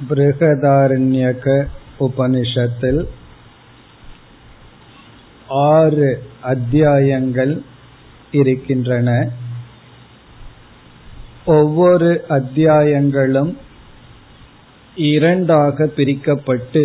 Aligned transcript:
பிருகதாரண்யக 0.00 1.66
உபனிஷத்தில் 1.98 3.02
ஆறு 5.48 6.10
அத்தியாயங்கள் 6.42 7.62
இருக்கின்றன 8.30 9.30
ஒவ்வொரு 11.44 12.24
அத்தியாயங்களும் 12.28 13.56
இரண்டாக 14.96 15.86
பிரிக்கப்பட்டு 15.96 16.82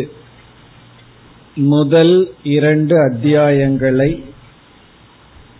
முதல் 1.55 2.15
இரண்டு 2.43 2.95
அத்தியாயங்களை 2.95 4.23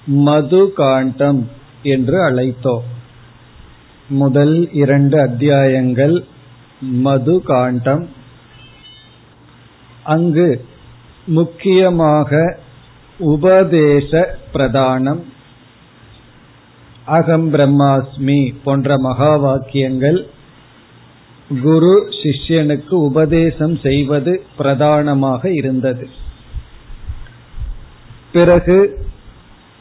மது 0.06 0.72
காண்டம் 0.74 1.50
என்று 1.84 2.18
அழைத்தோம் 2.24 2.88
முதல் 4.10 4.72
இரண்டு 4.72 5.20
அத்தியாயங்கள் 5.20 6.16
மது 6.82 7.42
காண்டம் 7.42 8.10
அங்கு 10.04 10.66
முக்கியமாக 11.26 12.60
உபதேச 13.20 14.40
பிரதானம். 14.54 15.20
அகம் 17.06 17.54
பிரம்மாஸ்மி 17.54 18.56
போன்ற 18.64 18.98
மகா 18.98 19.36
வாக்கியங்கள் 19.36 20.28
குரு 21.62 22.12
சிஷ்யனுக்கு 22.22 22.90
உபதேசம் 22.90 23.78
செய்வது 23.78 24.44
பிரதானமாக 24.58 25.52
இருந்தது. 25.52 26.10
பிறகு 28.32 29.06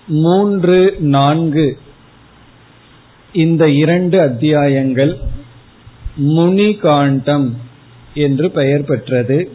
மூன்று 0.07 0.97
நான்கு 0.99 1.79
இந்த 3.33 3.69
இரண்டு 3.69 4.21
அத்தியாயங்கள் 4.21 5.19
முனிகாண்டம் 6.17 7.53
என்று 8.15 8.51
பெயர் 8.51 8.85
பெற்றது. 8.85 9.51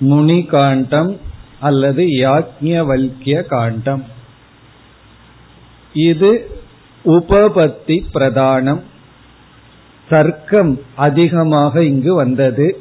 முனிகாண்டம் 0.00 1.16
அல்லது 1.60 2.04
யாக்ஞவல்கிய 2.04 3.46
காண்டம். 3.46 4.04
இது 5.92 6.60
உபபத்தி 7.04 8.04
பிரதானம். 8.14 8.80
தர்க்கம் 10.08 10.80
அதிகமாக 10.96 11.84
இங்கு 11.84 12.14
வந்தது. 12.14 12.80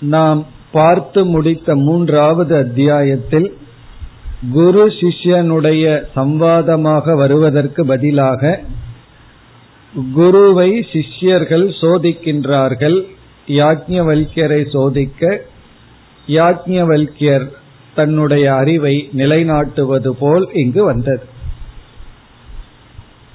நாம் 0.00 0.46
பார்த்து 0.72 1.24
முடித்த 1.24 1.76
மூன்றாவது 1.76 2.56
அத்தியாயத்தில் 2.56 3.56
குரு 4.52 4.86
சிஷ்யனுடைய 4.86 6.02
சம்வாதமாக 6.16 7.16
வருவதற்கு 7.16 7.86
பதிலாக 7.86 8.62
குருவை 10.14 10.86
சிஷ்யர்கள் 10.92 11.74
சோதிக்கின்றார்கள். 11.80 13.06
யாஜ்ஞவல்யரை 13.46 14.70
சோதிக்க 14.70 15.40
யாஜ்ஞவல்யர் 16.26 17.48
தன்னுடைய 17.94 18.54
அறிவை 18.54 19.08
நிலைநாட்டுவது 19.16 20.08
போல் 20.08 20.48
இங்கு 20.52 20.84
வந்தது. 20.84 21.22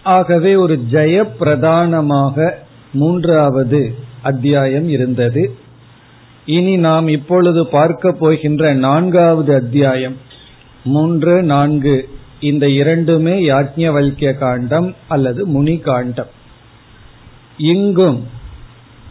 ஆகவே 0.03 0.55
ஒரு 0.55 0.79
ஜெய 0.91 1.29
பிரதானமாக 1.39 2.65
மூன்றாவது 2.93 3.95
அத்தியாயம் 4.21 4.89
இருந்தது. 4.89 5.55
இனி 6.45 6.75
நாம் 6.75 7.07
இப்பொழுது 7.07 7.67
பார்க்க 7.67 8.11
போகின்ற 8.11 8.73
நான்காவது 8.73 9.53
அத்தியாயம். 9.53 10.17
மூன்று 10.83 11.43
நான்கு 11.43 12.09
இந்த 12.39 12.69
இரண்டுமே 12.69 13.49
யாஜ்ஞவல்ய 13.49 14.37
காண்டம் 14.37 14.95
அல்லது 15.07 15.47
முனி 15.47 15.77
காண்டம். 15.77 16.41
இங்கும் 17.57 18.27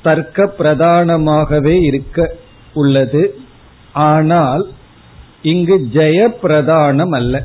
தர்க்க 0.03 0.55
பிரதானமாகவே 0.59 1.83
இருக்க 1.83 2.37
உள்ளது. 2.75 3.43
ஆனால் 3.93 4.67
இங்கு 5.43 5.77
ஜெய 5.93 6.29
பிரதானம் 6.43 7.11
அல்ல 7.11 7.45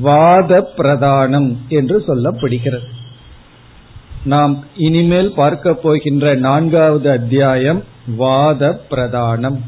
வாத 0.00 0.72
பிரதானம் 0.76 1.56
என்று 1.68 2.04
சொல்லப்படுகிறது. 2.06 2.86
நாம் 4.24 4.64
இனிமேல் 4.76 5.32
பார்க்க 5.32 5.74
போகின்ற 5.74 6.34
நான்காவது 6.34 7.10
அத்தியாயம் 7.10 7.82
வாத 8.16 8.80
பிரதானம் 8.90 9.58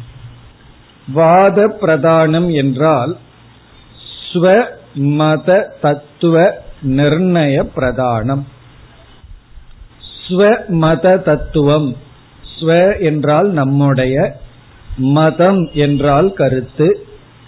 வாத 1.08 1.76
பிரதானம் 1.80 2.52
என்றால் 2.52 3.16
ஸ்வ 4.32 4.64
மத 4.92 5.76
தத்துவ 5.80 6.62
நிர்ணய 6.82 7.62
பிரதானம் 7.76 8.44
ஸ்வ 10.28 10.68
மத 10.68 11.16
தத்துவம் 11.18 11.88
ஸ்வ 12.54 13.00
என்றால் 13.00 13.48
நம்முடைய 13.50 14.16
மதம் 14.96 15.60
என்றால் 15.72 16.32
கருத்து 16.32 16.88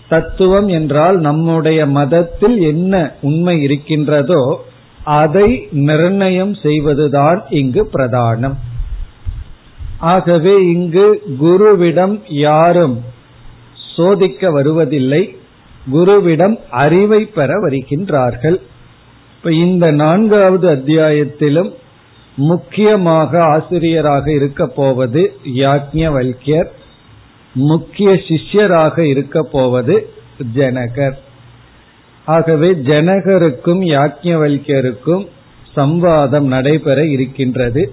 தத்துவம் 0.09 0.69
என்றால் 0.69 1.17
நம்முடைய 1.19 1.81
மதத்தில் 1.87 2.57
என்ன 2.61 2.95
உண்மை 3.23 3.63
இருக்கின்றதோ 3.63 4.43
அதை 5.05 5.69
நிர்ணயம் 5.71 6.55
செய்வதுதான் 6.55 7.39
இங்கு 7.51 7.83
பிரதானம். 7.93 8.57
ஆகவே 9.99 10.55
இங்கு 10.73 11.07
குருவிடம் 11.43 12.17
யாரும் 12.29 12.97
சோதிக்க 13.97 14.51
வருவதில்லை 14.51 15.23
குருவிடம் 15.93 16.57
அறிவை 16.71 17.23
பெற 17.27 17.51
வருகின்றார்கள். 17.69 18.59
இப்ப 19.37 19.53
இந்த 19.53 19.91
நான்காவது 19.91 20.69
அத்தியாயத்திலும் 20.69 21.71
முக்கியமாக 22.37 23.43
ஆசிரியராக 23.43 24.33
இருக்க 24.33 24.67
போவது 24.67 25.37
யாக்ஞவல்யர் 25.55 26.67
முக்கிய 27.55 28.11
சிஷ்யராக 28.11 28.99
இருக்க 28.99 29.43
போவது 29.43 30.09
ஜனகர். 30.55 31.15
ஆகவே 32.25 32.71
ஜனகருக்கும் 32.71 33.83
யாக்ஞவல்யருக்கும் 33.85 35.27
சம்வாதம் 35.77 36.47
நடைபெற 36.47 37.07
இருக்கின்றது. 37.07 37.93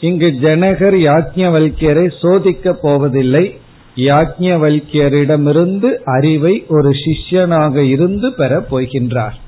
இங்கு 0.00 0.26
ஜனகர் 0.26 0.94
யாக்ஞவல்யரை 0.94 2.12
சோதிக்க 2.20 2.72
போவதில்லை. 2.72 3.58
யாக்ஞவல்யரிடமிருந்து 3.96 5.94
அறிவை 6.04 6.64
ஒரு 6.68 6.90
சிஷ்யனாக 6.90 7.76
இருந்து 7.76 8.34
பெறப் 8.34 8.76
போகின்றார். 8.76 9.44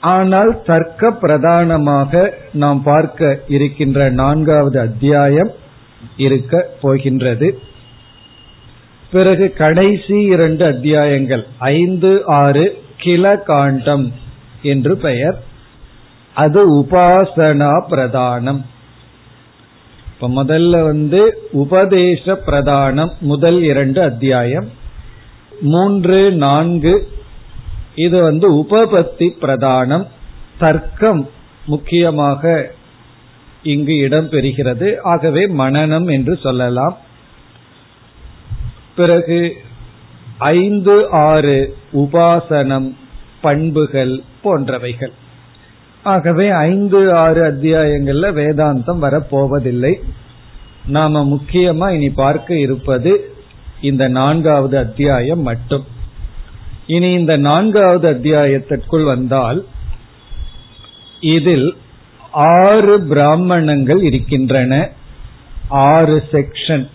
ஆனால் 0.00 0.62
தர்க்க 0.62 1.10
பிரதானமாக 1.10 2.34
நாம் 2.52 2.82
பார்க்க 2.82 3.40
இருக்கின்ற 3.48 4.10
நான்காவது 4.10 4.80
அத்தியாயம் 4.80 5.50
இருக்க 6.16 6.68
போகின்றது. 6.80 7.58
பிறகு 9.10 9.52
கடைசி 9.52 10.22
இரண்டு 10.22 10.64
அத்தியாயங்கள் 10.64 11.46
ஐந்து 11.58 12.24
ஆறு 12.24 12.82
கில 12.96 13.36
காண்டம் 13.36 14.12
என்று 14.62 14.96
பெயர். 14.96 15.42
அது 16.34 16.74
உபாசனா 16.74 17.82
பிரதானம். 17.90 18.60
இப்ப 20.12 20.44
முதல்ல 20.44 20.82
வந்து 20.82 21.48
உபதேச 21.52 22.40
பிரதானம் 22.46 23.18
முதல் 23.20 23.62
இரண்டு 23.62 24.02
அத்தியாயம். 24.02 24.70
மூன்று 25.60 26.32
நான்கு 26.32 27.08
இது 27.98 28.22
வந்து 28.22 28.46
உபபத்தி 28.54 29.28
பிரதானம். 29.40 30.06
தர்க்கம் 30.58 31.28
முக்கியமாக 31.66 32.70
இங்கு 33.62 33.96
இடம் 33.96 34.30
பெறுகிறது 34.30 34.88
ஆகவே 35.02 35.42
மனநம் 35.48 36.12
என்று 36.12 36.36
சொல்லலாம். 36.36 36.96
பிறகு 38.96 39.40
ஐந்து 40.38 41.10
ஆறு 41.10 41.76
உபாசனம் 41.92 42.94
பண்புகள் 43.40 44.14
போன்றவைகள். 44.44 45.14
ஆகவே 46.02 46.50
ஐந்து 46.50 47.14
ஆறு 47.14 47.42
அத்தியாயங்கள்ல 47.50 48.26
வேதாந்தம் 48.32 49.02
வரப்போவதில்லை. 49.04 49.94
நாம 50.86 51.24
முக்கியமா 51.24 51.90
இனி 51.90 52.10
பார்க்க 52.10 52.58
இருப்பது 52.58 53.12
இந்த 53.80 54.08
நான்காவது 54.08 54.78
அத்தியாயம் 54.78 55.42
மட்டும். 55.42 55.84
இனி 56.88 57.12
இந்த 57.12 57.36
நான்காவது 57.36 58.10
அத்தியாயத்திற்குள் 58.10 59.04
வந்தால் 59.04 59.66
இதில் 61.20 61.76
ஆறு 62.30 63.00
பிராமணங்கள் 63.00 64.02
இருக்கின்றன. 64.02 64.90
ஆறு 65.68 66.22
செக்ஷன் 66.32 66.88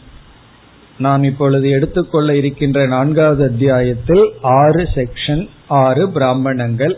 நாம் 0.97 1.23
இப்பொழுது 1.23 1.69
எடுத்துக்கொள்ள 1.69 2.35
இருக்கின்ற 2.35 2.87
நான்காவது 2.87 3.43
அத்தியாயத்தில் 3.43 4.33
ஆறு 4.41 4.83
செக்ஷன் 4.95 5.49
ஆறு 5.67 6.07
பிராமணங்கள். 6.07 6.95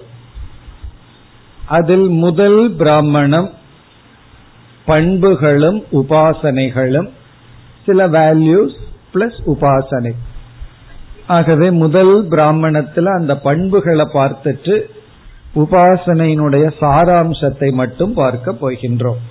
அதில் 1.65 2.07
முதல் 2.07 2.71
பிராமணம் 2.77 3.49
பண்புகளும் 4.85 5.83
உபாசனைகளும் 5.91 7.09
சில 7.85 8.07
வேல்யூஸ் 8.07 8.77
பிளஸ் 9.13 9.39
உபாசனை. 9.45 10.11
ஆகவே 11.27 11.71
முதல் 11.71 12.27
பிராமணத்துல 12.27 13.03
அந்த 13.03 13.37
பண்புகளை 13.37 14.05
பார்த்துட்டு 14.13 14.81
உபாசனையினுடைய 15.55 16.71
சாராம்சத்தை 16.81 17.71
மட்டும் 17.71 18.13
பார்க்க 18.13 18.51
போகின்றோம். 18.51 19.21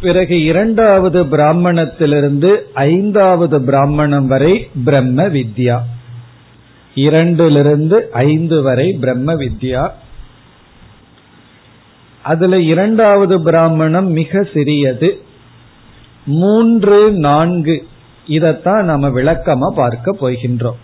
பிறகு 0.00 0.42
இரண்டாவது 0.42 1.24
பிராமணத்திலிருந்து 1.24 2.56
ஐந்தாவது 2.74 3.62
பிராமணம் 3.62 4.26
வரை 4.26 4.70
பிரம்ம 4.84 5.28
வித்யா. 5.28 5.80
இரண்டிலிருந்து 6.94 8.00
ஐந்து 8.12 8.62
வரை 8.62 8.96
பிரம்ம 9.00 9.34
வித்யா. 9.34 9.90
அதுல 12.22 12.60
இரண்டாவது 12.60 13.42
பிராமணம் 13.42 14.10
மிக 14.10 14.42
சிறியது. 14.54 15.20
மூன்று 16.26 17.12
நான்கு 17.12 17.86
இதத்தான் 18.28 18.82
நம்ம 18.82 19.08
விளக்கமா 19.08 19.68
பார்க்க 19.74 20.16
போகின்றோம். 20.20 20.78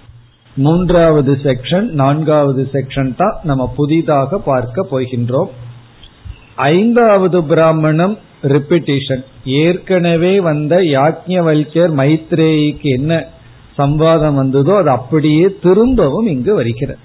மூன்றாவது 0.56 1.38
செக்ஷன் 1.42 1.88
நான்காவது 1.90 2.68
செக்ஷன் 2.72 3.14
தான் 3.16 3.36
நம்ம 3.42 3.72
புதிதாக 3.76 4.38
பார்க்க 4.38 4.86
போகின்றோம். 4.90 5.50
ஐந்தாவது 6.54 7.44
பிராமணம் 7.44 8.18
ரிப்பிட்டேஷன் 8.42 9.24
ஏற்கனவே 9.44 10.40
வந்த 10.40 10.80
யாக்ஞவல்யர் 10.80 11.92
மைத்ரேயிக்கு 12.00 12.82
என்ன 12.82 13.26
சம்வாதம் 13.78 14.34
வந்ததோ 14.34 14.76
அது 14.76 14.90
அப்படியே 14.90 15.56
திரும்பவும் 15.62 16.26
இங்கு 16.26 16.54
வருகிறது. 16.54 16.98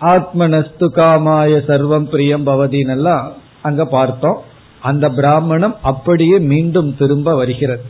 ஆத்மனஸ்து 0.00 0.86
காமாய 0.94 1.52
சர்வம் 1.66 2.08
பிரியம் 2.10 2.46
பவதினெல்லாம் 2.46 3.28
அங்க 3.62 3.84
பார்த்தோம். 3.84 4.40
அந்த 4.80 5.08
பிராமணம் 5.08 5.76
அப்படியே 5.82 6.38
மீண்டும் 6.38 6.96
திரும்ப 6.96 7.34
வருகிறது. 7.34 7.82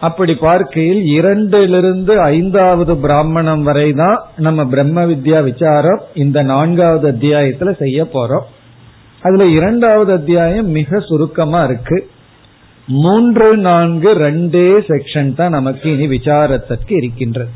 அப்படி 0.00 0.34
பார்க்கையில் 0.34 1.00
இரண்டிலிருந்து 1.02 2.16
ஐந்தாவது 2.16 2.96
பிராமணம் 2.96 3.62
வரை 3.62 3.92
தான் 3.92 4.22
நம்ம 4.36 4.64
பிரம்ம 4.64 5.04
வித்யா 5.04 5.42
விசாரம் 5.42 6.00
இந்த 6.14 6.42
நான்காவது 6.42 7.06
அத்தியாயத்துல 7.12 7.72
செய்ய 7.76 8.08
போறோம். 8.14 8.46
அதுல 9.22 9.46
இரண்டாவது 9.46 10.12
அத்தியாயம் 10.12 10.66
மிக 10.66 11.00
சுருக்கமா 11.00 11.62
இருக்கு. 11.62 11.98
மூன்று 12.86 13.56
நான்கு 13.56 14.14
ரெண்டே 14.14 14.68
செக்ஷன் 14.88 15.34
தான் 15.34 15.50
நமக்கு 15.50 15.90
இனி 15.90 16.16
விசாரத்திற்கு 16.16 16.92
இருக்கின்றது. 16.96 17.50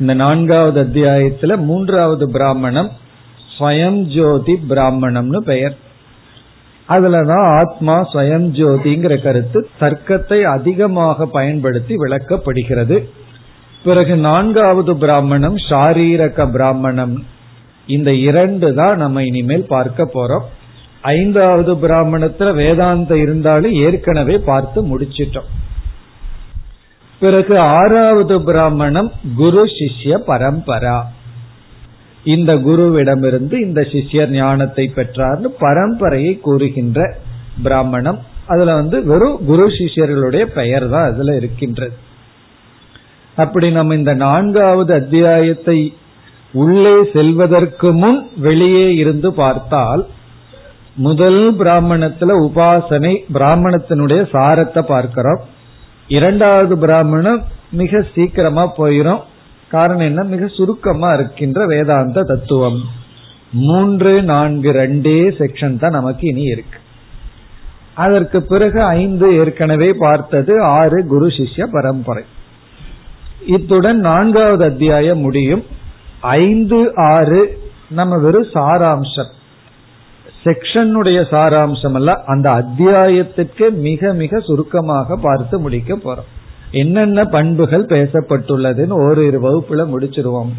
இந்த 0.00 0.14
நான்காவது 0.14 0.82
அத்தியாயத்துல 0.82 1.56
மூன்றாவது 1.56 2.30
பிராமணம் 2.30 2.90
ஸ்வயம் 3.58 4.00
ஜோதி 4.16 4.54
பிராமணம்னு 4.68 5.36
பெயர். 5.36 5.76
அதுலதான் 6.88 7.60
ஆத்மா 7.60 8.00
ஸ்வயம் 8.12 8.46
ஜோதிங்கிற 8.58 9.22
கருத்து 9.22 9.68
தர்க்கத்தை 9.80 10.42
அதிகமாக 10.42 11.26
பயன்படுத்தி 11.26 11.96
விளக்கப்படுகிறது. 11.96 13.08
பிறகு 13.84 14.16
நான்காவது 14.16 14.96
பிராமணம் 14.96 15.56
ஷாரீரக 15.56 16.50
பிராமணம். 16.50 17.24
இந்த 17.86 18.14
இரண்டு 18.14 18.74
தான் 18.74 18.96
நம்ம 18.96 19.22
இனிமேல் 19.22 19.66
பார்க்க 19.66 20.10
போறோம். 20.14 20.44
ஐந்தாவது 21.02 21.74
பிராமணத்துல 21.74 22.50
வேதாந்தம் 22.54 23.14
இருந்தாலும் 23.14 23.72
ஏற்கனவே 23.72 24.38
பார்த்து 24.38 24.82
முடிச்சிட்டோம். 24.82 25.50
பிறகு 27.20 27.58
ஆறாவது 27.58 28.42
பிராமணம் 28.42 29.12
குரு 29.36 29.64
சிஷ்ய 29.64 30.18
பரம்பரா. 30.26 31.02
இந்த 32.24 32.54
குருவிடமிருந்து 32.54 33.52
இந்த 33.52 33.80
சிஷ்யர் 33.80 34.28
ஞானத்தை 34.28 34.92
பெற்றார்னு 34.94 35.48
பரம்பரையை 35.60 36.40
கூறுகின்ற 36.40 37.16
பிராமணம். 37.62 38.18
அதுல 38.46 38.74
வந்து 38.74 39.04
வெறும் 39.04 39.44
குரு 39.46 39.66
சிஷ்யர்களுடைய 39.66 40.42
பெயர் 40.42 40.88
தான் 40.88 41.12
அதுல 41.12 41.36
இருக்கின்றது. 41.36 41.92
அப்படி 43.36 43.70
நம்ம 43.70 43.94
இந்த 43.94 44.14
நான்காவது 44.14 44.94
அத்தியாயத்தை 44.94 45.94
உள்ளே 46.52 46.96
செல்வதற்கு 47.12 47.92
முன் 47.92 48.28
வெளியே 48.36 48.94
இருந்து 48.94 49.32
பார்த்தால் 49.32 50.06
முதல் 50.96 51.56
பிராமணத்துல 51.58 52.34
உபாசனை 52.46 53.12
பிராமணத்தினுடைய 53.34 54.22
சாரத்தை 54.32 54.82
பார்க்கிறோம். 54.82 55.40
இரண்டாவது 56.08 56.78
பிராமணம் 56.78 57.42
மிக 57.70 58.04
சீக்கிரமா 58.14 58.72
போயிரும். 58.76 59.22
காரணம் 59.72 60.06
என்ன? 60.06 60.22
மிக 60.22 60.46
சுருக்கமா 60.46 61.12
இருக்கின்ற 61.12 61.66
வேதாந்த 61.66 62.22
தத்துவம். 62.22 62.80
மூன்று 63.52 64.22
நான்கு 64.22 64.72
ரெண்டே 64.72 65.18
செக்ஷன் 65.38 65.78
தான் 65.78 65.90
நமக்கு 65.90 66.28
இனி 66.28 66.42
இருக்கு. 66.42 66.78
அதற்கு 67.94 68.42
பிறகு 68.42 68.82
ஐந்து 68.82 69.36
ஏற்கனவே 69.36 69.92
பார்த்தது 69.92 70.62
ஆறு 70.62 71.06
குரு 71.06 71.26
சிஷ்ய 71.26 71.66
பரம்பரை. 71.72 72.24
இத்துடன் 73.46 73.98
நான்காவது 73.98 74.64
அத்தியாயம் 74.64 75.18
முடியும். 75.18 75.64
ஐந்து 76.20 76.92
ஆறு 76.94 77.58
நம்ம 77.90 78.18
வெறும் 78.18 78.52
சாராம்சம். 78.54 79.32
செக்ஷனுடைய 80.44 81.18
சாராம்சம் 81.30 81.94
அல்ல 81.94 82.22
அந்த 82.26 82.50
அத்தியாயத்துக்கு 82.50 83.70
மிக 83.70 84.12
மிக 84.12 84.40
சுருக்கமாக 84.40 85.16
பார்த்து 85.16 85.58
முடிக்க 85.58 85.96
போறோம். 85.96 86.30
என்னென்ன 86.80 87.24
பண்புகள் 87.34 87.84
பேசப்பட்டுள்ளதுன்னு 87.94 88.96
ஓரிரு 89.06 89.38
வகுப்புல 89.46 89.84
முடிச்சிருவோம். 89.92 90.52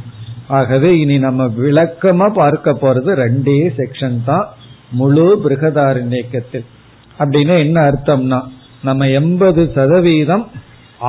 ஆகவே 0.57 0.89
இனி 1.01 1.15
நம்ம 1.25 1.45
விளக்கமா 1.61 2.27
பார்க்க 2.41 2.71
போறது 2.83 3.11
ரெண்டே 3.23 3.57
செக்ஷன் 3.79 4.17
தான் 4.29 4.47
முழு 4.99 5.25
பிருகதாரண்யக்கத்தில் 5.43 6.67
அப்படின்னு 7.19 7.55
என்ன 7.65 7.77
அர்த்தம்னா 7.89 8.39
நம்ம 8.87 9.07
எண்பது 9.19 9.63
சதவீதம் 9.77 10.45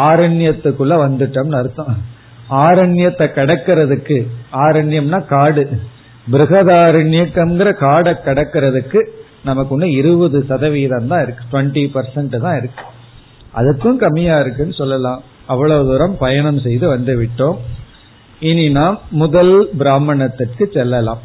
ஆரண்யத்துக்குள்ள 0.09 0.95
வந்துட்டோம்னு 1.05 1.59
அர்த்தம். 1.61 1.93
ஆரண்யத்தை 2.67 3.27
கடக்கிறதுக்கு 3.39 4.19
ஆரண்யம்னா 4.65 5.21
காடு. 5.35 5.65
பிருகதாரண்யக்கம்ங்கிற 6.27 7.71
காடை 7.85 8.13
கடக்கிறதுக்கு 8.27 9.01
நமக்கு 9.49 9.75
இன்னும் 9.77 9.97
இருபது 10.01 10.39
சதவீதம் 10.51 11.11
தான் 11.13 11.23
இருக்கு 11.25 11.45
டுவெண்ட்டி 11.53 11.83
பர்சன்ட் 11.97 12.37
தான் 12.47 12.59
இருக்கு. 12.61 12.85
அதுக்கும் 13.57 13.97
கம்மியா 13.97 14.41
இருக்குன்னு 14.41 14.73
சொல்லலாம். 14.73 15.23
அவ்வளவு 15.47 15.87
தூரம் 15.87 16.17
பயணம் 16.19 16.61
செய்து 16.61 16.89
வந்து 16.89 17.13
விட்டோம். 17.23 17.57
இனி 18.41 18.69
நாம் 18.69 19.01
முதல் 19.11 19.69
பிராமணத்திற்கு 19.79 20.71
செல்லலாம். 20.73 21.23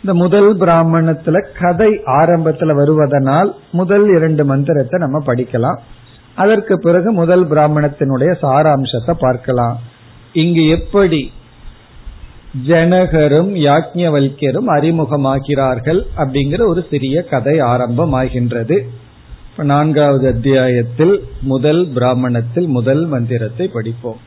இந்த 0.00 0.14
முதல் 0.14 0.58
பிராமணத்துல 0.58 1.46
கதை 1.60 1.90
ஆரம்பத்துல 2.06 2.74
வருவதனால் 2.80 3.50
முதல் 3.70 4.16
இரண்டு 4.16 4.44
மந்திரத்தை 4.44 5.00
நம்ம 5.00 5.18
படிக்கலாம். 5.26 5.78
அதற்கு 6.34 6.78
பிறகு 6.78 7.12
முதல் 7.12 7.48
பிராமணத்தினுடைய 7.48 8.30
சாராம்சத்தை 8.42 9.14
பார்க்கலாம். 9.18 9.80
இங்கு 10.32 10.68
எப்படி 10.68 11.32
ஜனகரும் 12.66 13.50
யாக்ஞவல்யரும் 13.58 14.68
அறிமுகமாகிறார்கள் 14.76 16.00
அப்படிங்கிற 16.16 16.66
ஒரு 16.66 16.86
சிறிய 16.90 17.22
கதை 17.22 17.60
ஆரம்பமாகின்றது. 17.60 18.76
நான்காவது 19.63 20.27
அத்தியாயத்தில் 20.27 21.15
முதல் 21.43 21.81
பிராமணத்தில் 21.93 22.67
முதல் 22.67 23.05
மந்திரத்தை 23.05 23.67
படிப்போம் 23.73 24.21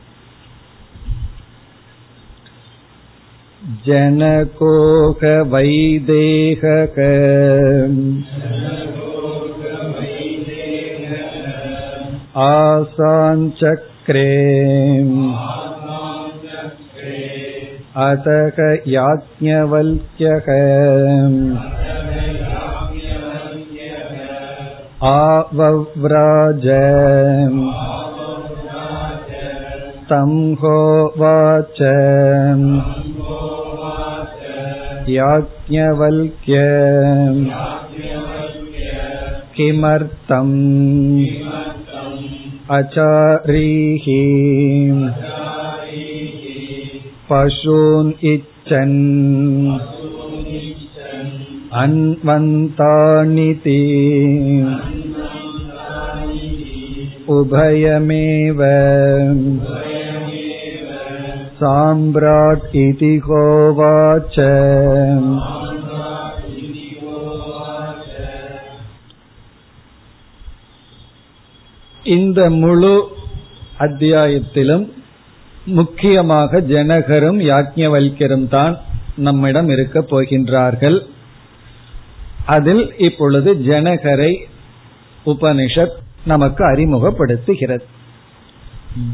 जनकोक 3.85 5.21
वैदेहक 5.51 6.97
आसाञ्चक्रे 12.43 14.29
अतक 18.03 18.59
याज्ञवल्क्यः 18.87 20.47
आवव्राज 25.11 26.67
तं 30.09 30.31
होवाच 30.61 31.81
याज्ञवल्क्य 35.09 36.61
किमर्थम् 39.55 40.53
अचारीः 42.77 44.07
पशून् 47.29 48.11
इच्छन् 48.33 48.99
अन्वन्तानिति 51.83 53.79
उभयमेव 57.33 58.59
साम्राट् 61.59 62.75
इति 62.77 63.13
होवाच 63.25 64.35
இந்த 72.05 72.39
முழு 72.61 72.95
அத்தியாயத்திலும் 73.79 74.85
முக்கியமாக 75.73 76.59
ஜனகரும் 76.71 77.39
யாக்ஞவல்யரும் 77.51 78.47
தான் 78.47 78.73
நம்மிடம் 79.17 79.69
இருக்க 79.69 79.97
போகின்றார்கள் 80.09 80.97
அதில் 82.48 82.96
இப்பொழுது 82.98 83.54
ஜனகரை 83.54 84.36
உபனிஷத் 85.26 85.96
நமக்கு 86.24 86.64
அறிமுகப்படுத்துகிறது. 86.64 87.84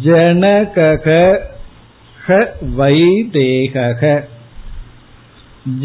ஜனகக 0.04 1.38
வைதேகக. 2.78 4.24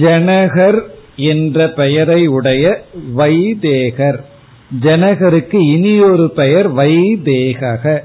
ஜனகர் 0.02 0.82
என்ற 1.16 1.70
பெயரை 1.70 2.28
உடைய 2.28 2.86
வைதேகர். 3.18 4.26
ஜனகருக்கு 4.82 5.60
இனியொரு 5.72 6.32
பெயர் 6.32 6.74
வைதேகக. 6.74 8.00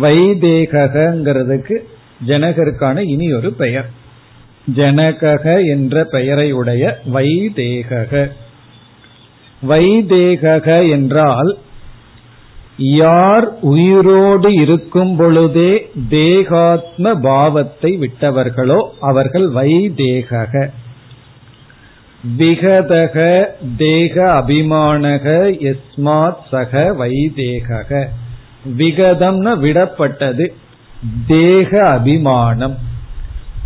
வைதேகங்கிறதுக்கு 0.00 1.76
ஜனகருக்கான 2.26 2.98
இனி 2.98 3.32
ஒரு 3.32 3.52
பெயர். 3.52 4.00
ஜனகக 4.70 5.66
என்ற 5.66 6.04
பெயரை 6.04 6.52
உடைய 6.52 6.98
வைதேகக. 7.12 8.30
வைதேகக 9.68 10.90
என்றால் 10.90 11.58
யார் 12.76 13.48
உயிரோடு 13.60 14.52
இருக்கும் 14.52 15.16
பொழுதே 15.16 15.90
தேகாத்ம 16.08 17.14
பாவத்தை 17.14 17.98
விட்டவர்களோ 17.98 18.88
அவர்கள் 19.00 19.48
வைதேகக. 19.48 20.70
விகதக 22.38 23.46
தேக 23.76 24.42
அபிமானக 24.42 25.26
எஸ்மாத் 25.60 26.36
சக 26.50 26.94
வைதேகக. 26.98 28.06
விகதம்னு 28.78 29.56
விடப்பட்டது 29.58 30.52
தேக 31.26 31.88
அபிமானம். 31.88 32.78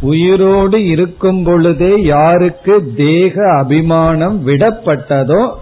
உயிரோடு 0.00 0.84
இருக்கும் 0.84 1.44
பொழுதே 1.44 2.02
யாருக்கு 2.02 2.94
தேக 2.96 3.56
அபிமானம் 3.58 4.46
விடப்பட்டதோ 4.46 5.52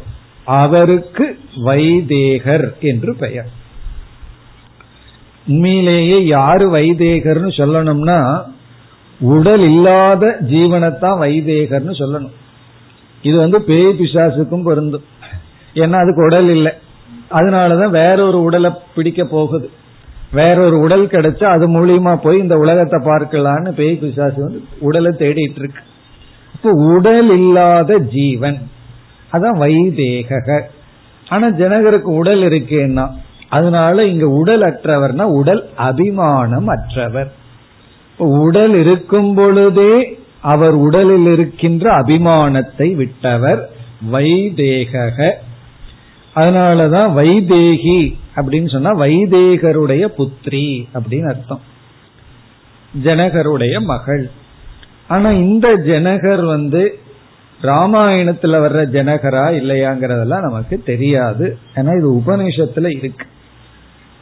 அவருக்கு 0.44 1.38
வைதேகர் 1.64 2.78
என்று 2.80 3.16
பெயர். 3.16 3.48
உண்மையிலேயே 5.46 6.24
யாரு 6.24 6.70
வைதேகர்னு 6.74 7.48
சொல்லணும்னா 7.56 8.42
உடல் 9.20 9.60
இல்லாத 9.60 10.36
ஜீவனத்தான் 10.40 11.18
வைதேகர்னு 11.20 11.90
சொல்லணும். 11.90 12.32
இது 13.22 13.38
வந்து 13.38 13.62
பேய் 13.62 13.98
பிசாசுக்கும் 13.98 14.64
பொருந்தும். 14.64 15.04
ஏன்னா 15.74 15.92
அதுக்கு 15.92 16.24
உடல் 16.24 16.48
இல்லை. 16.48 16.72
அதனாலதான் 17.30 17.90
வேற 17.90 18.26
ஒரு 18.26 18.42
உடலை 18.42 18.70
பிடிக்க 18.94 19.24
போகுது. 19.24 19.70
வேறொரு 20.34 20.76
உடல் 20.78 21.04
கிடைச்சா 21.06 21.46
அது 21.54 21.66
மூலியமா 21.68 22.12
போய் 22.22 22.38
இந்த 22.38 22.56
உலகத்தை 22.56 22.98
பார்க்கலான்னு 23.10 23.70
பேய் 23.72 23.98
பிசாசு 23.98 24.38
வந்து 24.42 24.60
உடலை 24.78 25.10
தேடிட்டு 25.18 25.60
இருக்கு. 25.62 25.82
இப்போ 26.54 26.70
உடல் 26.94 27.30
இல்லாத 27.38 27.98
ஜீவன். 28.14 28.58
அதான் 29.32 29.58
வைதேக 29.58 30.40
ஆனா 31.26 31.46
ஜனகருக்கு 31.60 32.10
உடல் 32.20 32.42
இருக்கேன்னா 32.42 33.04
அதனால 33.48 34.04
இங்க 34.04 34.26
உடல் 34.40 34.62
அற்றவர்னா 34.62 35.24
உடல் 35.40 35.62
அபிமானம் 35.88 36.68
அற்றவர் 36.68 37.30
உடல் 38.44 38.74
இருக்கும் 38.74 39.30
பொழுதே 39.34 39.94
அவர் 40.52 40.76
உடலில் 40.86 41.26
இருக்கின்ற 41.26 41.84
அபிமானத்தை 42.00 42.88
விட்டவர் 42.94 43.60
வைதேக 44.10 44.92
அதனாலதான் 46.34 47.10
வைதேகி 47.18 48.00
அப்படின்னு 48.36 48.70
சொன்னா 48.70 48.90
வைதேகருடைய 48.90 50.08
புத்திரி 50.18 50.84
அப்படின்னு 50.94 51.28
அர்த்தம். 51.28 51.60
ஜனகருடைய 53.04 53.80
மகள். 53.80 54.30
ஆனா 55.08 55.30
இந்த 55.30 55.76
ஜனகர் 55.76 56.44
வந்து 56.44 56.98
ராமாயணத்துல 57.62 58.56
வர்ற 58.64 58.86
ஜனகரா 58.96 59.54
இல்லையாங்கிறதெல்லாம் 59.60 60.40
நமக்கு 60.40 60.82
தெரியாது. 60.82 61.58
ஏன்னா 61.74 61.96
இது 61.96 62.12
உபனிஷத்துல 62.12 62.96
இருக்கு. 62.96 63.26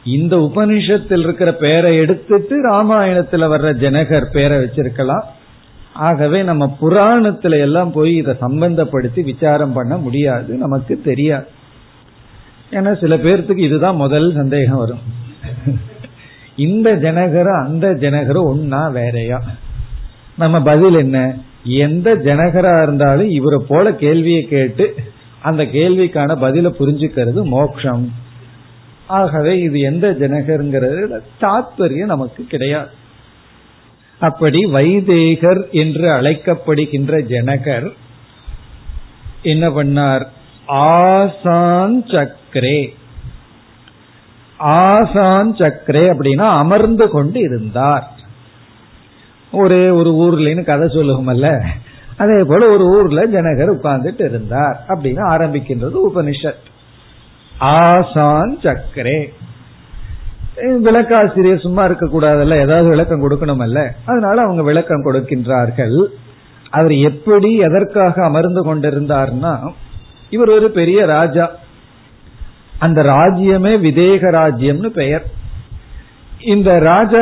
இந்த 0.03 0.35
உபனிஷத்தில் 0.35 1.19
இருக்கிற 1.19 1.53
பேரை 1.53 1.97
எடுத்துட்டு 1.97 2.69
ராமாயணத்துல 2.69 3.47
வர்ற 3.55 3.73
ஜனகர் 3.73 4.31
பேரை 4.31 4.57
வச்சிருக்கலாம். 4.57 5.23
ஆகவே 5.93 6.43
நம்ம 6.43 6.77
புராணத்துல 6.81 7.59
எல்லாம் 7.59 7.91
போய் 7.91 8.15
இதை 8.15 8.35
சம்பந்தப்படுத்தி 8.41 9.23
விசாரம் 9.23 9.73
பண்ண 9.73 9.97
முடியாது. 9.97 10.55
நமக்கு 10.55 11.01
தெரியாது. 11.01 11.47
ஏன்னா 12.73 12.99
சில 13.01 13.17
பேர்த்துக்கு 13.17 13.57
இதுதான் 13.57 13.95
முதல் 13.95 14.33
சந்தேகம் 14.35 14.77
வரும். 14.77 15.03
இந்த 16.55 16.95
ஜனகரும் 16.95 17.63
அந்த 17.63 17.93
ஜனகரும் 17.93 18.49
ஒன்னா 18.53 18.91
வேறையா? 18.91 19.39
நம்ம 20.37 20.61
பதில் 20.61 20.95
என்ன? 20.95 21.37
எந்த 21.63 22.15
ஜனகரா 22.15 22.83
இருந்தாலும் 22.83 23.29
இவரை 23.29 23.59
போல 23.67 23.93
கேள்வியை 23.95 24.41
கேட்டு 24.41 24.95
அந்த 25.41 25.63
கேள்விக்கான 25.63 26.35
பதில 26.41 26.71
புரிஞ்சுக்கிறது 26.79 27.43
மோக்ஷம். 27.45 28.13
ஆகவே 29.07 29.59
இது 29.59 29.79
எந்த 29.79 30.11
ஜனகருங்கிறது 30.11 31.19
தாத்பரியம் 31.41 32.05
நமக்கு 32.05 32.43
கிடையாது. 32.43 32.89
அப்படி 34.19 34.59
வைதேகர் 34.65 35.69
என்று 35.71 36.09
அழைக்கப்படுகின்ற 36.09 37.21
ஜனகர் 37.29 37.89
என்ன 39.41 39.69
பண்ணார்? 39.69 40.25
ஆசான் 40.65 42.03
சக்கரே 42.05 42.87
ஆசான் 44.57 45.55
சக்கரே 45.55 46.05
அப்படின்னா 46.11 46.47
அமர்ந்து 46.47 47.09
கொண்டு 47.09 47.39
இருந்தார். 47.39 48.11
ஒரே 49.51 49.89
ஒரு 49.89 50.09
ஊர்லன்னு 50.09 50.63
கதை 50.63 50.87
சொல்லுவோம்ல 50.87 51.63
அதே 52.17 52.43
போல 52.43 52.69
ஒரு 52.69 52.85
ஊர்ல 52.85 53.27
ஜனகர் 53.27 53.75
உட்கார்ந்துட்டு 53.75 54.29
இருந்தார் 54.29 54.85
அப்படின்னு 54.87 55.21
ஆரம்பிக்கின்றது 55.29 55.97
உபனிஷத். 56.13 56.63
ஆசான் 57.59 58.57
சக்கரே 58.61 59.27
விளக்காசிரியர் 60.57 61.61
சும்மா 61.61 61.83
இருக்க 61.83 62.05
கூடாதல்ல 62.05 62.59
ஏதாவது 62.59 62.89
விளக்கம் 62.89 63.29
கொடுக்கணுமல்ல. 63.29 63.89
அதனால 64.05 64.41
அவங்க 64.41 64.63
விளக்கம் 64.63 65.05
கொடுக்கின்றார்கள். 65.05 66.05
அவர் 66.69 66.91
எப்படி 66.91 67.55
எதற்காக 67.55 68.23
அமர்ந்து 68.23 68.75
கொண்டிருந்தார்னா 68.75 69.71
இவர் 70.33 70.51
ஒரு 70.57 70.67
பெரிய 70.79 70.99
ராஜா. 71.05 71.45
அந்த 72.79 72.99
ராஜ்யமே 73.03 73.73
விதேக 73.87 74.31
ராஜ்யம்னு 74.39 74.89
பெயர். 74.99 75.25
இந்த 76.53 76.69
ராஜா 76.79 77.21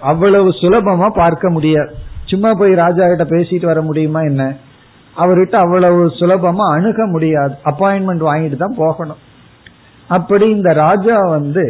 அவ்வளவு 0.00 0.48
சுலபமா 0.60 1.08
பார்க்க 1.14 1.50
முடியாது. 1.50 1.92
சும்மா 2.24 2.50
போய் 2.54 2.74
ராஜா 2.74 3.04
கிட்ட 3.06 3.24
பேசிட்டு 3.24 3.66
வர 3.66 3.80
முடியுமா 3.82 4.20
என்ன? 4.20 4.42
அவர்கிட்ட 5.16 5.56
அவ்வளவு 5.56 6.00
சுலபமா 6.20 6.64
அணுக 6.76 7.06
முடியாது. 7.06 7.54
அப்பாயின்மெண்ட் 7.64 8.24
வாங்கிட்டு 8.30 8.56
தான் 8.56 8.80
போகணும். 8.82 9.20
அப்படி 10.08 10.46
இந்த 10.50 10.70
ராஜா 10.72 11.18
வந்து 11.28 11.64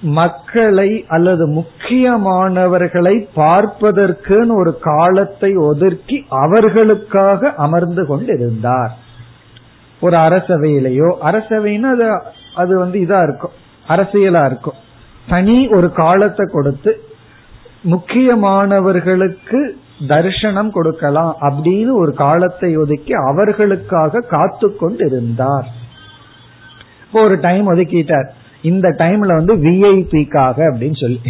மக்களை 0.00 0.90
அல்லது 1.08 1.44
முக்கியமானவர்களை 1.58 3.14
பார்ப்பதற்குன்னு 3.36 4.54
ஒரு 4.54 4.72
காலத்தை 4.82 5.50
ஒதுக்கி 5.68 6.18
அவர்களுக்காக 6.28 7.52
அமர்ந்து 7.56 8.02
கொண்டிருந்தார். 8.06 8.92
ஒரு 10.00 10.16
அரசவையிலையோ 10.16 11.08
அரசவைன்னா 11.24 11.90
அது 11.96 12.22
அது 12.54 12.78
வந்து 12.78 12.98
இதா 12.98 13.22
இருக்கும் 13.22 13.54
அரசியலா 13.88 14.44
இருக்கும். 14.44 14.78
தனி 15.28 15.68
ஒரு 15.68 15.92
காலத்தை 15.92 16.46
கொடுத்து 16.52 17.04
முக்கியமானவர்களுக்கு 17.84 19.74
தரிசனம் 20.08 20.70
கொடுக்கலாம் 20.70 21.36
அப்படின்னு 21.40 21.92
ஒரு 21.92 22.12
காலத்தை 22.12 22.76
ஒதுக்கி 22.76 23.12
அவர்களுக்காக 23.12 24.20
காத்து 24.20 24.76
கொண்டிருந்தார். 24.76 25.68
இப்போ 27.06 27.22
ஒரு 27.22 27.40
டைம் 27.40 27.74
ஒதுக்கிட்டார். 27.74 28.28
இந்த 28.62 28.88
டைம்ல 28.88 29.34
வந்து 29.34 29.54
விஐபிக்காக 29.56 30.56
அப்படின்னு 30.70 31.00
சொல்லி. 31.00 31.20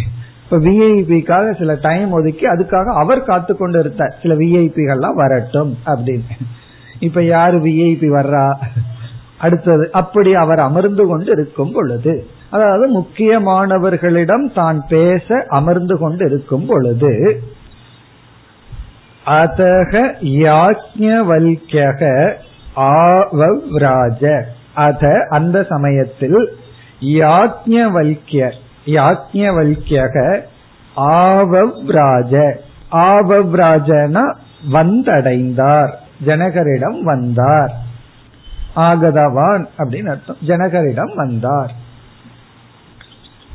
இப்ப 0.43 0.57
விஐபிக்காக 0.57 1.57
சில 1.57 1.75
டைம் 1.75 2.11
ஒதுக்கி 2.11 2.45
அதுக்காக 2.45 2.93
அவர் 2.93 3.23
காத்து 3.23 3.57
கொண்டு 3.57 3.79
இருந்தார் 3.79 4.15
சில 4.21 4.35
விஐபிகள்லாம் 4.35 5.13
வரட்டும் 5.13 5.77
அப்படின்னு. 5.85 6.37
இப்ப 6.99 7.23
யாரு 7.23 7.57
விஐபி 7.57 8.07
வர்றா? 8.07 8.57
அடுத்தது 9.37 9.89
அப்படி 9.91 10.33
அவர் 10.33 10.59
அமர்ந்து 10.59 11.07
கொண்டு 11.07 11.31
இருக்கும் 11.31 11.71
பொழுது 11.71 12.27
அதாவது 12.49 12.99
முக்கியமானவர்களிடம் 12.99 14.53
தான் 14.53 14.85
பேச 14.89 15.45
அமர்ந்து 15.47 15.97
கொண்டு 15.97 16.25
இருக்கும் 16.25 16.65
பொழுது 16.65 17.41
அதக 19.25 19.93
யாஜ்ஞவல்யக 20.21 22.01
ஆவவ்ராஜ. 22.75 24.43
அத 24.73 25.27
அந்த 25.29 25.63
சமயத்தில் 25.63 26.39
யாஜ்ஞவல்யர் 27.01 28.57
யாஜ்ஞவல்யக 28.85 30.39
ஆவவ்ராஜ. 30.97 32.53
ஆவவ்ராஜனா 32.91 34.33
வந்தடைந்தார். 34.71 35.93
ஜனகரிடம் 36.25 37.01
வந்தார். 37.01 37.71
ஆகதவான் 38.75 39.67
அப்படின்னு 39.77 40.07
அர்த்தம். 40.07 40.37
ஜனகரிடம் 40.47 41.15
வந்தார். 41.15 41.85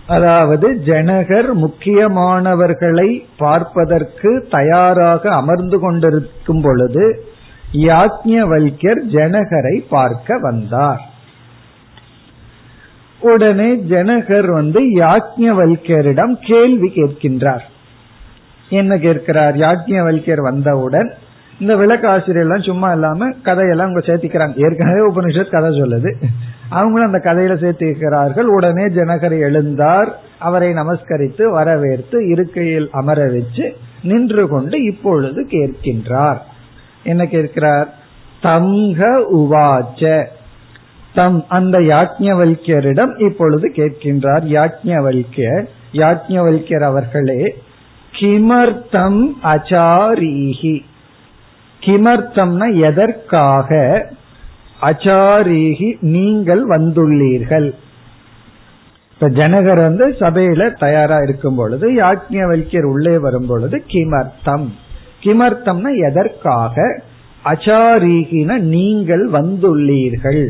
அதாவது 0.07 0.83
ஜனகர் 0.87 1.53
முக்கியமானவர்களை 1.55 3.25
பார்ப்பதற்கு 3.37 4.47
தயாராக 4.51 5.35
அமர்ந்து 5.35 5.79
கொண்டிருக்கும் 5.79 6.61
பொழுது 6.61 7.25
யாக்ஞவல்யர் 7.73 9.03
ஜனகரை 9.09 9.85
பார்க்க 9.89 10.39
வந்தார். 10.39 11.01
உடனே 13.21 13.75
ஜனகர் 13.75 14.53
வந்து 14.53 14.81
யாக்ஞவல்யரிடம் 14.81 16.37
கேள்வி 16.41 16.93
கேட்கின்றார். 16.95 17.63
என்ன 18.69 18.99
கேட்கிறார்? 18.99 19.57
யாக்ஞவல்யர் 19.57 20.41
வந்தவுடன் 20.43 21.15
இந்த 21.59 21.77
விளக்காசிரியர் 21.77 22.41
எல்லாம் 22.41 22.63
சும்மா 22.63 22.93
இல்லாம 22.93 23.31
கதையெல்லாம் 23.43 23.89
அவங்க 23.89 24.13
சேர்த்திக்கிறாங்க. 24.13 24.71
ஏற்கனவே 24.71 25.15
உபனிஷத் 25.15 25.51
கதை 25.51 25.81
சொல்லுது. 25.81 26.15
அவங்களும் 26.69 27.13
அந்த 27.13 27.33
கதையில 27.33 27.57
சேர்த்திருக்கிறார்கள். 27.57 28.43
உடனே 28.43 28.85
ஜனகர் 28.85 29.39
எழுந்தார். 29.39 30.09
அவரை 30.39 30.73
நமஸ்கரித்து 30.73 31.51
வரவேற்று 31.51 32.29
இருக்கையில் 32.29 32.89
அமர 32.93 33.27
வச்சு 33.27 33.77
நின்று 34.03 34.49
கொண்டு 34.49 34.83
இப்பொழுது 34.83 35.47
கேட்கின்றார். 35.51 36.39
என்ன 37.05 37.27
கேட்கிறார்? 37.27 37.95
தங்க 38.41 39.25
உவாச்ச. 39.33 40.25
தம் 41.15 41.45
அந்த 41.49 41.79
யாக்ஞவல்யரிடம் 41.79 43.21
இப்பொழுது 43.21 43.73
கேட்கின்றார். 43.77 44.45
யாக்ஞவல்யர் 44.49 45.67
யாக்ஞவல்யர் 45.93 46.83
அவர்களே 46.83 47.55
கிமர்த்தம் 48.13 49.27
அச்சாரீகி 49.43 50.83
கிமர்த்தம்னா 51.83 52.81
எதற்காக? 52.81 54.03
அச்சாரீகி 54.83 55.97
நீங்கள் 56.01 56.67
வந்துள்ளீர்கள். 56.67 57.73
இப்ப 59.13 59.29
ஜனகர் 59.29 59.77
வந்து 59.77 60.09
சபையில 60.09 60.79
தயாரா 60.79 61.19
இருக்கும் 61.19 61.57
பொழுது 61.57 61.91
யாக்ஞவல்யர் 61.91 62.83
உள்ளே 62.83 63.19
வரும் 63.19 63.47
பொழுது 63.47 63.83
கிமர்த்தம். 63.87 64.69
கிமர்த்தம்னா 65.23 66.11
எதற்காக? 66.11 67.01
அச்சாரீகின 67.45 68.59
நீங்கள் 68.59 69.31
வந்துள்ளீர்கள். 69.31 70.49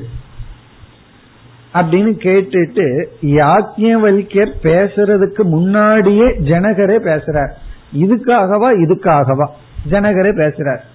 அப்படின்னு 1.74 2.12
கேட்டுட்டு 2.22 3.04
யாக்ஞவல்யர் 3.22 4.52
பேசுறதுக்கு 4.62 5.42
முன்னாடியே 5.42 6.24
ஜனகரே 6.24 6.98
பேசுறார். 6.98 7.50
இதுக்காகவா 8.00 8.70
இதுக்காகவா? 8.76 9.46
ஜனகரே 9.90 10.32
பேசுறார். 10.36 10.90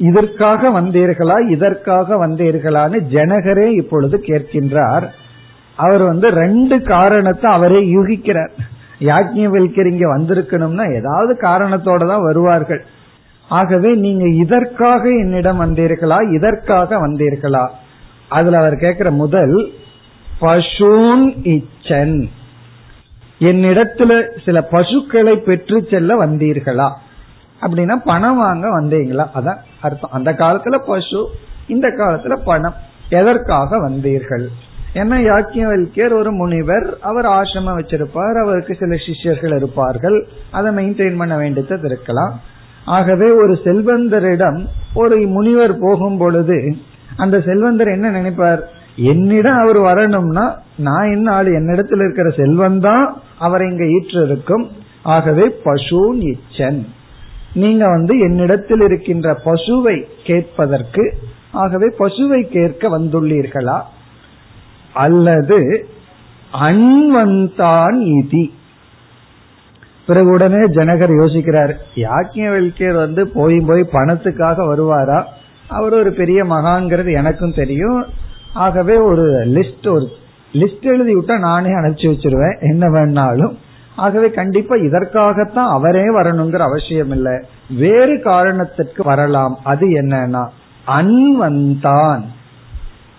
இதற்காக 0.00 0.80
வந்தீர்களா 0.80 1.48
இதற்காக 1.48 2.26
வந்தீர்களான்னு 2.26 2.98
ஜனகரே 3.14 3.66
இப்பொழுது 3.72 4.22
கேட்கின்றார். 4.26 5.06
அவர் 5.76 6.02
வந்து 6.02 6.28
ரெண்டு 6.28 6.82
காரணத்தை 6.82 7.52
அவரே 7.52 7.80
யூகிக்கிறார். 7.94 8.54
யாக்ஞவல்யர் 9.00 9.90
இங்க 9.90 10.06
வந்திருக்கணும்னா 10.18 10.84
ஏதாவது 10.94 11.32
காரணத்தோட 11.40 12.06
தான் 12.06 12.22
வருவார்கள். 12.22 12.84
ஆகவே 13.48 13.94
நீங்க 13.94 14.24
இதற்காக 14.28 15.02
என்னிடம் 15.08 15.60
வந்தீர்களா 15.60 16.32
இதற்காக 16.34 17.08
வந்தீர்களா? 17.08 17.68
அதுல 18.28 18.58
அவர் 18.58 18.76
கேட்கிற 18.76 19.10
முதல் 19.10 19.72
பசூன் 20.40 21.24
இச்சன். 21.54 22.28
என்னிடத்துல 23.40 24.12
சில 24.44 24.62
பசுக்களை 24.62 25.36
பெற்று 25.36 25.86
செல்ல 25.90 26.26
வந்தீர்களா? 26.26 26.88
அப்படின்னா 27.62 27.96
பணம் 28.04 28.36
வாங்க 28.36 28.80
வந்தீங்களா? 28.80 29.26
அதான் 29.34 29.60
அர்த்தம். 29.80 30.10
அந்த 30.12 30.32
காலத்துல 30.32 30.78
பசு 30.86 31.28
இந்த 31.66 31.88
காலத்துல 31.88 32.36
பணம். 32.44 32.74
எதற்காக 33.08 33.88
வந்தீர்கள்? 33.88 34.46
என்ன 34.92 35.18
யாக்கியவல்யர் 35.18 36.12
ஒரு 36.12 36.32
முனிவர் 36.32 36.98
அவர் 37.00 37.24
ஆசிரமம் 37.24 37.78
வச்சிருப்பார். 37.78 38.42
அவருக்கு 38.42 38.74
சில 38.74 38.96
சிஷ்யர்கள் 38.96 39.56
இருப்பார்கள். 39.56 40.28
அதை 40.50 40.74
மெயின்டைன் 40.74 41.16
பண்ண 41.16 41.36
வேண்டியது 41.36 41.80
இருக்கலாம். 41.84 42.40
ஆகவே 42.84 43.30
ஒரு 43.30 43.58
செல்வந்தரிடம் 43.64 44.66
ஒரு 44.94 45.26
முனிவர் 45.26 45.78
போகும் 45.78 46.18
பொழுது 46.18 46.76
அந்த 47.16 47.40
செல்வந்தர் 47.40 47.86
என்ன 47.86 48.10
நினைப்பார்? 48.10 48.60
என்னிடம் 48.96 49.58
அவர் 49.58 49.78
வரணும்னா 49.78 50.58
நான் 50.76 51.10
என்ன 51.10 51.32
ஆளு? 51.32 51.52
என்னிடத்தில் 51.52 51.98
இருக்கிற 51.98 52.30
செல்வம் 52.30 52.80
தான் 52.80 53.20
அவரை 53.38 53.70
இங்க 53.70 53.84
ஈற்று 53.84 54.24
இருக்கும் 54.24 54.70
ஆகவே 55.02 55.56
பசூன் 55.64 56.34
இச்சன். 56.34 56.86
நீங்க 57.54 57.88
வந்து 57.88 58.18
என்னிடத்தில் 58.18 58.80
இருக்கின்ற 58.80 59.40
பசுவை 59.44 60.04
கேட்பதற்கு 60.24 61.18
ஆகவே 61.52 61.94
பசுவை 61.98 62.42
கேட்க 62.42 62.98
வந்துள்ளீர்களா? 62.98 63.80
அல்லது 64.94 65.86
அன்வந்தான் 66.52 68.20
இதி. 68.20 68.50
பிறகு 70.06 70.30
உடனே 70.30 70.56
ஜனகர் 70.56 71.10
யோசிக்கிறார் 71.10 71.74
யாக்கியவல்யர் 71.94 72.94
வந்து 72.94 73.28
போய் 73.28 73.60
போய் 73.60 73.88
பணத்துக்காக 73.92 74.74
வருவாரா? 74.74 75.24
அவர் 75.68 75.94
ஒரு 75.94 76.12
பெரிய 76.12 76.44
மகாங்கிறது 76.44 77.12
எனக்கும் 77.12 77.54
தெரியும். 77.54 78.06
ஆகவே 78.54 78.96
ஒரு 78.96 79.30
லிஸ்ட் 79.32 79.88
ஒரு 79.88 80.08
லிஸ்ட் 80.52 80.82
எழுதி 80.82 81.14
விட்டா 81.14 81.38
நானே 81.38 81.68
அனுப்பிச்சு 81.68 82.12
வச்சிருவேன். 82.12 82.60
என்ன 82.60 82.86
வேணாலும். 82.86 83.56
ஆகவே 84.00 84.30
கண்டிப்பா 84.30 84.74
இதற்காகத்தான் 84.76 85.68
அவரே 85.68 86.04
வரணுங்கிற 86.16 86.56
அவசியம் 86.56 87.10
இல்லை 87.10 87.36
வேறு 87.78 88.20
காரணத்திற்கு 88.20 89.02
வரலாம். 89.02 89.58
அது 89.64 89.86
என்னன்னா 89.86 90.46
அன்வந்தான். 90.86 92.22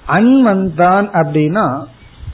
அன்வந்தான் 0.08 1.08
அப்படின்னா 1.14 1.84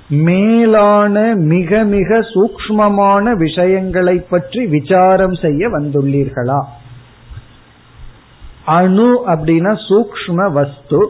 மேலான 0.09 1.33
மிக 1.35 1.83
மிக 1.83 2.19
சூக்மமான 2.19 3.31
விஷயங்களை 3.31 4.17
பற்றி 4.19 4.65
விசாரம் 4.65 5.33
செய்ய 5.33 5.69
வந்துள்ளீர்களா? 5.69 6.63
அணு 8.65 9.23
அப்படின்னா 9.27 9.73
சூக்ம 9.89 10.51
வஸ்து. 10.51 11.09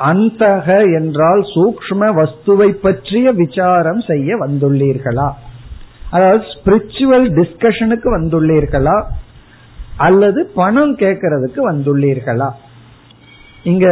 அந்தக 0.00 0.82
என்றால் 0.98 1.40
சூக்ம 1.40 2.04
வஸ்துவை 2.12 2.68
பற்றிய 2.68 3.32
விசாரம் 3.32 4.00
செய்ய 4.00 4.36
வந்துள்ளீர்களா? 4.36 5.30
அதாவது 6.12 6.44
ஸ்பிரிச்சுவல் 6.54 7.26
டிஸ்கஷனுக்கு 7.38 8.08
வந்துள்ளீர்களா? 8.16 8.96
அல்லது 9.96 10.40
பணம் 10.54 10.96
கேட்கறதுக்கு 10.96 11.60
வந்துள்ளீர்களா? 11.70 12.48
இங்க 13.62 13.86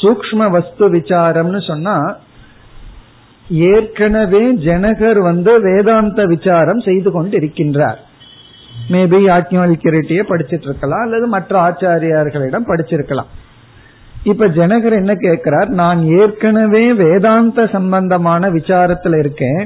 சூக்ம 0.00 0.50
வஸ்து 0.50 0.84
விசாரம்னு 0.92 1.60
சொன்னா 1.66 1.96
ஏற்கனவே 3.48 4.42
ஜனகர் 4.66 5.18
வந்து 5.18 5.52
வேதாந்த 5.60 6.24
விசாரம் 6.24 6.80
செய்து 6.80 7.10
கொண்டு 7.10 7.38
இருக்கின்றார் 7.38 8.00
மேபி 8.90 9.18
யாக்கியவல்கிரிட்டியே 9.26 10.22
படிச்சிட்டு 10.30 10.68
இருக்கலாம் 10.70 11.00
அல்லது 11.00 11.26
மற்ற 11.26 11.52
ஆச்சாரியார்களிடம் 11.68 12.68
படிச்சிருக்கலாம். 12.70 13.30
இப்ப 14.24 14.48
ஜனகர் 14.58 14.92
என்ன 14.92 15.14
கேட்கிறார்? 15.14 15.68
நான் 15.80 16.00
ஏற்கனவே 16.20 16.92
வேதாந்த 16.92 17.66
சம்பந்தமான 17.66 18.50
விசாரத்துல 18.50 19.18
இருக்கேன். 19.18 19.62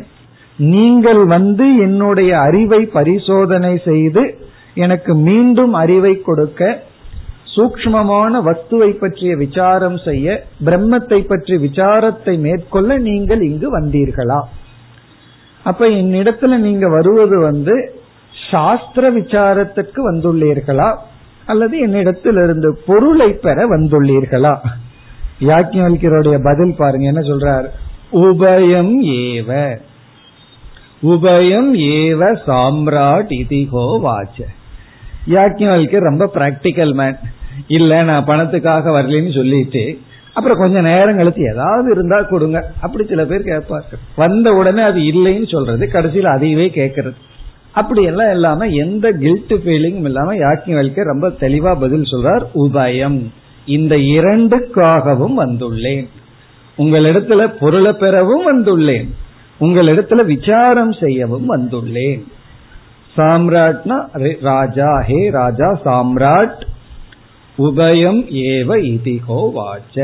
நீங்கள் 0.58 1.24
வந்து 1.24 1.76
என்னுடைய 1.76 2.40
அறிவை 2.40 2.86
பரிசோதனை 2.86 3.78
செய்து 3.84 4.48
எனக்கு 4.74 5.14
மீண்டும் 5.14 5.72
அறிவை 5.72 6.20
கொடுக்க 6.20 6.82
சூக்மமான 7.56 8.42
வஸ்துவை 8.42 8.90
பற்றிய 8.90 9.36
விசாரம் 9.36 9.96
செய்ய 9.96 10.44
பிரம்மத்தை 10.64 11.20
பற்றி 11.26 11.56
விசாரத்தை 11.56 12.38
மேற்கொள்ள 12.38 12.98
நீங்கள் 12.98 13.40
இங்கு 13.40 13.80
வந்தீர்களா? 13.80 14.40
அப்ப 15.62 15.86
என்னிடத்துல 15.86 16.58
நீங்க 16.58 16.88
வருவது 16.88 17.38
வந்து 17.38 17.92
சாஸ்திர 18.50 19.10
விசாரத்துக்கு 19.10 20.00
வந்துள்ளீர்களா? 20.12 20.96
அல்லது 21.46 21.86
என்னிடத்திலிருந்து 21.86 22.72
பொருளை 22.86 23.32
பெற 23.32 23.66
வந்துள்ளீர்களா? 23.66 24.58
யாக்கியவல்யருடைய 25.40 26.38
பதில் 26.42 26.74
பாருங்க 26.76 27.06
என்ன 27.06 27.20
சொல்றார்? 27.20 27.68
உபயம் 28.12 29.02
ஏவ. 29.02 29.80
உபயம் 31.02 31.68
ஏவ 31.92 32.22
சாம்ராட் 32.46 33.32
இதிகோ 33.32 34.00
வாச்ச. 34.04 34.38
யாக்கியவல்யர் 35.30 36.08
ரொம்ப 36.08 36.30
பிராக்டிக்கல் 36.34 36.94
மேன் 36.94 37.16
இல்ல 37.66 38.02
நான் 38.02 38.24
பணத்துக்காக 38.24 38.90
வரலன்னு 38.96 39.34
சொல்லிட்டு 39.34 39.98
அப்புறம் 40.34 40.58
கொஞ்ச 40.58 40.80
நேரம் 40.80 41.16
கழித்து 41.16 41.42
ஏதாவது 41.52 41.90
இருந்தா 41.90 42.22
கொடுங்க. 42.22 42.72
அப்படி 42.80 43.08
சில 43.08 43.24
பேர் 43.24 43.42
கேட்பார்கள் 43.42 43.98
வந்த 44.16 44.52
உடனே 44.52 44.82
அது 44.82 45.00
இல்லைன்னு 45.00 45.50
சொல்றது 45.50 45.90
கடைசியில் 45.90 46.24
அதையவே 46.24 46.68
கேட்கறது. 46.72 47.18
அப்படி 47.72 48.02
எல்லாம் 48.02 48.30
இல்லாம 48.30 48.66
எந்த 48.66 49.12
கில்ட் 49.12 49.52
ஃபீலிங்கும் 49.52 50.04
இல்லாம 50.04 50.34
யாக்கியவல்யர் 50.34 51.10
ரொம்ப 51.12 51.28
தெளிவா 51.28 51.80
பதில் 51.80 52.02
சொல்றார் 52.02 52.44
உபயம். 52.54 53.22
இந்த 53.66 53.96
இரண்டுக்காகவும் 53.96 55.34
வந்துள்ளேன். 55.36 56.08
உங்களிடத்துல 56.78 57.54
பொருளை 57.60 57.92
பெறவும் 57.92 58.46
வந்துள்ளேன். 58.52 59.08
உங்களிடத்துல 59.61 60.25
விசாரம் 60.25 60.92
செய்யவும் 60.92 61.49
வந்துள்ளேன். 61.55 62.23
சாம்ராட்னா 63.16 63.96
ராஜா 64.51 64.90
ஹே 65.09 65.20
ராஜா 65.31 65.68
சாம்ராட் 65.85 66.61
உபயம் 67.59 68.20
ஏவ 68.51 68.79
இதிகோ 68.92 69.40
வாச்ச. 69.57 69.96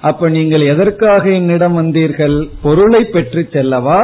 அப்ப 0.00 0.28
நீங்கள் 0.28 0.60
எதற்காக 0.60 1.24
என்னிடம் 1.30 1.76
வந்தீர்கள்? 1.80 2.36
பொருளை 2.62 3.02
பெற்று 3.04 3.42
செல்லவா? 3.52 4.00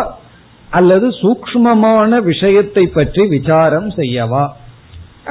அல்லது 0.71 1.09
சூக்மமான 1.23 2.21
விஷயத்தை 2.23 2.85
பற்றி 2.87 3.27
விசாரம் 3.27 3.91
செய்யவா? 3.91 4.45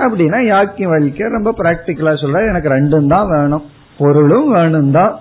அப்படின்னா 0.03 0.39
யாக்கி 0.53 0.85
வலிக்க 0.91 1.29
ரொம்ப 1.29 1.49
பிராக்டிக்கலா 1.57 2.13
சொல்ற 2.23 2.41
எனக்கு 2.49 2.69
ரெண்டும் 2.75 3.07
தான் 3.07 3.27
வேணும். 3.27 3.65
பொருளும் 3.97 4.49
வேணும் 4.51 4.91
தான் 4.91 5.13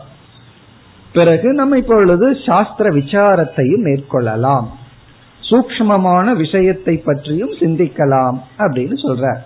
பிறகு 1.12 1.52
நம்ம 1.52 1.76
இப்பொழுது 1.76 2.36
சாஸ்திர 2.46 2.90
விசாரத்தையும் 2.90 3.84
மேற்கொள்ளலாம். 3.84 4.66
சூக்மமான 5.50 6.32
விஷயத்தை 6.32 6.96
பற்றியும் 6.96 7.52
சிந்திக்கலாம் 7.52 8.36
அப்படின்னு 8.58 8.96
சொல்ற. 9.02 9.36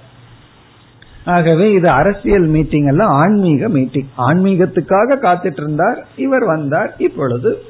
ஆகவே 1.24 1.72
இது 1.72 1.88
அரசியல் 1.88 2.46
மீட்டிங் 2.46 2.87
அல்ல 2.87 3.05
ஆன்மீக 3.05 3.68
மீட்டிங் 3.68 4.09
ஆன்மீகத்துக்காக 4.18 5.16
காத்துட்டு 5.22 5.61
இருந்தார் 5.61 6.07
இவர் 6.16 6.44
வந்தார் 6.44 6.94
இப்பொழுது 6.98 7.62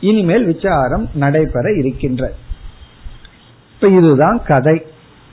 இனிமேல் 0.00 0.44
விசாரம் 0.44 1.08
நடைபெற 1.14 1.72
இருக்கின்ற. 1.72 2.32
இப்ப 3.74 3.88
இதுதான் 3.88 4.42
கதை. 4.46 4.82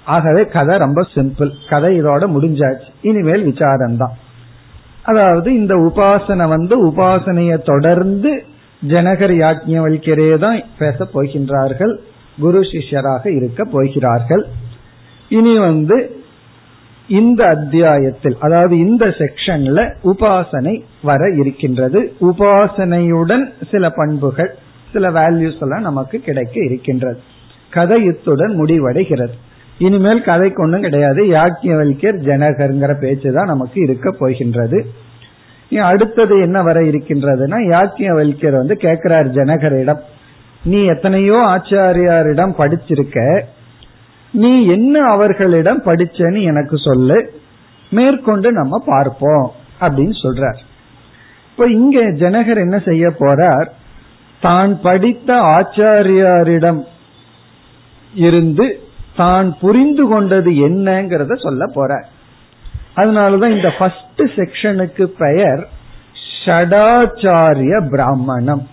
ஆகவே 0.05 0.45
கதை 0.45 0.77
ரொம்ப 0.77 1.07
சிம்பிள் 1.13 1.51
கதை 1.69 2.01
இதோட 2.01 2.23
முடிஞ்சாச்சு. 2.35 2.89
இனிமேல் 3.01 3.43
விசாரம் 3.43 3.97
தான் 3.97 4.15
அதாவது 5.09 5.49
இந்த 5.53 5.73
உபாசனை 5.87 6.45
வந்து 6.47 6.75
உபாசனையை 6.89 7.57
தொடர்ந்து 7.63 8.31
ஜனகர் 8.81 9.33
யாஜ்ஞவல்கிறே 9.43 10.29
தான் 10.37 10.59
பேச 10.77 11.07
போகின்றார்கள் 11.13 11.93
குரு 12.37 12.59
சிஷ்யராக 12.71 13.25
இருக்க 13.35 13.61
போகிறார்கள். 13.65 14.43
இனி 15.31 15.53
வந்து 15.59 15.97
இந்த 17.09 17.41
அத்தியாயத்தில் 17.47 18.35
அதாவது 18.39 18.75
இந்த 18.77 19.05
செக்ஷன்ல 19.19 19.79
உபாசனை 20.03 20.73
வர 21.01 21.21
இருக்கின்றது. 21.41 21.99
உபாசனையுடன் 22.21 23.45
சில 23.71 23.89
பண்புகள் 23.89 24.51
சில 24.93 25.07
வேல்யூஸ் 25.09 25.61
எல்லாம் 25.61 25.87
நமக்கு 25.89 26.17
கிடைக்க 26.19 26.55
இருக்கின்றது. 26.63 27.19
கதை 27.73 27.99
இத்துடன் 28.03 28.53
முடிவடைகிறது. 28.61 29.35
இனிமேல் 29.85 30.21
கதை 30.29 30.47
ஒன்றும் 30.63 30.85
கிடையாது. 30.85 31.21
யாக்கியவல்யர் 31.37 32.17
ஜனகர்ங்கிற 32.27 32.93
பேச்சு 33.03 33.29
தான் 33.37 33.51
நமக்கு 33.53 33.77
இருக்க 33.85 34.07
போகின்றது. 34.21 34.79
அடுத்தது 35.91 36.35
என்ன 36.45 36.57
வர 36.67 36.77
இருக்கின்றதுன்னா 36.89 37.57
யாக்கியவல்யர் 37.73 38.59
வந்து 38.59 38.75
கேட்கிறார் 38.85 39.27
ஜனகரிடம் 39.37 40.01
நீ 40.71 40.79
எத்தனையோ 40.93 41.37
ஆச்சாரியாரிடம் 41.53 42.53
படிச்சிருக்க 42.61 43.17
நீ 44.33 44.51
என்ன 44.75 44.95
அவர்களிடம் 45.13 45.81
படிச்சேன்னு 45.85 46.41
எனக்கு 46.51 46.77
சொல்லு. 46.87 47.17
மேற்கொண்டு 47.91 48.49
நம்ம 48.59 48.81
பார்ப்போம் 48.85 49.45
அப்படின்னு 49.83 50.15
சொல்றார். 50.23 50.59
இப்ப 51.51 51.67
இங்க 51.77 51.99
ஜனகர் 52.23 52.63
என்ன 52.65 52.77
செய்ய 52.89 53.05
போறார்? 53.21 53.67
தான் 54.41 54.73
படித்த 54.85 55.29
ஆச்சாரியாரிடம் 55.55 56.81
இருந்து 58.13 58.67
தான் 59.19 59.47
புரிந்து 59.61 60.07
கொண்டது 60.07 60.51
என்னங்கிறத 60.51 61.33
சொல்ல 61.43 61.65
போற. 61.73 62.05
அதனாலதான் 62.95 63.55
இந்த 63.55 63.69
ஃபர்ஸ்ட் 63.77 64.21
செக்ஷனுக்கு 64.35 65.03
பெயர் 65.03 65.67
ஷடாச்சாரிய 66.45 67.89
பிராமணம். 67.89 68.63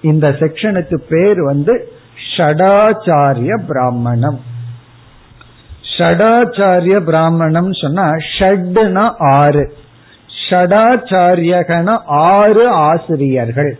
இந்த 0.00 0.30
செக்ஷனுக்கு 0.40 0.96
பேர் 1.08 1.40
வந்து 1.42 1.92
ஷடாச்சாரிய 2.36 3.60
பிராமணம். 3.66 4.40
ஷடாச்சாரிய 5.96 7.00
பிராமணம் 7.00 7.72
சொன்னா 7.72 8.06
ஷட்னா 8.38 9.14
ஆறு. 9.18 9.74
ஷடாச்சாரியகன 10.48 11.98
ஆறு 12.06 12.68
ஆசிரியர்கள். 12.68 13.78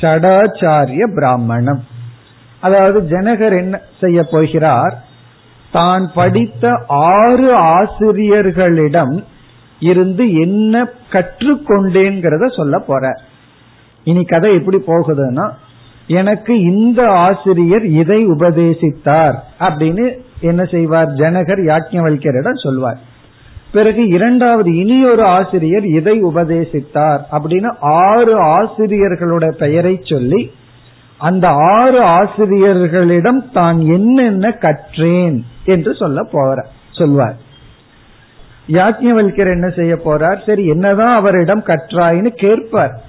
ஷடாச்சாரிய 0.00 1.14
பிராமணம். 1.14 1.91
அதாவது 2.62 2.98
ஜனகர் 3.12 3.56
என்ன 3.58 3.80
செய்ய 4.00 4.22
போகிறார்? 4.22 4.94
தான் 5.72 6.04
படித்த 6.14 6.70
ஆறு 6.86 7.48
ஆசிரியர்களிடம் 7.54 9.14
இருந்து 9.80 10.24
என்ன 10.44 10.84
கற்றுக்கொண்டேங்கிறத 11.10 12.46
சொல்ல 12.56 12.78
போற. 12.78 13.04
இனி 14.04 14.22
கதை 14.24 14.50
எப்படி 14.54 14.78
போகுதுன்னா 14.86 15.46
எனக்கு 16.06 16.54
இந்த 16.62 17.00
ஆசிரியர் 17.26 17.84
இதை 18.00 18.20
உபதேசித்தார் 18.26 19.36
அப்படின்னு 19.60 20.04
என்ன 20.40 20.62
செய்வார்? 20.64 21.10
ஜனகர் 21.12 21.62
யாக்கியவல்யரிடம் 21.70 22.62
சொல்வார். 22.62 23.00
பிறகு 23.72 24.02
இரண்டாவது 24.06 24.70
இனி 24.76 24.96
ஒரு 25.04 25.22
ஆசிரியர் 25.36 25.86
இதை 25.98 26.16
உபதேசித்தார் 26.22 27.22
அப்படின்னு 27.36 27.70
ஆறு 28.06 28.34
ஆசிரியர்களுடைய 28.56 29.52
பெயரை 29.58 29.94
சொல்லி 30.04 30.40
அந்த 31.22 31.48
ஆறு 31.48 32.00
ஆசிரியர்களிடம் 32.02 33.50
தான் 33.52 33.80
என்னென்ன 33.80 34.48
கற்றேன் 34.48 35.42
என்று 35.64 35.94
சொல்ல 35.94 36.22
போற 36.32 36.66
சொல்வார். 36.92 37.36
யாஜ்ஞவல்கர் 38.68 39.52
என்ன 39.52 39.68
செய்ய 39.68 39.94
போறார்? 40.04 40.44
சரி 40.46 40.66
என்னதான் 40.66 41.14
அவரிடம் 41.14 41.62
கற்றாயின்னு 41.66 42.26
கேட்பார். 42.26 43.00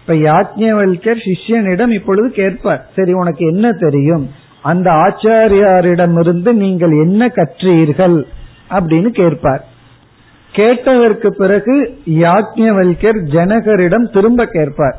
இப்ப 0.00 0.14
யாஜ்ஞவல்கர் 0.14 1.20
சிஷ்யனிடம் 1.26 1.88
இப்பொழுது 1.88 2.30
கேட்பார். 2.30 2.86
சரி 2.96 3.12
உனக்கு 3.12 3.46
என்ன 3.46 3.72
தெரியும்? 3.72 4.30
அந்த 4.62 4.90
ஆச்சாரியாரிடமிருந்து 4.90 6.52
நீங்கள் 6.52 6.90
என்ன 6.90 7.26
கற்றீர்கள்? 7.26 8.24
அப்படின்னு 8.70 9.08
கேட்பார். 9.08 9.64
கேட்டதற்கு 10.52 11.34
பிறகு 11.34 11.74
யாஜ்ஞவல்கர் 12.06 13.20
ஜனகரிடம் 13.36 14.12
திரும்ப 14.12 14.46
கேட்பார். 14.46 14.96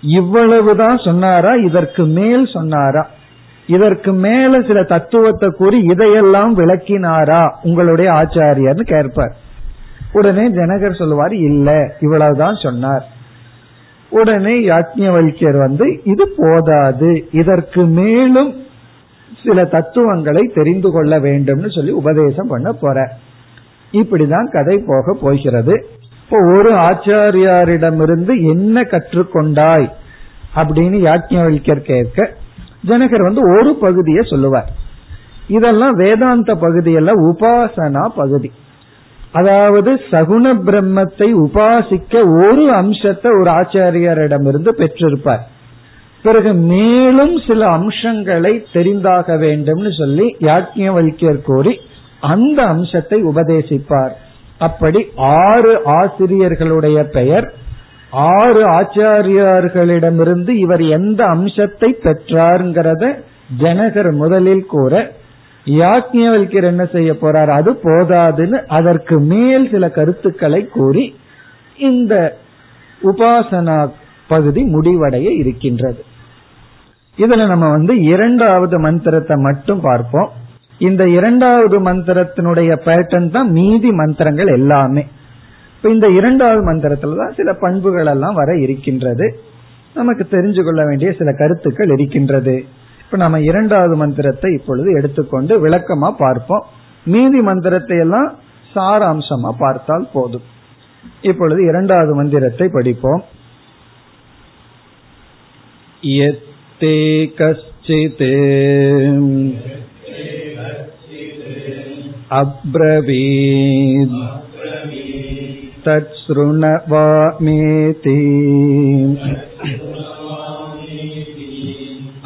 இவ்வளவுதான் 0.00 0.96
சொன்னாரா 0.96 1.54
இதற்கு 1.54 2.04
மேல் 2.04 2.46
சொன்னாரா? 2.46 3.06
இதற்கு 3.66 4.12
மேல 4.12 4.60
சில 4.60 4.82
தத்துவத்தை 4.82 5.48
கூறி 5.48 5.78
இதையெல்லாம் 5.78 6.58
விளக்கினாரா? 6.58 7.54
உங்களுடைய 7.62 8.10
ஆச்சாரியர்னு 8.10 8.80
கேட்பார். 8.80 9.36
உடனே 10.12 10.48
ஜனகர் 10.48 10.98
சொல்லுவார் 10.98 11.34
இல்ல 11.34 11.96
இவ்வளவுதான் 12.00 12.54
சொன்னார். 12.54 13.06
உடனே 14.10 14.60
யாஜ்ஞவல்யர் 14.60 15.58
வந்து 15.58 16.00
இது 16.04 16.34
போதாது 16.36 17.28
இதற்கு 17.32 17.84
மேலும் 17.84 18.54
சில 19.44 19.64
தத்துவங்களை 19.64 20.52
தெரிந்து 20.54 20.90
கொள்ள 20.90 21.18
வேண்டும்னு 21.18 21.74
சொல்லி 21.74 21.90
உபதேசம் 21.90 22.48
பண்ண 22.48 22.72
போற. 22.72 23.12
இப்படிதான் 23.92 24.50
கதை 24.50 24.82
போக 24.86 25.18
போகிறது. 25.20 25.86
இப்போ 26.28 26.38
ஒரு 26.56 26.70
ஆச்சாரியாரிடமிருந்து 26.72 28.42
என்ன 28.42 28.82
கற்றுக்கொண்டாய்? 28.82 29.92
அப்படின்னு 30.54 30.98
யாஜ்ஞவல்யர் 30.98 31.80
கேட்க 31.80 32.30
ஜனகர் 32.86 33.22
வந்து 33.22 33.58
ஒரு 33.58 33.74
பகுதியை 33.74 34.22
சொல்லுவார். 34.22 34.70
இதெல்லாம் 35.48 35.92
வேதாந்த 35.92 36.54
பகுதியெல்லாம் 36.54 37.20
உபாசனா 37.24 38.06
பகுதி. 38.06 38.52
அதாவது 39.32 40.00
சகுண 40.10 40.54
பிரம்மத்தை 40.66 41.28
உபாசிக்க 41.44 42.46
ஒரு 42.46 42.72
அம்சத்தை 42.72 43.30
ஒரு 43.30 43.50
ஆச்சாரியரிடமிருந்து 43.50 44.68
பெற்றிருப்பார். 44.68 45.40
பிறகு 46.22 46.52
மேலும் 46.52 47.38
சில 47.46 47.68
அம்சங்களை 47.68 48.66
தெரிந்தாக 48.72 49.38
வேண்டும்னு 49.38 49.98
சொல்லி 49.98 50.36
யாஜ்ஞவல்யர் 50.40 51.42
கூறி 51.42 51.80
அந்த 52.20 52.62
அம்சத்தை 52.62 53.24
உபதேசிப்பார். 53.24 54.14
அப்படி 54.58 55.00
ஆறு 55.16 55.72
ஆசிரியர்களுடைய 55.84 56.98
பெயர் 57.10 57.46
ஆறு 58.10 58.62
ஆச்சாரியார்களிடமிருந்து 58.70 60.48
இவர் 60.48 60.82
எந்த 60.82 61.24
அம்சத்தை 61.26 61.96
பெற்றாருங்கிறத 62.04 63.04
ஜனகர் 63.58 64.10
முதலில் 64.12 64.66
கூற 64.66 65.12
யாக்ஞவல்கர் 65.66 66.62
என்ன 66.62 66.84
செய்ய 66.84 67.12
போறார்? 67.12 67.48
அது 67.48 67.72
போதாதுன்னு 67.72 68.58
அதற்கு 68.66 69.20
மேல் 69.20 69.70
சில 69.70 69.90
கருத்துக்களை 69.90 70.66
கூறி 70.66 71.16
இந்த 71.76 72.14
உபாசனா 73.02 73.90
பகுதி 74.28 74.62
முடிவடைய 74.62 75.28
இருக்கின்றது. 75.38 76.04
இதுல 77.18 77.46
நம்ம 77.46 77.70
வந்து 77.70 77.94
இரண்டாவது 78.02 78.80
மந்திரத்தை 78.80 79.36
மட்டும் 79.36 79.80
பார்ப்போம். 79.80 80.30
இந்த 80.78 81.08
இரண்டாவது 81.08 81.80
மந்திரத்தினுடைய 81.80 82.70
பேட்டர்ன் 82.84 83.30
தான் 83.30 83.50
மீதி 83.50 83.92
மந்திரங்கள் 83.92 84.46
எல்லாமே. 84.46 85.06
இப்ப 85.76 85.88
இந்த 85.88 86.08
இரண்டாவது 86.08 86.72
மந்திரத்துல 86.72 87.16
தான் 87.16 87.34
சில 87.34 87.52
பண்புகள் 87.52 88.06
எல்லாம் 88.06 88.34
வர 88.34 88.56
இருக்கின்றது. 88.56 89.40
நமக்கு 89.94 90.26
தெரிஞ்சு 90.30 90.64
கொள்ள 90.64 90.84
வேண்டிய 90.84 91.12
சில 91.12 91.32
கருத்துக்கள் 91.32 91.88
இருக்கின்றது. 91.88 92.64
இப்ப 93.00 93.16
நம்ம 93.16 93.40
இரண்டாவது 93.40 93.96
மந்திரத்தை 93.96 94.52
இப்பொழுது 94.52 94.92
எடுத்துக்கொண்டு 94.92 95.68
விளக்கமா 95.68 96.10
பார்ப்போம். 96.10 96.66
மீதி 97.04 97.40
மந்திரத்தை 97.40 97.98
எல்லாம் 97.98 98.34
சாராம்சமா 98.74 99.50
பார்த்தால் 99.58 100.08
போதும். 100.12 100.42
இப்பொழுது 101.20 101.64
இரண்டாவது 101.64 102.14
மந்திரத்தை 102.14 102.68
படிப்போம். 102.72 103.24
எத்தே 106.02 107.22
கஷ்டித் 112.25 112.29
अब्रवीत् 112.41 114.15
तच्छृणवामेति 115.85 117.01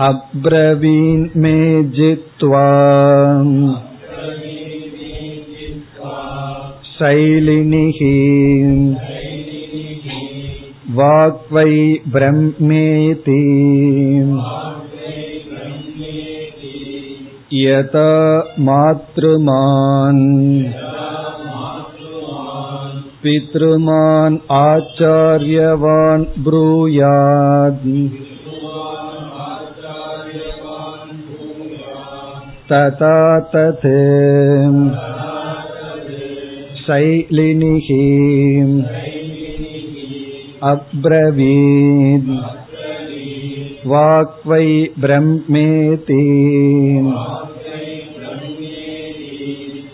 अब्रवीन् 0.10 1.26
मे 1.42 1.58
जित्वा 1.98 2.66
शैलिनिः 6.96 8.00
वाग्वै 11.00 11.76
ब्रह्मेति 12.16 13.42
यथा 17.54 18.10
मातृमान् 18.68 20.24
पितृमान् 23.24 24.38
आचार्यवान् 24.56 26.26
ब्रूयात् 26.46 27.86
तथा 32.72 33.18
तत् 33.54 33.88
शैलिनिः 36.84 37.90
अब्रवीद् 40.72 42.30
वाक्वै 43.92 44.68
ब्रह्मेति 45.00 46.24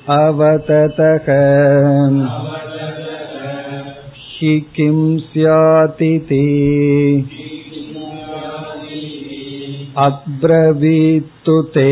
अवततः 0.09 1.27
हि 4.31 4.53
किं 4.75 4.97
स्यातिति 5.17 6.45
अब्रवीत्तु 10.05 11.61
ते 11.75 11.91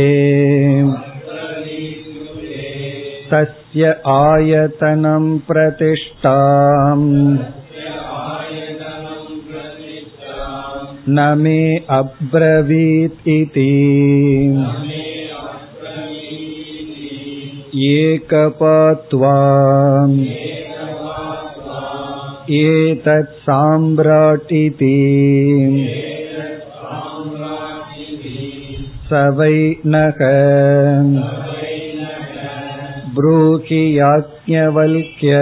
तस्य 3.32 3.94
आयतनं 4.16 5.26
प्रतिष्ठाम् 5.48 7.08
न 11.10 11.28
मे 11.40 11.60
अब्रवीत् 11.98 13.28
इति 13.36 13.70
एकपात्वा 17.88 19.36
एतत् 22.58 23.34
साम्राट् 23.42 24.54
इति 24.54 24.96
स 29.10 29.22
वै 29.38 29.58
नः 29.94 30.20
ब्रूहि 33.16 33.82
याज्ञवल्क्य 34.00 35.40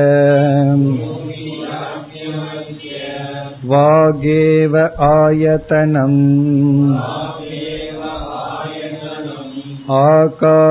वागेव 3.71 4.75
आयतनम् 5.07 6.17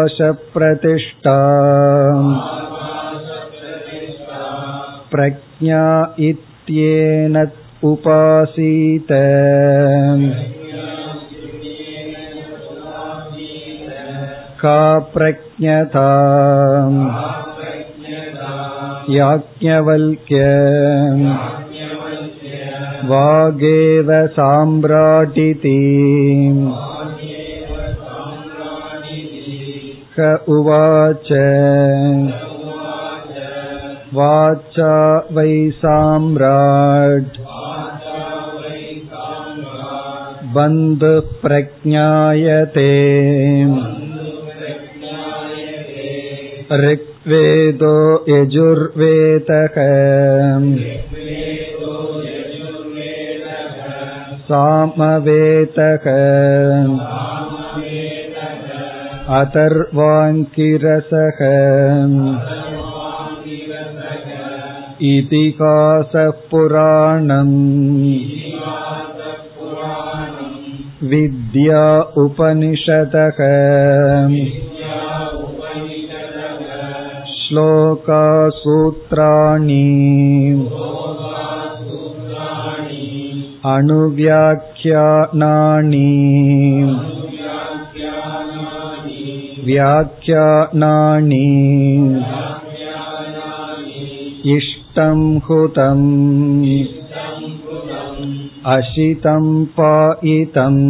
आकाशप्रतिष्ठा 0.06 1.36
प्रज्ञा 5.12 5.84
इत्येन 6.28 7.36
उपासीत 7.90 9.12
का 14.62 14.78
प्रज्ञता 15.14 16.08
याज्ञवल्क्य 19.16 20.44
वागेव 23.10 24.10
साम्राटिति 24.36 25.78
क 30.18 30.28
उवाच 30.56 31.32
वाचा 34.18 34.94
वै 35.36 35.54
साम्राट् 35.80 37.38
बन्धुः 40.56 41.32
प्रज्ञायते 41.42 42.90
ऋग्वेदो 46.84 47.96
यजुर्वेदः 48.28 49.76
सामवेदः 54.48 56.04
अतर्वाङ्किरसः 59.38 61.40
इतिहासः 65.12 66.30
पुराणम् 66.50 67.56
विद्या 71.12 71.84
उपनिषदः 72.24 73.40
श्लोकासूत्राणि 77.40 78.54
अणुव्याख्यानानि 83.72 84.52
व्याख्यानानि 89.66 91.46
इष्टं 94.56 95.22
हुतम् 95.48 96.06
अशितं 98.74 99.48
पायितम् 99.78 100.80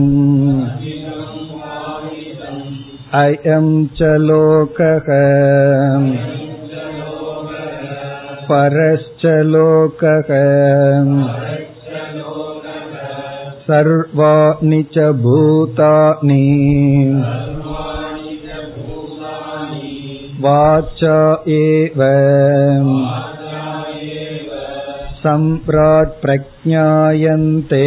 अयं 3.23 3.67
च 3.99 4.11
लोकः 4.29 5.09
परश्च 8.51 9.27
लोकः 9.55 10.31
सर्वाणि 13.69 14.83
च 14.97 15.11
भूतानि 15.23 16.43
वाचा 20.45 21.19
एव 21.53 22.03
सम्राट् 25.23 26.13
प्रज्ञायन्ते 26.23 27.87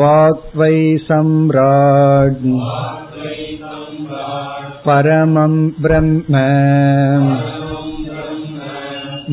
वाक्वै 0.00 0.78
सम्राट् 1.08 2.42
परमं 4.86 5.54
ब्रह्म 5.82 6.42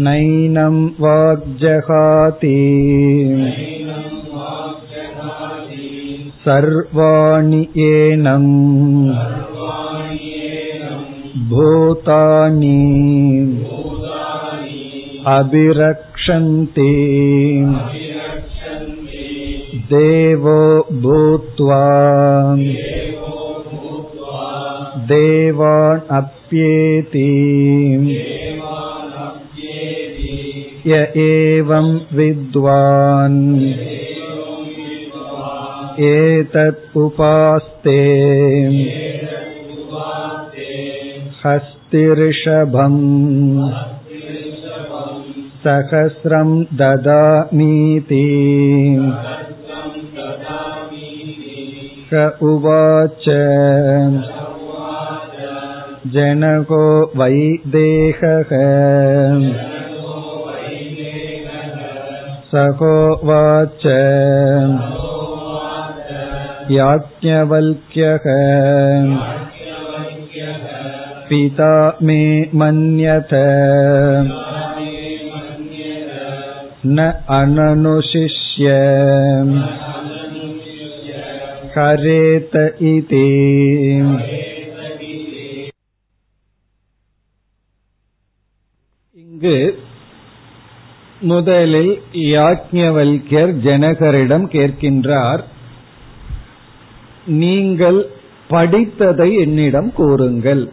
नैनं 0.05 0.77
वाग्जहाति 1.03 2.57
सर्वाणि 6.45 7.61
एनम् 7.83 8.49
भूतानि 11.49 12.79
अभिरक्षन्ति 15.35 16.91
देवो 19.93 20.59
भूत्वा 21.05 21.83
देवान् 25.11 26.01
अप्येति 26.17 27.29
य 30.87 30.99
एवं 31.23 31.89
विद्वान् 32.17 33.41
एतत् 36.09 36.97
उपास्ते 36.97 37.99
हस्तिऋषभम् 41.45 43.01
सहस्रं 45.65 46.49
ददामीति 46.79 48.25
क 52.13 52.23
उवाच 52.49 53.25
जनको 56.15 56.83
वैदेहः 57.19 58.51
सहोवाच 62.53 63.85
याज्ञवल्क्यः 66.71 68.25
पिता 71.29 71.73
मे 72.03 72.21
मन्यथ 72.61 73.33
न 76.85 77.07
अननुशिष्य 77.37 78.75
करेत 81.77 82.55
इति 82.91 83.27
இங்கு 89.17 89.57
முதலில் 91.20 92.02
யாக்ஞவல்யர் 92.12 93.52
ஜனகரிடம் 93.64 94.46
கேட்கின்றார் 94.52 95.40
நீங்கள் 97.26 98.10
படித்ததை 98.50 99.38
என்னிடம் 99.38 99.92
கூறுங்கள். 99.92 100.72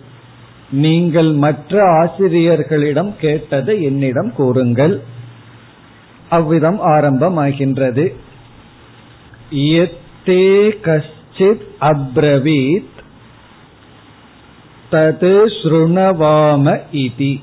நீங்கள் 0.69 1.31
மற்ற 1.31 1.83
ஆசிரியர்களிடம் 1.83 3.15
கேட்டதை 3.19 3.83
என்னிடம் 3.83 4.33
கூறுங்கள். 4.33 5.03
அவ்விதம் 6.29 6.79
ஆரம்பமாகின்றது. 6.81 8.15
எத்தே 9.51 10.69
கஷ்டித் 10.81 11.65
அப்ரவீத் 11.79 12.93
தது 14.91 15.45
ஸ்ருணவாம 15.63 16.79
இதி. 16.91 17.41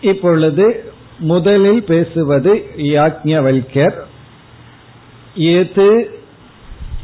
இப்பொழுது 0.00 0.84
முதலில் 1.18 1.84
பேசுவது 1.84 2.64
யாக்ஞவல்யர் 2.76 3.94
எது 5.34 6.18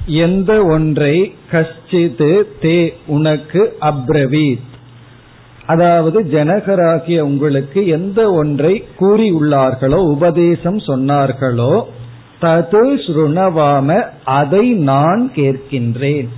எந்த 0.06 0.64
ஒன்றை 0.64 1.34
கஷ்டித்து 1.50 2.48
தே 2.62 2.94
உனக்கு 3.06 3.76
அப்ரவீத். 3.80 4.70
அதாவது 5.66 6.22
ஜனகராகிய 6.22 7.18
உங்களுக்கு 7.18 7.86
எந்த 7.86 8.32
ஒன்றை 8.32 8.84
கூறியுள்ளார்களோ 9.00 9.94
உபதேசம் 9.94 10.78
சொன்னார்களோ 10.78 11.82
தது 12.40 12.94
ஸ்ருணவாம 12.94 14.08
அதை 14.24 14.70
நான் 14.70 15.32
கேட்கின்றேன். 15.34 16.28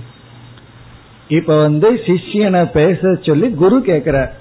இப்ப 1.27 1.57
வந்து 1.57 1.93
சிஷ்யனை 1.93 2.71
பேச 2.71 3.17
சொல்லி 3.21 3.49
குரு 3.49 3.81
கேட்கிறார் 3.81 4.35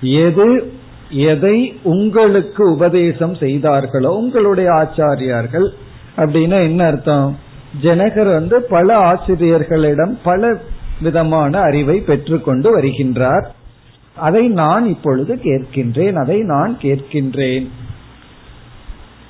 எது 0.00 0.80
எதை 1.12 1.80
உங்களுக்கு 1.82 2.70
உபதேசம் 2.70 3.34
செய்தார்களோ 3.34 4.12
உங்களுடைய 4.12 4.70
ஆச்சாரியார்கள் 4.70 5.68
அப்படின்னா 6.16 6.62
என்ன 6.62 6.84
அர்த்தம்? 6.84 7.38
ஜனகர் 7.82 8.32
வந்து 8.32 8.62
பல 8.62 8.96
ஆசிரியர்களிடம் 8.96 10.18
பல 10.24 10.60
விதமான 11.00 11.60
அறிவை 11.60 12.00
பெற்றுக்கொண்டு 12.00 12.80
வருகின்றார். 12.80 13.46
அதை 14.16 14.48
நான் 14.48 14.86
இப்பொழுது 14.86 15.34
கேட்கின்றேன் 15.34 16.12
அதை 16.12 16.40
நான் 16.40 16.78
கேட்கின்றேன். 16.82 17.68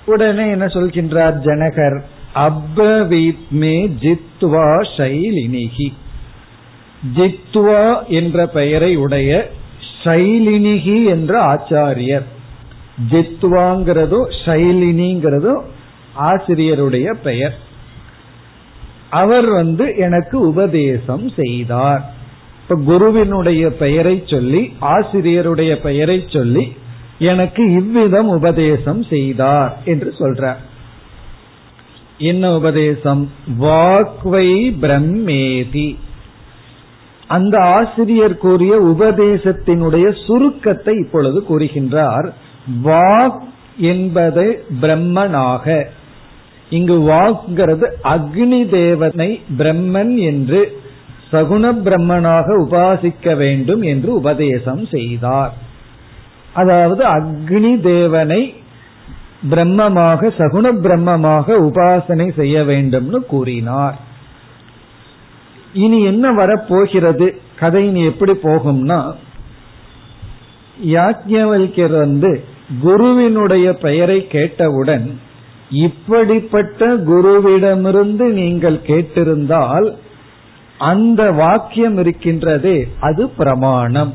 உடனே 0.06 0.50
என்ன 0.50 0.66
சொல்கின்றார் 0.66 1.34
ஜனகர்? 1.44 2.00
அவ்வீத்மே 2.34 3.90
ஜித்வா 4.00 4.86
சைலினிகி 4.96 5.92
ஜித்வா 7.14 8.06
என்ற 8.06 8.46
பெயரை 8.46 8.96
உடைய 8.96 9.50
ஷைலினிகி 10.04 11.04
என்ற 11.04 11.40
ஆச்சாரியர். 11.54 12.24
ஜித்வாங்கிறதும் 13.10 14.32
ஷைலினிங்கிறதோ 14.44 15.62
ஆசிரியருடைய 16.20 17.12
பெயர். 17.12 17.58
அவர் 19.10 19.50
வந்து 19.50 19.96
எனக்கு 19.96 20.40
உபதேசம் 20.40 21.30
செய்தார். 21.36 22.12
இப்ப 22.62 22.74
குருவினுடைய 22.84 23.70
பெயரை 23.70 24.22
சொல்லி 24.26 24.72
ஆசிரியருடைய 24.80 25.74
பெயரை 25.74 26.24
சொல்லி 26.28 26.72
எனக்கு 27.18 27.72
இவ்விதம் 27.72 28.28
உபதேசம் 28.28 29.02
செய்தார் 29.02 29.78
என்று 29.84 30.14
சொல்றார். 30.18 30.56
என்ன 32.18 32.54
உபதேசம்? 32.54 33.30
வாக்வை 33.60 34.76
பிரம்மேதி. 34.80 35.96
அந்த 37.34 37.54
ஆசிரியர் 37.76 38.36
கூறிய 38.44 38.74
உபதேசத்தினுடைய 38.92 40.06
சுருக்கத்தை 40.26 40.94
இப்பொழுது 41.04 41.38
கூறுகின்றார். 41.48 42.28
வாக் 42.84 43.40
என்பது 43.92 44.44
பிரம்மனாக. 44.82 45.66
இங்கு 46.70 46.96
வாக்கிறது 47.10 47.86
அக்னி 48.14 48.60
தேவனை 48.70 49.30
பிரம்மன் 49.58 50.14
என்று 50.30 50.60
சகுண 51.32 51.64
பிரம்மனாக 51.86 52.46
உபாசிக்க 52.64 53.34
வேண்டும் 53.36 53.82
என்று 53.92 54.10
உபதேசம் 54.14 54.82
செய்தார். 54.86 55.52
அதாவது 56.52 57.02
அக்னி 57.16 57.72
தேவனை 57.80 58.42
பிரம்மமாக 59.50 60.30
சகுண 60.40 60.66
பிரம்மமாக 60.84 61.56
உபாசனை 61.68 62.26
செய்ய 62.40 62.56
வேண்டும்னு 62.62 63.20
கூறினார். 63.32 63.96
இனி 65.72 66.04
என்ன 66.04 66.32
வரப்போகிறது? 66.32 67.40
கதை 67.58 67.86
இனி 67.86 68.04
எப்படி 68.04 68.32
போகும்னா 68.32 69.12
யாஜ்ஞவல்யர் 70.84 71.90
வந்து 71.90 72.40
குருவினுடைய 72.82 73.72
பெயரை 73.72 74.26
கேட்டவுடன் 74.26 75.20
இப்படிப்பட்ட 75.70 76.86
குருவிடமிருந்து 76.86 78.32
நீங்கள் 78.32 78.78
கேட்டிருந்தால் 78.86 79.94
அந்த 80.78 81.32
வாக்கியம் 81.32 81.98
இருக்கின்றதே 81.98 82.84
அது 83.00 83.28
பிரமாணம் 83.30 84.14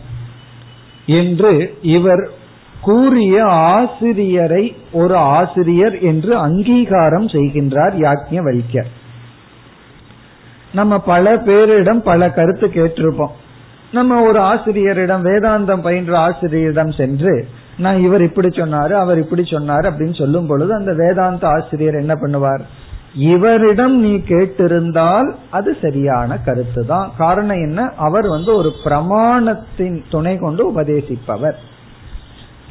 என்று 1.05 1.75
இவர் 1.81 2.29
கூறிய 2.81 3.45
ஆசிரியரை 3.45 4.75
ஒரு 4.91 5.15
ஆசிரியர் 5.15 5.99
என்று 5.99 6.37
அங்கீகாரம் 6.37 7.27
செய்கின்றார் 7.27 7.95
யாக்ஞவல்யர் 7.97 8.89
நம்ம 10.79 10.99
பல 11.11 11.35
பேரிடம் 11.47 12.01
பல 12.09 12.29
கருத்து 12.37 12.67
கேட்டிருப்போம். 12.67 13.35
நம்ம 13.91 14.19
ஒரு 14.29 14.39
ஆசிரியரிடம் 14.51 15.23
வேதாந்தம் 15.25 15.85
பயின்ற 15.85 16.13
ஆசிரியரிடம் 16.17 16.91
சென்று 16.99 17.33
நான் 17.77 17.99
இவர் 17.99 18.23
இப்படி 18.27 18.49
சொன்னாரு 18.55 18.93
அவர் 19.03 19.19
இப்படி 19.23 19.43
சொன்னாரு 19.51 19.85
அப்படின்னு 19.89 20.15
சொல்லும் 20.17 20.49
பொழுது 20.49 20.71
அந்த 20.73 20.91
வேதாந்த 21.01 21.43
ஆசிரியர் 21.47 22.01
என்ன 22.03 22.13
பண்ணுவார்? 22.21 22.63
இவரிடம் 23.33 23.95
நீ 23.99 24.13
கேட்டிருந்தால் 24.31 25.29
அது 25.57 25.69
சரியான 25.81 26.37
கருத்து 26.45 26.81
தான் 26.85 27.07
காரணம் 27.17 27.61
என்ன? 27.67 27.79
அவர் 27.97 28.27
வந்து 28.27 28.51
ஒரு 28.55 28.71
பிரமாணத்தின் 28.85 29.97
துணை 30.09 30.33
கொண்டு 30.37 30.63
உபதேசிப்பவர். 30.71 31.57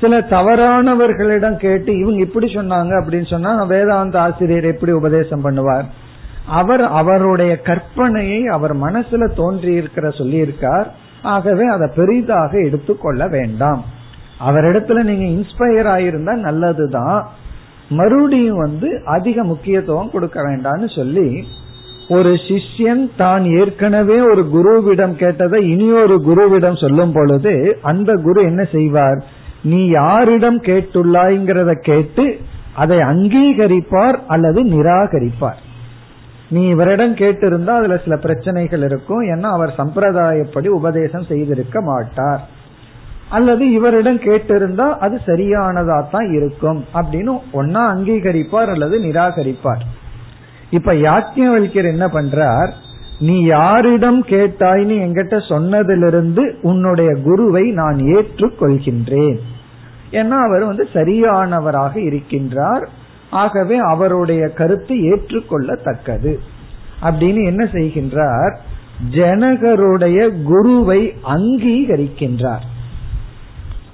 சில 0.00 0.14
தவறானவர்களிடம் 0.30 1.56
கேட்டு 1.56 1.90
இவங்க 1.98 2.20
இப்படி 2.26 2.48
சொன்னாங்க 2.54 2.92
அப்படின்னு 2.98 3.28
சொன்னா 3.30 3.52
வேதாந்த 3.74 4.16
ஆசிரியர் 4.20 4.72
எப்படி 4.72 4.92
உபதேசம் 4.92 5.44
பண்ணுவார்? 5.44 5.86
அவர் 6.46 6.84
அவருடைய 6.84 7.60
கற்பனையை 7.64 8.44
அவர் 8.44 8.76
மனசுல 8.76 9.34
தோன்றி 9.34 9.72
இருக்கிற 9.72 10.08
சொல்லியிருக்கார். 10.08 10.86
ஆகவே 11.22 11.66
அதை 11.66 11.90
பெரிதாக 11.96 12.58
எடுத்துக்கொள்ள 12.58 13.28
வேண்டாம். 13.28 13.84
அவரிடத்துல 14.46 15.02
நீங்க 15.02 15.24
இன்ஸ்பயர் 15.24 15.88
ஆயிருந்தா 15.96 16.34
நல்லதுதான். 16.34 17.28
மறுபடியும் 17.88 18.56
வந்து 18.56 19.02
அதிக 19.04 19.44
முக்கியத்துவம் 19.44 20.10
கொடுக்க 20.10 20.42
வேண்டாம்னு 20.42 20.96
சொல்லி 20.96 21.48
ஒரு 22.08 22.30
சிஷ்யன் 22.30 23.10
தான் 23.16 23.44
ஏற்கனவே 23.44 24.20
ஒரு 24.20 24.48
குருவிடம் 24.54 25.14
கேட்டதை 25.14 25.70
இனி 25.70 25.92
ஒரு 25.92 26.20
குருவிடம் 26.26 26.80
சொல்லும் 26.80 27.12
பொழுது 27.12 27.78
அந்த 27.82 28.14
குரு 28.14 28.42
என்ன 28.42 28.64
செய்வார்? 28.64 29.24
நீ 29.62 29.86
யாரிடம் 29.86 30.60
கேட்டுள்ளாய்ங்கிறத 30.60 31.72
கேட்டு 31.72 32.38
அதை 32.74 32.98
அங்கீகரிப்பார் 32.98 34.18
அல்லது 34.26 34.64
நிராகரிப்பார். 34.64 35.64
நீ 36.48 36.66
இவரிடம் 36.66 37.14
கேட்டிருந்தா 37.14 37.68
அதுல 37.68 37.96
சில 37.96 38.16
பிரச்சனைகள் 38.16 38.82
இருக்கும். 38.82 39.22
ஏன்னா 39.22 39.42
அவர் 39.42 39.74
சம்பிரதாயப்படி 39.78 40.66
உபதேசம் 40.66 41.24
செய்திருக்க 41.24 41.80
மாட்டார். 41.80 42.48
அல்லது 43.28 43.70
இவரிடம் 43.70 44.18
கேட்டிருந்தா 44.18 44.88
அது 44.98 45.20
சரியானதா 45.26 46.10
தான் 46.10 46.32
இருக்கும் 46.32 46.84
அப்படின்னு 46.94 47.40
ஒன்னா 47.52 47.82
அங்கீகரிப்பார் 47.94 48.68
அல்லது 48.68 48.98
நிராகரிப்பார். 48.98 49.82
இப்ப 50.70 50.92
யாக்கியவல்யர் 50.92 51.84
என்ன 51.84 52.06
பண்றார்? 52.06 52.70
நீ 53.20 53.44
யாரிடம் 53.44 54.24
கேட்டாய்னு 54.24 54.96
என்கிட்ட 55.06 55.40
சொன்னதிலிருந்து 55.48 56.54
உன்னுடைய 56.62 57.14
குருவை 57.24 57.70
நான் 57.70 57.96
ஏற்றுக்கொள்கின்றேன். 57.96 59.38
ஏன்னா 60.10 60.38
அவர் 60.46 60.64
வந்து 60.64 60.88
சரியானவராக 60.92 62.00
இருக்கின்றார். 62.00 62.86
ஆகவே 63.30 63.76
அவருடைய 63.76 64.48
கருத்து 64.48 64.94
ஏற்றுக்கொள்ளத்தக்கது. 64.94 66.36
அப்படின்னு 67.02 67.44
என்ன 67.44 67.64
செய்கின்றார்? 67.64 68.56
ஜனகருடைய 69.10 70.42
குருவை 70.42 71.14
அங்கீகரிக்கின்றார். 71.28 72.64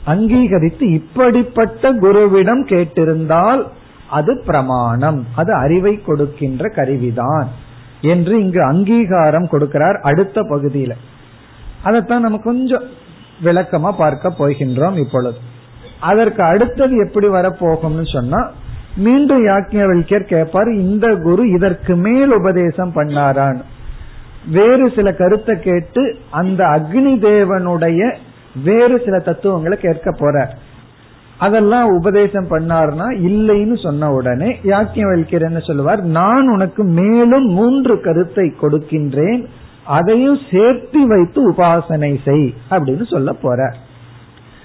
அங்கீகரித்து 0.04 0.90
இப்படிப்பட்ட 0.90 1.94
குருவிடம் 1.94 2.66
கேட்டிருந்தால் 2.66 3.68
அது 4.10 4.42
பிரமாணம் 4.46 5.26
அது 5.34 5.54
அறிவை 5.54 6.02
கொடுக்கின்ற 6.02 6.68
கருவிதான் 6.68 7.46
என்று 8.00 8.42
இங்கு 8.42 8.64
அங்கீகாரம் 8.64 9.48
கொடுக்கிறார் 9.52 10.00
அடுத்த 10.00 10.42
பகுதியில். 10.42 10.94
அதைத்தான் 11.82 12.20
நம்ம 12.20 12.38
கொஞ்சம் 12.38 12.82
விளக்கமா 13.44 13.90
பார்க்க 13.90 14.34
போகின்றோம் 14.38 14.96
இப்பொழுது. 14.96 15.38
அதற்கு 16.00 16.42
அடுத்தது 16.42 16.96
எப்படி 16.96 17.28
வரப்போகும்னு 17.28 18.12
சொன்னா 18.12 18.50
மீண்டும் 18.96 19.44
யாக்ஞர் 19.46 20.24
கேட்பார் 20.24 20.72
இந்த 20.72 21.16
குரு 21.16 21.50
இதற்கு 21.50 21.96
மேல் 21.96 22.32
உபதேசம் 22.32 22.92
பண்ணாரான். 22.94 23.60
வேறு 24.50 24.90
சில 24.94 25.12
கருத்தை 25.12 25.56
கேட்டு 25.60 26.16
அந்த 26.30 26.64
அக்னி 26.64 27.14
தேவனுடைய 27.20 28.14
வேறு 28.64 29.00
சில 29.04 29.18
தத்துவங்களை 29.18 29.78
கேட்க 29.78 30.10
போறார். 30.10 30.52
அதெல்லாம் 31.38 31.88
உபதேசம் 31.88 32.48
பண்ணார்னா 32.50 33.06
இல்லைன்னு 33.10 33.82
சொன்ன 33.82 34.12
உடனே 34.12 34.58
யாக்கியவல்யர் 34.62 35.40
என்ன 35.40 35.58
சொல்லுவார்? 35.58 36.02
நான் 36.02 36.48
உனக்கு 36.48 36.84
மேலும் 36.84 37.44
மூன்று 37.44 38.00
கருத்தை 38.00 38.54
கொடுக்கின்றேன். 38.60 39.44
அதையும் 39.84 40.38
சேர்த்து 40.50 41.06
வைத்து 41.06 41.52
உபாசனை 41.52 42.20
செய் 42.24 42.54
அப்படின்னு 42.70 43.06
சொல்ல 43.10 43.32
போறார். 43.42 43.74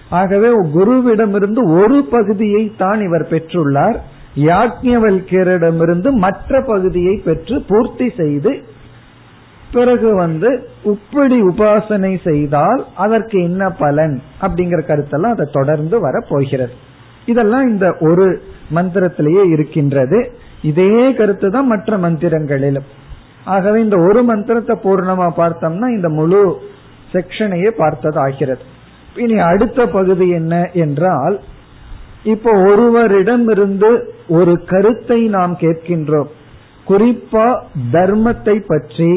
ஆகவே 0.10 0.50
குருவிடமிருந்து 0.50 1.82
ஒரு 1.82 2.04
பகுதியை 2.04 2.74
தான் 2.78 3.02
இவர் 3.02 3.28
பெற்றுள்ளார். 3.28 3.98
யாக்ஞவல்யரிடமிருந்து 4.46 6.12
மற்ற 6.12 6.62
பகுதியை 6.62 7.16
பெற்று 7.26 7.62
பூர்த்தி 7.68 8.10
செய்து 8.10 8.52
பிறகு 9.74 10.16
வந்து 10.16 10.50
உப்படி 10.86 11.38
உபாசனை 11.50 12.12
செய்தால் 12.24 12.86
அதற்கு 12.96 13.44
என்ன 13.44 13.70
பலன் 13.70 14.22
அப்படிங்கிற 14.42 14.82
கருத்தெல்லாம் 14.86 15.36
அதை 15.36 15.48
தொடர்ந்து 15.52 16.00
வர 16.00 16.26
போகிறது 16.30 16.74
இதெல்லாம் 17.26 17.68
இந்த 17.68 17.98
ஒரு 18.00 18.42
மந்திரத்திலேயே 18.76 19.44
இருக்கின்றது. 19.50 20.32
இதே 20.62 21.14
கருத்து 21.14 21.52
தான் 21.52 21.68
மற்ற 21.68 21.98
மந்திரங்களிலும். 21.98 22.88
ஆகவே 23.46 23.82
இந்த 23.82 23.98
ஒரு 23.98 24.24
மந்திரத்தை 24.24 24.76
பூர்ணமா 24.84 25.28
பார்த்தோம்னா 25.38 25.88
இந்த 25.88 26.10
முழு 26.10 26.60
செக்ஷனையே 27.14 27.70
பார்த்தது 27.78 28.20
ஆகிறது 28.20 28.64
இனி 29.16 29.40
அடுத்த 29.40 29.86
பகுதி 29.88 30.30
என்ன 30.30 30.70
என்றால் 30.74 31.40
இப்போ 32.34 32.52
ஒருவரிடமிருந்து 32.70 33.90
ஒரு 34.38 34.54
கருத்தை 34.66 35.20
நாம் 35.36 35.54
கேட்கின்றோம். 35.60 36.30
குறிப்பா 36.88 37.48
தர்மத்தை 37.92 38.56
பற்றி 38.68 39.12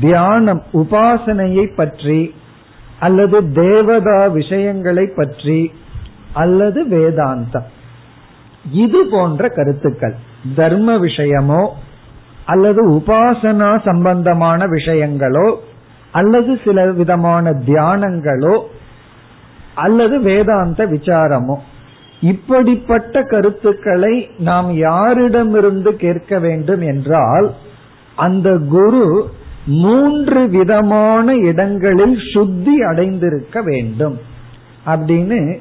தியானம் 0.00 0.62
உபாசனையை 0.72 1.66
பற்றி 1.74 2.20
அல்லது 2.98 3.38
தேவதா 3.52 4.20
விஷயங்களை 4.38 5.06
பற்றி 5.16 5.58
அல்லது 6.42 6.80
வேதாந்தம். 6.88 7.68
இது 8.84 9.00
போன்ற 9.10 9.48
கருத்துக்கள். 9.58 10.16
தர்ம 10.56 10.96
விஷயமோ 10.98 11.62
அல்லது 12.44 12.82
உபாசனா 12.98 13.70
சம்பந்தமான 13.84 14.66
விஷயங்களோ 14.66 15.46
அல்லது 16.12 16.52
சில 16.64 16.78
விதமான 16.92 17.52
தியானங்களோ 17.68 18.56
அல்லது 19.84 20.16
வேதாந்த 20.20 20.82
விசாரமோ. 20.86 21.56
இப்படிப்பட்ட 22.24 23.22
கருத்துக்களை 23.22 24.14
நாம் 24.38 24.68
யாரிடமிருந்து 24.76 25.90
கேட்க 25.96 26.38
வேண்டும் 26.38 26.80
என்றால் 26.80 27.48
அந்த 28.16 28.58
குரு 28.68 29.28
மூன்று 29.66 30.48
விதமான 30.48 31.34
இடங்களில் 31.34 32.16
சுத்தி 32.32 32.74
அடைந்திருக்க 32.82 33.62
வேண்டும். 33.62 34.16
அப்படின்னு 34.86 35.58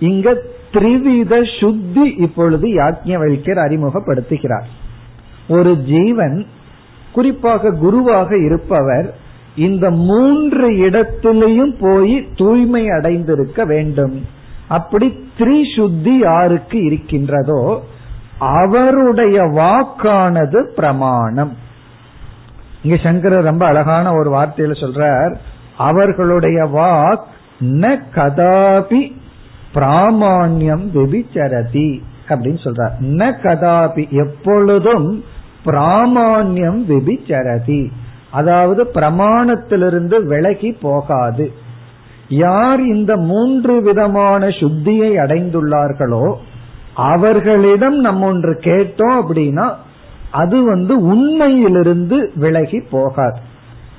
இங்க 0.00 0.36
த்ரிவித 0.72 1.60
சுத்தி 1.60 2.04
இப்பொழுது 2.16 2.66
யாக்ஞவல்யர் 2.68 3.60
அறிமுகப்படுத்துகிறார். 3.66 4.68
ஒரு 5.48 5.72
ஜீவன் 5.76 6.46
குறிப்பாக 7.12 7.70
குருவாக 7.70 8.38
இருப்பவர் 8.38 9.14
இந்த 9.56 9.90
மூன்று 9.90 10.70
இடத்திலையும் 10.70 11.74
போய் 11.80 12.14
தூய்மை 12.36 12.88
அடைந்திருக்க 12.88 13.64
வேண்டும். 13.64 14.42
அப்படி 14.68 15.28
த்ரிசுத்தி 15.38 16.18
யாருக்கு 16.18 16.84
இருக்கின்றதோ 16.84 17.84
அவருடைய 18.38 19.42
வாக்கானது 19.42 20.62
பிரமாணம். 20.62 21.56
இங்க 22.82 22.96
சங்கரர் 23.02 23.42
ரொம்ப 23.42 23.66
அழகான 23.66 24.12
ஒரு 24.12 24.32
வார்த்தையில 24.32 24.74
சொல்றார் 24.80 25.34
அவர்களுடைய 25.76 26.64
வாக் 26.64 27.24
ந 27.60 27.98
கதாபி 28.14 29.12
பிராமான்யம் 29.74 30.84
விபிச்சரதி 30.94 32.00
அப்படின்னு 32.28 32.60
சொல்றார். 32.64 32.92
ந 33.00 33.32
கதாபி 33.42 34.10
எப்பொழுதும் 34.10 35.24
பிராமான்யம் 35.64 36.80
விபிச்சரதி. 36.88 37.90
அதாவது 38.30 38.84
பிரமாணத்திலிருந்து 38.84 40.22
விலகி 40.22 40.72
போகாது. 40.72 41.52
யார் 42.28 42.82
இந்த 42.86 43.16
மூன்று 43.16 43.82
விதமான 43.82 44.46
சுத்தியை 44.46 45.10
அடைந்துள்ளார்களோ 45.18 46.34
அவர்களிடம் 46.94 47.98
நம்ம 48.00 48.26
ஒன்று 48.26 48.52
கேட்டோம் 48.52 49.16
அப்படின்னா 49.20 49.74
அது 50.30 50.64
வந்து 50.64 51.00
உண்மையிலிருந்து 51.00 52.32
விலகி 52.34 52.80
போகாது. 52.80 53.38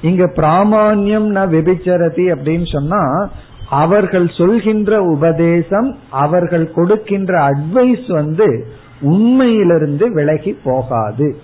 இங்க 0.02 0.24
பிராமான்யம் 0.36 1.28
ந 1.36 1.42
விபிச்சரதி 1.50 2.26
அப்படின்னு 2.36 2.72
சொன்னா 2.72 3.30
அவர்கள் 3.70 4.28
சொல்கின்ற 4.28 5.02
உபதேசம் 5.02 5.98
அவர்கள் 6.10 6.72
கொடுக்கின்ற 6.72 7.52
அட்வைஸ் 7.52 8.08
வந்து 8.08 8.68
உண்மையிலிருந்து 9.02 10.14
விலகி 10.14 10.58
போகாது. 10.64 11.36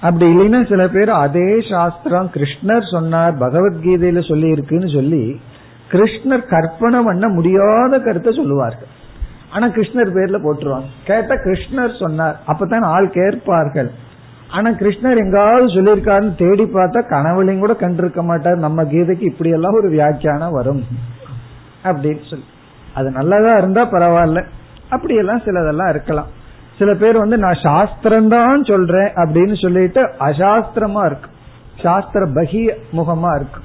அப்படி 0.00 0.36
இல்லைன்னா 0.36 0.68
சில 0.68 0.88
பேர் 0.88 1.10
அதே 1.10 1.60
சாஸ்திரம் 1.70 2.30
கிருஷ்ணர் 2.34 2.90
சொன்னார் 2.90 3.38
பகவத்கீதையில 3.38 4.28
சொல்லி 4.28 4.48
இருக்குன்னு 4.48 4.88
சொல்லி 4.88 5.40
கிருஷ்ணர் 5.90 6.46
கற்பனை 6.46 7.02
பண்ண 7.04 7.28
முடியாத 7.28 7.98
கருத்தை 7.98 8.32
சொல்லுவார்கள். 8.32 8.86
ஆனா 9.52 9.66
கிருஷ்ணர் 9.66 10.14
பேர்ல 10.14 10.44
போட்டுருவாங்க. 10.44 10.84
கேட்ட 11.04 11.34
கிருஷ்ணர் 11.34 12.02
சொன்னார். 12.02 12.40
அப்பதான் 12.48 12.80
ஆள் 12.80 13.10
கேட்பார்கள். 13.10 13.90
ஆனா 14.50 14.70
கிருஷ்ணர் 14.70 15.16
எங்காவது 15.16 15.66
சொல்லியிருக்காருன்னு 15.66 16.38
தேடி 16.38 16.64
பார்த்தா 16.64 17.02
கனவுலையும் 17.10 17.58
கூட 17.58 17.72
கண்டிருக்க 17.72 18.22
மாட்டார். 18.22 18.56
நம்ம 18.56 18.82
கீதைக்கு 18.82 19.20
இப்படி 19.20 19.50
எல்லாம் 19.50 19.74
ஒரு 19.74 19.88
வியாக்கியானம் 19.88 20.52
வரும். 20.52 20.84
அப்படின்னு 21.84 22.30
சொல்லி. 22.30 22.44
அது 22.94 23.10
நல்லதா 23.10 23.56
இருந்தா 23.56 23.90
பரவாயில்ல. 23.90 24.44
அப்படியெல்லாம் 24.88 25.38
சிலதெல்லாம் 25.38 25.88
இருக்கலாம். 25.88 26.26
சில 26.78 26.94
பேர் 26.94 27.18
வந்து 27.18 27.38
நான் 27.38 27.58
சாஸ்திரம்தான் 27.62 28.66
சொல்றேன் 28.66 29.12
அப்படின்னு 29.14 29.62
சொல்லிட்டு 29.62 30.02
அசாஸ்திரமா 30.02 31.06
இருக்கு. 31.06 31.30
சாஸ்திர 31.82 32.26
பகி 32.26 32.70
முகமா 32.92 33.36
இருக்கு. 33.36 33.60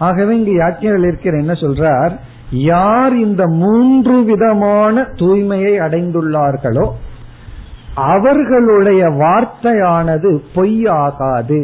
ஆகவே 0.00 0.38
இங்க 0.38 0.50
யாக்கியர்கள் 0.50 1.02
இருக்கிற 1.02 1.38
என்ன 1.38 1.52
சொல்றார்? 1.52 2.18
யார் 2.50 3.16
இந்த 3.16 3.46
மூன்று 3.46 4.24
விதமான 4.24 5.00
தூய்மையை 5.00 5.74
அடைந்துள்ளார்களோ 5.80 6.88
அவர்களுடைய 7.94 9.08
வார்த்தையானது 9.08 10.30
பொய்யாகாது 10.54 11.60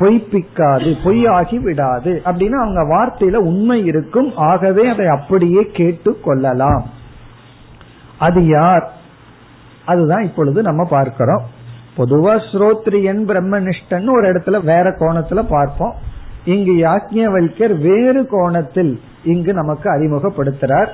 பொய்ப்பிக்காது 0.00 0.90
பொய்யாகி 1.04 1.58
விடாது 1.60 2.22
அப்படின்னு 2.24 2.50
அவங்க 2.50 2.82
வார்த்தையில 2.82 3.34
உண்மை 3.34 3.84
இருக்கும். 3.84 4.36
ஆகவே 4.36 4.88
அதை 4.88 5.06
அப்படியே 5.06 5.62
கேட்டு 5.72 6.20
கொள்ளலாம். 6.20 6.84
அது 8.18 8.46
யார்? 8.46 8.92
அதுதான் 9.84 10.22
இப்பொழுது 10.22 10.62
நம்ம 10.62 10.84
பார்க்கிறோம். 10.84 11.44
பொதுவா 11.96 12.34
ஸ்ரோத்ரியன் 12.52 13.22
பிரம்மனிஷ்டன் 13.28 14.08
ஒரு 14.08 14.32
இடத்துல 14.32 14.64
வேற 14.64 14.90
கோணத்துல 14.90 15.42
பார்ப்போம். 15.48 16.14
இங்கு 16.46 16.72
யாக்ஞவல்யர் 16.72 17.78
வேறு 17.78 18.26
கோணத்தில் 18.26 19.00
இங்கு 19.24 19.52
நமக்கு 19.52 19.90
அறிமுகப்படுத்துறார். 19.90 20.88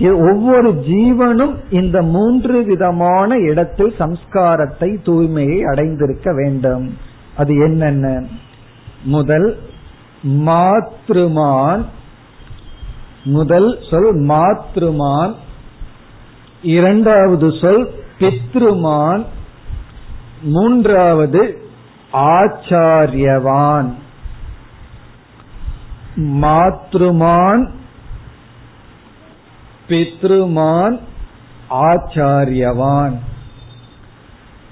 ஒவ்வொரு 0.00 0.70
ஜீவனும் 0.70 1.54
இந்த 1.70 2.02
மூன்று 2.02 2.62
விதமான 2.62 3.36
இடத்தில் 3.36 3.94
சம்ஸ்காரத்தை 3.98 4.96
தூய்மையை 5.04 5.62
அடைந்திருக்க 5.62 6.34
வேண்டும். 6.34 6.96
அது 7.36 7.54
என்னென்ன? 7.54 8.24
முதல் 9.02 9.58
மாத்ருமான். 10.28 11.84
முதல் 13.24 13.78
சொல் 13.90 14.16
மாத்ருமான். 14.16 15.34
இரண்டாவது 16.62 17.52
சொல் 17.60 17.90
பித்ருமான். 18.18 19.24
மூன்றாவது 20.42 21.62
ஆச்சாரியவான். 22.12 23.92
மாத்ருமான் 26.16 27.70
பித்ருமான் 29.88 30.98
ஆச்சாரியவான். 31.70 33.14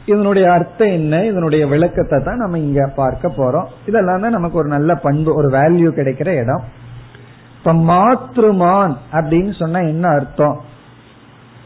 இதனுடைய 0.07 0.53
அர்த்தம் 0.53 0.89
என்ன? 0.89 1.27
இதனுடைய 1.27 1.67
விளக்கத்தை 1.67 2.23
தான் 2.23 2.37
நம்ம 2.37 2.59
இங்க 2.59 2.93
பார்க்க 2.97 3.29
போறோம். 3.29 3.67
இதெல்லாம் 3.87 4.21
தான் 4.21 4.31
நமக்கு 4.31 4.59
ஒரு 4.59 4.69
நல்ல 4.69 4.95
பண்பு 4.95 5.35
ஒரு 5.35 5.51
வேல்யூ 5.51 5.89
கிடைக்கிற 5.89 6.41
இடம். 6.43 6.63
இப்ப 7.59 7.73
மாத்ருமான் 7.73 8.97
அப்படின்னு 9.13 9.59
சொன்னா 9.59 9.81
என்ன 9.81 10.09
அர்த்தம்? 10.09 10.61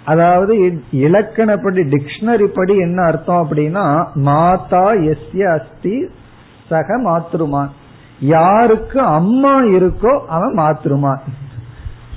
அதாவது 0.05 0.83
இலக்கணப்படி 0.93 1.83
டிக்ஷனரி 1.95 2.47
படி 2.47 2.77
என்ன 2.77 3.03
அர்த்தம் 3.03 3.49
அப்படின்னா 3.49 4.07
மாதா 4.15 4.87
எஸ்ய 5.13 5.61
அஸ்தி 5.61 6.09
சக 6.69 6.99
மாத்ருமான். 6.99 7.73
யாருக்கு 8.25 9.01
அம்மா 9.01 9.61
இருக்கோ 9.61 10.19
அவன் 10.27 10.55
மாத்ருமான் 10.55 11.19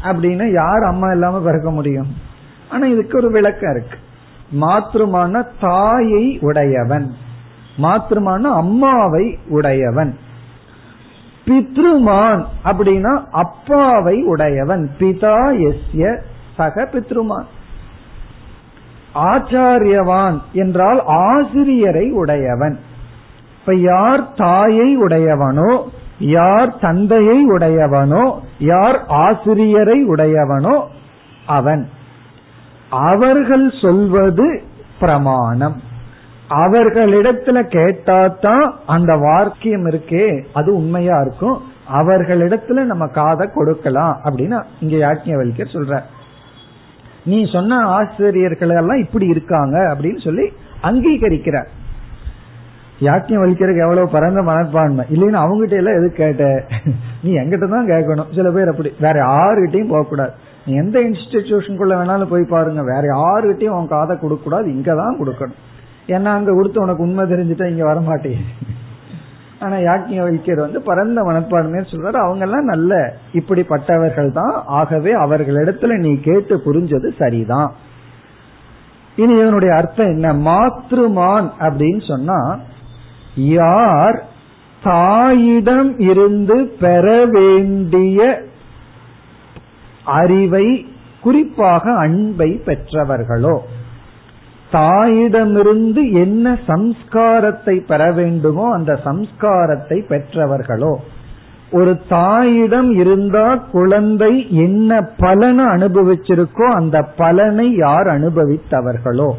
அப்படின்னு 0.03 0.51
யார் 0.51 0.83
அம்மா 0.83 1.11
இல்லாம 1.11 1.39
பிறக்க 1.39 1.71
முடியும்? 1.71 2.07
ஆனா 2.69 2.87
இதுக்கு 2.87 3.17
ஒரு 3.17 3.31
விளக்கம் 3.31 3.75
இருக்கு. 3.75 3.97
மாத்திருமான 4.61 5.47
தாயை 5.59 6.37
உடையவன். 6.41 7.11
மாத்திருமான 7.77 8.41
அம்மாவை 8.41 9.37
உடையவன். 9.49 10.17
பித்ருமான் 11.45 12.45
அப்படின்னா 12.63 13.23
அப்பாவை 13.31 14.23
உடையவன். 14.23 14.89
பிதா 14.99 15.69
எஸ்ய 15.69 16.21
சக 16.57 16.83
பித்ருமான். 16.83 17.45
ஆச்சாரியவான் 19.15 20.41
என்றால் 20.53 21.03
ஆசிரியரை 21.05 22.11
உடையவன். 22.11 22.79
இப்ப 23.59 23.75
யார் 23.75 24.33
தாயை 24.33 24.97
உடையவனோ 24.97 25.83
யார் 26.19 26.79
தந்தையை 26.79 27.49
உடையவனோ 27.49 28.39
யார் 28.59 29.05
ஆசிரியரை 29.07 30.09
உடையவனோ 30.09 30.83
அவன். 31.45 31.89
அவர்கள் 32.89 33.71
சொல்வது 33.81 34.61
பிரமாணம். 34.99 35.81
அவர்களிடத்துல 36.49 37.63
கேட்டாதான் 37.67 38.71
அந்த 38.85 39.15
வாக்கியம் 39.15 39.85
இருக்கே 39.85 40.45
அது 40.53 40.75
உண்மையா 40.75 41.21
இருக்கும். 41.21 41.61
அவர்களிடத்துல 41.93 42.83
நம்ம 42.83 43.07
காதை 43.07 43.49
கொடுக்கலாம் 43.53 44.19
அப்படின்னு 44.23 44.63
இங்க 44.79 45.07
யாக்கியவல்யர் 45.07 45.73
சொல்ற 45.73 46.01
நீ 47.25 47.49
சொன்ன 47.51 47.75
ஆசிரியர்கள் 47.75 48.69
எல்லாம் 48.69 48.97
இப்படி 48.97 49.27
இருக்காங்க 49.27 49.95
அப்படின்னு 49.95 50.23
சொல்லி 50.23 50.51
அங்கீகரிக்கிறார். 50.83 51.67
யாக்கியம் 52.99 53.41
வலிக்கிறதுக்கு 53.43 53.83
எவ்வளவு 53.83 54.09
பரந்த 54.09 54.41
மனப்பான்மை. 54.41 55.05
இல்லைன்னு 55.13 55.41
அவங்ககிட்ட 55.43 55.75
எல்லாம் 55.75 55.95
எது 55.95 56.11
கேட்ட? 56.11 56.63
நீ 57.21 57.31
எங்கிட்ட 57.31 57.69
தான் 57.69 57.87
கேட்கணும். 57.87 58.35
சில 58.35 58.51
பேர் 58.51 58.67
அப்படி. 58.67 58.91
வேற 58.99 59.25
யாருகிட்டையும் 59.25 59.87
போகக்கூடாது. 59.87 60.31
நீ 60.65 60.75
எந்த 60.75 60.99
இன்ஸ்டிடியூஷனுக்குள்ள 60.99 61.95
வேணாலும் 61.95 62.29
போய் 62.29 62.43
பாருங்க. 62.43 62.83
வேற 62.83 63.03
யாருகிட்டையும் 63.17 63.77
உன் 63.79 63.87
காதை 63.87 64.17
கொடுக்க 64.17 64.43
கூடாது 64.43 64.73
இங்க 64.75 64.95
தான் 64.95 65.19
கொடுக்கணும். 65.19 65.59
ஏன்னா 66.07 66.25
அங்க 66.25 66.53
கொடுத்து 66.53 66.81
உனக்கு 66.81 67.03
உண்மை 67.03 67.25
தெரிஞ்சுட்டா 67.25 67.65
இங்க 67.65 67.93
வரமாட்டேன் 67.93 68.43
ஆனா 69.59 69.75
யாக்கிய 69.75 70.19
வைக்கிற 70.23 70.55
வந்து 70.55 70.81
பரந்த 70.81 71.21
மனப்பான்மையை 71.21 71.85
சொல்றாரு. 71.91 72.17
அவங்க 72.25 72.45
எல்லாம் 72.45 72.63
நல்ல 72.63 73.13
இப்படிப்பட்டவர்கள் 73.33 74.31
தான். 74.31 74.63
ஆகவே 74.65 75.13
அவர்களிடத்துல 75.15 75.97
நீ 75.97 76.19
கேட்டு 76.19 76.61
புரிஞ்சது 76.65 77.17
சரிதான். 77.17 77.71
இனி 79.15 79.33
இதனுடைய 79.33 79.75
அர்த்தம் 79.75 80.07
என்ன? 80.07 80.33
மாத்ருமான் 80.33 81.47
அப்படின்னு 81.59 82.07
சொன்னா 82.07 82.59
யார் 83.37 84.23
தாயிடம் 84.83 85.99
இருந்து 85.99 86.75
பெற 86.79 87.25
வேண்டிய 87.25 88.41
அறிவை 90.05 90.85
குறிப்பாக 91.21 91.93
அன்பை 91.93 92.61
பெற்றவர்களோ? 92.65 93.59
தாயிடமிருந்து 94.71 96.11
என்ன 96.11 96.57
சம்ஸ்காரத்தை 96.67 97.85
பெற 97.85 98.11
வேண்டுமோ 98.11 98.73
அந்த 98.73 98.99
சம்ஸ்காரத்தை 99.05 100.01
பெற்றவர்களோ? 100.07 100.95
ஒரு 101.71 101.99
தாயிடம் 102.09 102.91
இருந்தா 102.91 103.55
குழந்தை 103.55 104.51
என்ன 104.51 105.01
பலனை 105.17 105.65
அனுபவிச்சிருக்கோ 105.65 106.65
அந்த 106.71 107.01
பலனை 107.01 107.75
யார் 107.75 108.07
அனுபவித்தவர்களோ? 108.07 109.29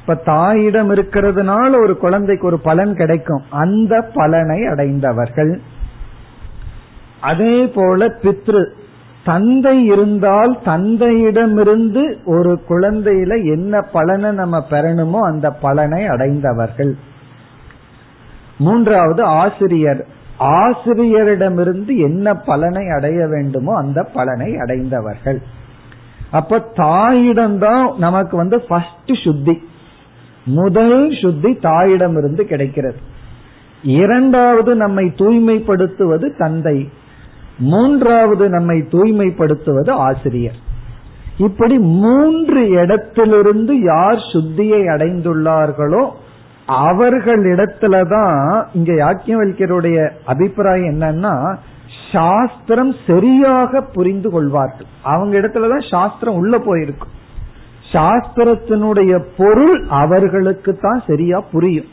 இப்ப 0.00 0.14
தாயிடம் 0.14 0.94
இருக்கிறதுனால 0.94 1.82
ஒரு 1.82 1.96
குழந்தைக்கு 1.96 2.46
ஒரு 2.46 2.60
பலன் 2.60 2.96
கிடைக்கும். 2.96 3.42
அந்த 3.50 4.10
பலனை 4.14 4.66
அடைந்தவர்கள். 4.66 5.60
அதே 7.20 7.66
போல 7.66 8.06
பித்ரு. 8.06 8.70
தந்தை 9.24 9.84
இருந்தால் 9.84 10.58
தந்தையிடமிருந்து 10.64 12.16
ஒரு 12.24 12.60
குழந்தையில 12.68 13.44
என்ன 13.44 13.80
பலனை 13.80 14.30
நம்ம 14.30 14.66
பெறணுமோ 14.70 15.18
அந்த 15.18 15.50
பலனை 15.50 16.06
அடைந்தவர்கள். 16.06 16.96
மூன்றாவது 18.58 19.22
ஆசிரியர். 19.22 20.06
ஆசிரியரிடமிருந்து 20.38 21.96
என்ன 21.96 22.34
பலனை 22.34 22.88
அடைய 22.88 23.26
வேண்டுமோ 23.26 23.76
அந்த 23.76 24.02
பலனை 24.02 24.56
அடைந்தவர்கள். 24.56 25.42
அப்ப 26.30 26.70
தாயிடம்தான் 26.76 27.96
நமக்கு 27.96 28.36
வந்து 28.36 28.60
ஃபர்ஸ்ட் 28.60 29.22
சுத்தி. 29.24 29.68
முதல் 30.44 31.10
சுத்தி 31.22 31.50
தாயிடமிருந்து 31.52 32.40
கிடைக்கிறது. 32.40 32.96
இரண்டாவது 33.82 34.74
நம்மை 34.74 35.12
தூய்மைப்படுத்துவது 35.16 36.36
தந்தை. 36.38 36.88
மூன்றாவது 37.58 38.48
நம்மை 38.48 38.80
தூய்மைப்படுத்துவது 38.80 39.90
ஆசிரியர். 39.90 40.68
இப்படி 41.36 41.78
மூன்று 41.78 42.68
இடத்திலிருந்து 42.68 43.80
யார் 43.80 44.14
சுத்தியை 44.14 44.84
அடைந்துள்ளார்களோ 44.86 46.10
அவர்களிடத்துலதான் 46.68 48.66
இங்க 48.72 48.92
யாக்கியவல்யருடைய 48.92 50.10
அபிப்பிராயம் 50.24 51.00
என்னன்னா 51.00 51.56
சாஸ்திரம் 52.12 52.94
சரியாக 53.06 53.80
புரிந்து 53.80 54.30
கொள்வார்கள். 54.30 54.86
அவங்க 55.02 55.38
இடத்துலதான் 55.38 55.90
சாஸ்திரம் 55.90 56.34
உள்ள 56.34 56.58
போயிருக்கும் 56.58 57.18
சாஸ்திரத்தினுடைய 57.92 59.12
பொருள் 59.36 59.76
அவர்களுக்கு 60.02 60.72
தான் 60.76 61.00
சரியா 61.06 61.38
புரியும். 61.52 61.88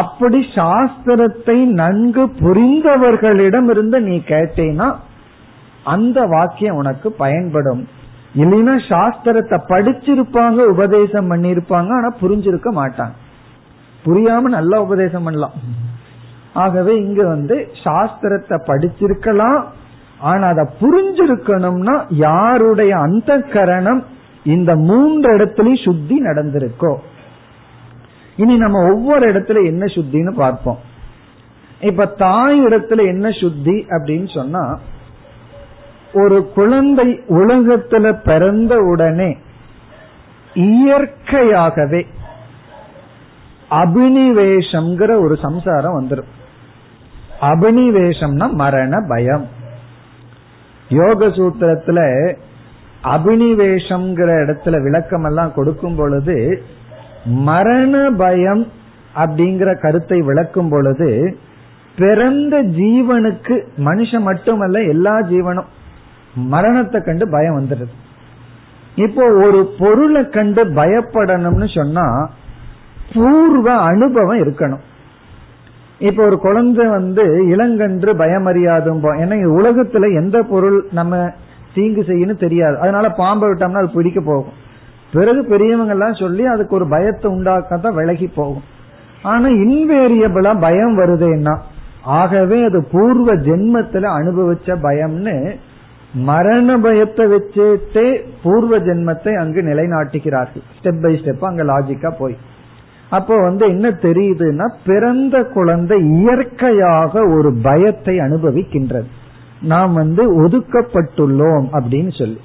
அப்படி 0.00 0.38
சாஸ்திரத்தை 0.54 1.56
நன்கு 1.80 2.22
புரிந்தவர்களிடம் 2.40 3.68
இருந்து 3.70 4.00
நீ 4.00 4.16
கேட்டேன்னா 4.32 4.88
அந்த 5.94 6.18
வாக்கியம் 6.26 6.78
உனக்கு 6.80 7.08
பயன்படும். 7.12 7.82
இல்லைன்னா 8.42 8.74
சாஸ்திரத்தை 8.88 9.58
படிச்சிருப்பாங்க 9.72 10.60
உபதேசம் 10.74 11.30
பண்ணிருப்பாங்க 11.30 11.90
ஆனா 11.98 12.10
புரிஞ்சிருக்க 12.22 12.70
மாட்டாங்க. 12.80 13.14
புரியாம 14.06 14.50
நல்லா 14.58 14.76
உபதேசம் 14.80 15.26
பண்ணலாம். 15.26 15.54
ஆகவே 16.52 16.92
இங்க 17.04 17.20
வந்து 17.28 17.56
சாஸ்திரத்தை 17.84 18.56
படிச்சிருக்கலாம் 18.66 19.60
ஆனா 20.30 20.44
அதை 20.54 20.64
புரிஞ்சிருக்கணும்னா 20.80 21.94
யாருடைய 22.26 22.92
அந்த 23.06 23.30
கரணம் 23.54 24.02
இந்த 24.44 24.76
மூன்று 24.76 25.38
இடத்துலயும் 25.38 25.84
சுத்தி 25.84 26.22
நடந்திருக்கோ. 26.22 26.96
இனி 28.36 28.56
நம்ம 28.56 28.92
ஒவ்வொரு 28.92 29.32
இடத்துல 29.32 29.64
என்ன 29.64 29.84
சுத்தின்னு 29.84 30.30
பார்ப்போம். 30.30 30.78
இப்ப 31.80 32.06
தாய் 32.06 32.64
இடத்துல 32.64 33.06
என்ன 33.06 33.30
சுத்தி 33.30 33.86
அப்படின்னு 33.88 34.34
சொன்னா 34.34 34.78
ஒரு 36.12 36.52
குழந்தை 36.54 37.20
உலகத்துல 37.28 38.20
பிறந்த 38.24 38.76
உடனே 38.76 39.36
இயற்கையாகவே 40.54 42.06
அபினிவேஷம்ங்கிற 43.70 45.20
ஒரு 45.20 45.36
சம்சாரம் 45.42 46.00
வந்துடும் 46.00 46.32
அபினிவேஷம்னா 47.40 48.52
மரண 48.52 48.96
பயம். 49.08 49.48
யோக 50.88 51.26
சூத்திரத்துல 51.26 52.34
அபினிவேஷம்ங்கிற 53.04 54.30
இடத்துல 54.44 54.82
விளக்கம் 54.82 55.24
எல்லாம் 55.24 55.52
கொடுக்கும் 55.54 55.96
பொழுது 55.96 56.62
மரண 57.24 58.10
பயம் 58.10 58.66
அப்படிங்கிற 59.16 59.80
கருத்தை 59.80 60.20
விளக்கும் 60.20 60.68
பொழுது 60.68 61.36
பிறந்த 61.96 62.62
ஜீவனுக்கு 62.62 63.56
மனுஷன் 63.78 64.20
மட்டுமல்ல 64.20 64.82
எல்லா 64.82 65.20
ஜீவனும் 65.20 65.70
மரணத்தை 66.34 67.00
கண்டு 67.00 67.28
பயம் 67.28 67.58
வந்துடுது. 67.58 67.92
இப்போ 68.94 69.24
ஒரு 69.46 69.74
பொருளை 69.78 70.28
கண்டு 70.28 70.64
பயப்படணும்னு 70.64 71.68
சொன்னா 71.74 72.30
பூர்வ 73.12 73.76
அனுபவம் 73.76 74.42
இருக்கணும். 74.42 74.82
இப்ப 75.98 76.24
ஒரு 76.24 76.36
குழந்தை 76.38 76.86
வந்து 76.86 77.24
இளங்கன்று 77.48 78.12
பயமறியாதும் 78.22 79.00
ஏன்னா 79.22 79.36
உலகத்துல 79.60 80.14
எந்த 80.14 80.42
பொருள் 80.42 80.86
நம்ம 80.90 81.32
தீங்கு 81.74 82.02
செய்யணும் 82.02 82.42
தெரியாது. 82.44 82.78
அதனால 82.78 83.10
பாம்பை 83.10 83.48
விட்டோம்னா 83.48 83.82
அது 83.82 83.90
பிடிக்க 83.90 84.20
போகும். 84.20 84.62
பிறகு 85.12 85.44
பெரியவங்க 85.44 85.92
எல்லாம் 85.92 86.14
சொல்லி 86.14 86.46
அதுக்கு 86.46 86.74
ஒரு 86.74 86.88
பயத்தை 86.88 87.32
உண்டாக்கத்தான் 87.32 87.94
விலகி 87.94 88.26
போகும். 88.34 88.64
ஆனா 89.22 89.48
இன்வேரியபிளா 89.48 90.60
பயம் 90.60 90.98
வருதுன்னா 90.98 91.54
ஆகவே 92.02 92.64
அது 92.64 92.86
பூர்வ 92.92 93.34
ஜென்மத்துல 93.34 94.08
அனுபவிச்ச 94.20 94.76
பயம்னு 94.82 95.56
மரண 96.14 96.78
பயத்தை 96.78 97.24
வச்சுட்டே 97.26 98.22
பூர்வ 98.42 98.78
ஜென்மத்தை 98.78 99.32
அங்கு 99.38 99.62
நிலைநாட்டுகிறார்கள். 99.62 100.64
ஸ்டெப் 100.78 101.02
பை 101.02 101.12
ஸ்டெப் 101.14 101.44
அங்க 101.44 101.64
லாஜிக்கா 101.64 102.10
போய். 102.18 102.36
அப்போ 103.10 103.34
வந்து 103.42 103.66
என்ன 103.66 103.88
தெரியுதுன்னா 103.88 104.66
பிறந்த 104.86 105.42
குழந்தை 105.44 105.98
இயற்கையாக 106.10 107.20
ஒரு 107.28 107.50
பயத்தை 107.62 108.18
அனுபவிக்கின்றது. 108.18 109.08
நாம் 109.64 109.92
வந்து 109.92 110.46
ஒதுக்கப்பட்டுள்ளோம் 110.46 111.66
அப்படின்னு 111.72 112.18
சொல்லி. 112.18 112.40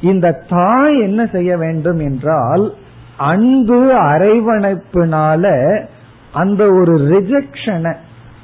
இந்த 0.00 0.44
தாய் 0.48 1.00
என்ன 1.00 1.26
செய்ய 1.26 1.56
வேண்டும் 1.56 1.98
என்றால் 1.98 2.74
அன்பு 3.16 3.92
அரைவணைப்பினால 3.92 5.44
அந்த 6.32 6.62
ஒரு 6.66 6.94
ரிஜெக்ஷனை 6.96 7.94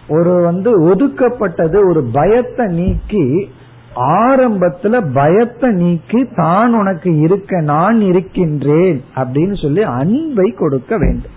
ஒரு 0.09 0.33
வந்து 0.43 0.71
ஒதுக்கப்பட்டது 0.89 1.89
ஒரு 1.89 2.09
பயத்தை 2.13 2.67
நீக்கி 2.67 3.51
ஆரம்பத்துல 3.97 5.11
பயத்தை 5.15 5.71
நீக்கி 5.71 6.29
தான் 6.35 6.75
உனக்கு 6.75 7.19
இருக்க 7.19 7.61
நான் 7.61 8.01
இருக்கின்றேன் 8.01 9.05
அப்படின்னு 9.17 9.63
சொல்லி 9.63 9.83
அன்பை 9.83 10.51
கொடுக்க 10.51 10.97
வேண்டும். 10.97 11.37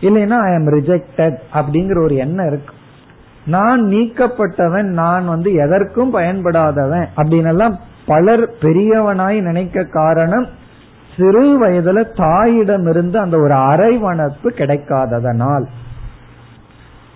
இல்லைன்னா 0.00 0.38
ஐ 0.40 0.52
எம் 0.52 0.68
ரிஜெக்டட் 0.68 1.38
அப்படிங்கிற 1.54 2.04
ஒரு 2.04 2.16
எண்ணம் 2.16 2.46
இருக்கு. 2.46 2.74
நான் 3.46 3.82
நீக்கப்பட்டவன் 3.82 4.82
நான் 4.82 5.26
வந்து 5.26 5.52
எதற்கும் 5.52 6.14
பயன்படாதவன் 6.14 7.06
அப்படின்னு 7.16 7.74
பலர் 8.06 8.50
பெரியவனாய் 8.60 9.40
நினைக்க 9.40 9.84
காரணம் 9.84 10.46
சிறு 11.16 11.66
வயதுல 11.66 12.04
தாயிடமிருந்து 12.16 13.16
அந்த 13.16 13.36
ஒரு 13.38 13.54
அரைவனப்பு 13.54 14.44
கிடைக்காததனால். 14.44 15.64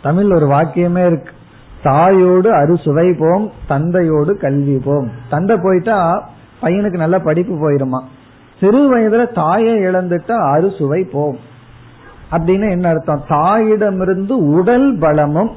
தமிழ் 0.03 0.33
ஒரு 0.33 0.47
வாக்கியமே 0.47 1.07
இருக்கு. 1.07 1.33
தாயோடு 1.83 2.53
அறுசுவை 2.53 3.13
போம் 3.19 3.51
தந்தையோடு 3.69 4.37
கல்வி 4.37 4.81
போம் 4.85 5.11
தந்தை 5.31 5.57
போயிட்டா 5.63 6.31
பையனுக்கு 6.63 6.97
நல்ல 6.97 7.19
படிப்பு 7.19 7.55
போயிருமா? 7.55 8.03
சிறு 8.61 8.99
வயதுல 8.99 9.35
தாயை 9.35 9.75
இழந்துட்டா 9.75 10.53
அறுசுவை 10.53 11.05
போம் 11.05 11.37
அப்படின்னு 12.31 12.71
என்ன 12.71 12.89
அர்த்தம்? 12.89 13.25
தாயிடமிருந்து 13.29 14.33
உடல் 14.33 14.99
பலமும் 14.99 15.51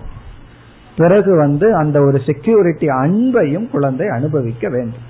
பிறகு 0.96 1.36
வந்து 1.36 1.76
அந்த 1.76 2.02
ஒரு 2.02 2.20
செக்யூரிட்டி 2.26 2.88
அன்பையும் 2.88 3.70
குழந்தை 3.70 4.08
அனுபவிக்க 4.08 4.70
வேண்டும். 4.70 5.06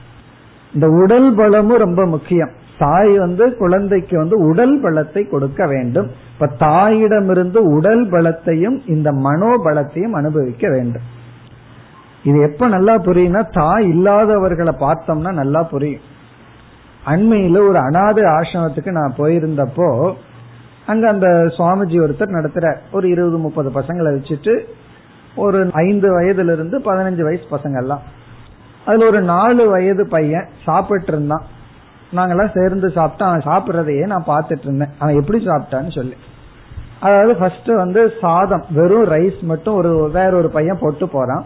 இந்த 0.73 0.87
உடல் 0.87 1.35
பலமும் 1.35 1.77
ரொம்ப 1.77 2.05
முக்கியம். 2.05 2.51
தாய் 2.77 3.17
வந்து 3.17 3.57
குழந்தைக்கு 3.57 4.17
வந்து 4.17 4.39
உடல் 4.39 4.83
பலத்தை 4.83 5.29
கொடுக்க 5.29 5.67
வேண்டும். 5.67 6.07
இப்ப 6.33 6.65
தாயிடமிருந்து 6.65 7.57
உடல் 7.57 8.09
பலத்தையும் 8.09 8.81
இந்த 8.85 9.11
மனோபலத்தையும் 9.11 10.11
அனுபவிக்க 10.11 10.69
வேண்டும். 10.69 11.01
இது 12.23 12.39
எப்ப 12.41 12.67
நல்லா 12.67 12.95
புரியும்னா 12.95 13.47
தாய் 13.51 13.87
இல்லாதவர்களை 13.87 14.73
பார்த்தோம்னா 14.79 15.31
நல்லா 15.31 15.63
புரியும். 15.63 16.01
அண்மையில 17.05 17.67
ஒரு 17.67 17.77
அனாதை 17.77 18.23
ஆசிரமத்துக்கு 18.23 18.91
நான் 18.91 19.13
போயிருந்தப்போ 19.17 20.13
அங்க 20.85 21.09
அந்த 21.09 21.27
சுவாமிஜி 21.57 21.97
ஒருத்தர் 22.05 22.35
நடத்துற 22.35 22.77
ஒரு 22.91 23.09
இருபது 23.09 23.37
முப்பது 23.37 23.69
பசங்களை 23.69 24.09
வச்சுட்டு 24.17 24.65
ஒரு 25.35 25.71
ஐந்து 25.73 26.07
வயதுல 26.17 26.51
இருந்து 26.51 26.79
பதினஞ்சு 26.79 27.23
வயசு 27.23 27.45
பசங்க 27.51 27.77
எல்லாம் 27.77 28.01
அதுல 28.85 29.05
ஒரு 29.05 29.21
நாலு 29.21 29.69
வயது 29.69 30.07
பையன் 30.07 30.47
சாப்பிட்டு 30.65 31.11
இருந்தான் 31.11 31.45
நாங்கெல்லாம் 32.15 32.55
சேர்ந்து 32.57 32.91
சாப்பிட்டா 32.91 33.27
அவன் 33.27 33.47
சாப்பிட்றதையே 33.49 34.05
நான் 34.05 34.27
பார்த்துட்டு 34.27 34.61
இருந்தேன் 34.61 34.93
அவன் 34.99 35.15
எப்படி 35.15 35.45
சாப்பிட்டான்னு 35.45 35.91
சொல்லி. 35.95 36.15
அதாவது 36.99 37.35
ஃபர்ஸ்ட் 37.35 37.71
வந்து 37.73 38.11
சாதம் 38.19 38.65
வெறும் 38.69 39.03
ரைஸ் 39.03 39.39
மட்டும் 39.41 39.75
ஒரு 39.75 40.09
வேற 40.13 40.37
ஒரு 40.37 40.49
பையன் 40.49 40.79
போட்டு 40.79 41.07
போறான். 41.07 41.45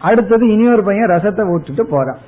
அடுத்தது 0.00 0.52
இனி 0.52 0.72
ஒரு 0.72 0.82
பையன் 0.82 1.10
ரசத்தை 1.10 1.52
விட்டுட்டு 1.52 1.86
போறான். 1.86 2.18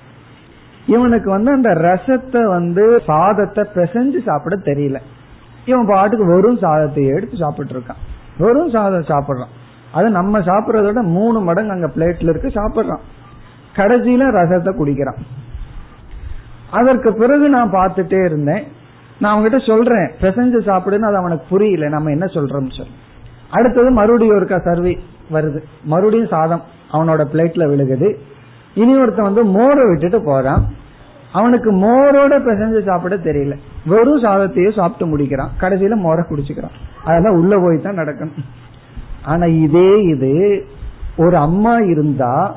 இவனுக்கு 0.87 1.31
வந்து 1.31 1.51
அந்த 1.53 1.71
ரசத்தை 1.71 2.45
வந்து 2.45 3.03
சாதத்தை 3.07 3.65
பிசைஞ்சு 3.75 4.23
சாப்பிட 4.25 4.57
தெரியல. 4.57 4.97
இவன் 5.65 5.87
பாட்டுக்கு 5.87 6.27
வெறும் 6.27 6.59
சாதத்தை 6.59 7.07
எடுத்து 7.07 7.37
சாப்பிட்டு 7.37 7.75
இருக்கான் 7.75 8.01
வெறும் 8.39 8.71
சாதம் 8.71 9.11
சாப்பிடுறான். 9.13 9.53
அது 9.93 10.11
நம்ம 10.11 10.39
சாப்பிடறத 10.39 11.03
மூணு 11.03 11.41
மடங்கு 11.41 11.71
அங்க 11.71 11.87
பிளேட்ல 11.87 12.29
இருக்கு 12.29 12.49
சாப்பிடுறான். 12.49 13.01
கடைசியில 13.77 14.25
ரசத்தை 14.39 14.77
குடிக்கிறான். 14.77 15.17
அதற்கு 16.71 17.15
பிறகு 17.15 17.49
நான் 17.49 17.73
பார்த்துட்டே 17.73 18.25
இருந்தேன். 18.25 18.65
நான் 19.19 19.33
அவங்ககிட்ட 19.35 19.67
சொல்றேன் 19.67 20.11
பிசைஞ்சு 20.21 20.59
சாப்பிடுன்னு 20.67 21.09
அது 21.09 21.17
அவனுக்கு 21.17 21.47
புரியல 21.49 21.89
நம்ம 21.89 22.11
என்ன 22.11 22.25
சொல்றோம்னு 22.25 22.77
சொல்லி. 22.77 22.93
அடுத்தது 23.51 23.91
மறுபடியும் 23.91 24.37
ஒருக்கா 24.37 24.59
சர்வி 24.69 24.99
வருது. 25.33 25.61
மறுபடியும் 25.85 26.27
சாதம் 26.27 26.63
அவனோட 26.93 27.25
பிளேட்ல 27.33 27.65
விழுகுது. 27.73 28.15
இனி 28.75 29.01
ஒருத்தன் 29.01 29.25
வந்து 29.25 29.45
மோரை 29.45 29.89
விட்டுட்டு 29.89 30.23
போறான். 30.25 30.65
அவனுக்கு 31.33 31.73
மோரோட 31.73 32.33
பிசைஞ்சு 32.39 32.85
சாப்பிட 32.85 33.17
தெரியல. 33.17 33.57
வெறும் 33.87 34.23
சாதத்தையே 34.23 34.77
சாப்பிட்டு 34.77 35.17
முடிக்கிறான். 35.17 35.49
கடைசியில 35.61 35.97
மோரை 35.97 36.25
குடிச்சுக்கிறான். 36.29 36.77
அதெல்லாம் 37.05 37.35
உள்ள 37.35 37.59
போய் 37.59 37.83
தான் 37.83 37.97
நடக்கணும். 37.97 38.39
ஆனா 39.25 39.47
இதே 39.47 40.03
இது 40.03 40.65
ஒரு 41.17 41.37
அம்மா 41.37 41.77
இருந்தா 41.77 42.57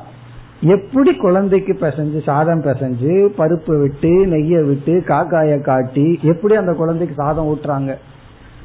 எப்படி 0.60 1.16
குழந்தைக்கு 1.16 1.76
பிசைஞ்சு 1.80 2.22
சாதம் 2.22 2.62
பிசைஞ்சு 2.62 3.28
பருப்பு 3.38 3.80
விட்டு 3.80 4.26
நெய்ய 4.26 4.66
விட்டு 4.66 5.02
காக்காய 5.06 5.60
காட்டி 5.60 6.18
எப்படி 6.22 6.56
அந்த 6.56 6.72
குழந்தைக்கு 6.72 7.14
சாதம் 7.14 7.46
ஊட்டுறாங்க? 7.46 7.94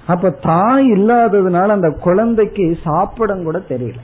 அப்ப 0.07 0.29
தாய் 0.29 0.91
இல்லாததுனால 0.91 1.67
அந்த 1.67 1.89
குழந்தைக்கு 1.89 2.77
சாப்பிடம் 2.83 3.43
கூட 3.43 3.57
தெரியல. 3.57 3.97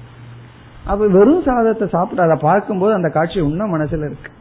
அப்ப 0.86 1.08
வெறும் 1.08 1.44
சாதத்தை 1.44 1.88
சாப்பிட 1.88 2.24
அதை 2.24 2.38
பார்க்கும்போது 2.42 2.94
அந்த 2.94 3.10
காட்சி 3.10 3.40
இன்னும் 3.40 3.76
மனசுல 3.76 4.06
இருக்கு. 4.06 4.32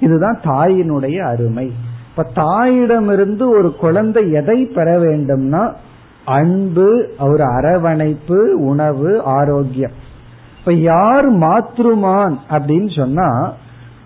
இதுதான் 0.00 0.40
தாயினுடைய 0.44 1.18
அருமை. 1.18 1.72
இப்ப 2.10 2.42
தாயிடமிருந்து 2.42 3.58
ஒரு 3.58 3.76
குழந்தை 3.76 4.32
எதை 4.32 4.66
பெற 4.66 4.98
வேண்டும்னா 4.98 5.72
அன்பு 6.36 6.88
ஒரு 7.18 7.44
அரவணைப்பு 7.44 8.38
உணவு 8.60 9.10
ஆரோக்கியம். 9.22 9.96
இப்ப 10.58 10.72
யார் 10.72 11.28
மாத்ருமான் 11.32 12.36
அப்படின்னு 12.50 12.90
சொன்னா 12.98 13.28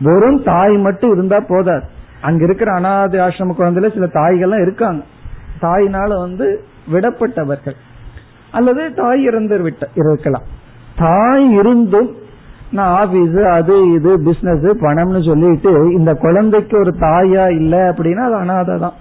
வெறும் 0.00 0.42
தாய் 0.42 0.76
மட்டும் 0.76 1.12
இருந்தா 1.12 1.38
போதாது. 1.48 1.86
அங்க 2.20 2.44
இருக்கிற 2.44 2.72
அனாதை 2.72 3.20
ஆசிரம 3.20 3.54
குழந்தைல 3.58 3.92
சில 3.92 4.06
தாய்கள்லாம் 4.06 4.62
இருக்காங்க. 4.62 5.02
தாயினால 5.60 6.10
வந்து 6.20 6.46
விடப்பட்டவர்கள். 6.92 7.78
அல்லது 8.50 8.94
தாய் 8.94 9.22
இறந்து 9.22 9.56
விட்ட 9.58 9.88
இருக்கலாம். 9.94 10.46
தாய் 10.98 11.46
இருந்தும் 11.54 12.10
நான் 12.70 12.92
ஆபீஸ் 12.96 13.38
அது 13.48 13.74
இது 13.92 14.10
பிசினஸ் 14.24 14.64
பணம்னு 14.82 15.20
சொல்லிட்டு 15.26 15.72
இந்த 15.92 16.12
குழந்தைக்கு 16.14 16.78
ஒரு 16.78 16.92
தாயா 17.00 17.44
இல்ல 17.50 17.74
அப்படின்னா 17.90 18.22
அது 18.28 18.34
அனாதை 18.34 18.74
தான் 18.78 18.96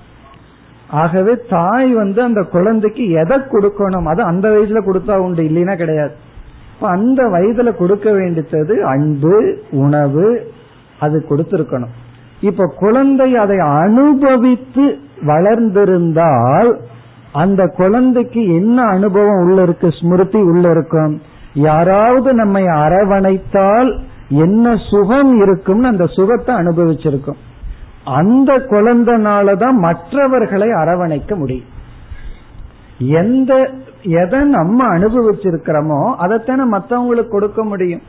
ஆகவே 0.93 1.33
தாய் 1.49 1.93
வந்து 1.93 2.21
அந்த 2.21 2.41
குழந்தைக்கு 2.41 3.09
எதை 3.09 3.37
கொடுக்கணும்? 3.37 4.03
அது 4.03 4.23
அந்த 4.23 4.49
வயசுல 4.49 4.81
கொடுத்தா 4.85 5.17
உண்டு 5.17 5.43
இல்லைன்னா 5.43 5.75
கிடையாது. 5.77 6.15
அந்த 6.81 7.23
வயதுல 7.23 7.77
கொடுக்க 7.77 8.11
வேண்டியது 8.11 8.85
அன்பு 8.85 9.57
உணவு 9.71 10.51
அது 10.99 11.25
கொடுத்திருக்கணும். 11.29 11.93
இப்ப 12.41 12.73
குழந்தை 12.77 13.35
அதை 13.37 13.59
அனுபவித்து 13.59 14.97
வளர்ந்திருந்தால் 15.25 16.71
அந்த 17.31 17.67
குழந்தைக்கு 17.67 18.41
என்ன 18.55 18.81
அனுபவம் 18.81 19.43
உள்ள 19.43 19.61
இருக்கு? 19.61 19.91
ஸ்மிருதி 19.91 20.41
உள்ள 20.41 20.69
இருக்கும். 20.69 21.21
யாராவது 21.53 22.33
நம்மை 22.33 22.63
அரவணைத்தால் 22.63 23.97
என்ன 24.29 24.75
சுகம் 24.89 25.41
இருக்கும்னு 25.41 25.87
அந்த 25.87 26.05
சுகத்தை 26.05 26.55
அனுபவிச்சிருக்கும். 26.55 27.39
அந்த 28.05 28.57
குழந்தைனாலதான் 28.57 29.71
மற்றவர்களை 29.71 30.69
அரவணைக்க 30.69 31.35
முடியும். 31.35 31.71
எந்த 32.97 33.69
எதை 34.01 34.39
நம்ம 34.39 34.87
அனுபவிச்சிருக்கிறோமோ 34.87 36.13
அதைத்தானே 36.19 36.63
மற்றவங்களுக்கு 36.71 37.27
கொடுக்க 37.27 37.63
முடியும். 37.63 38.01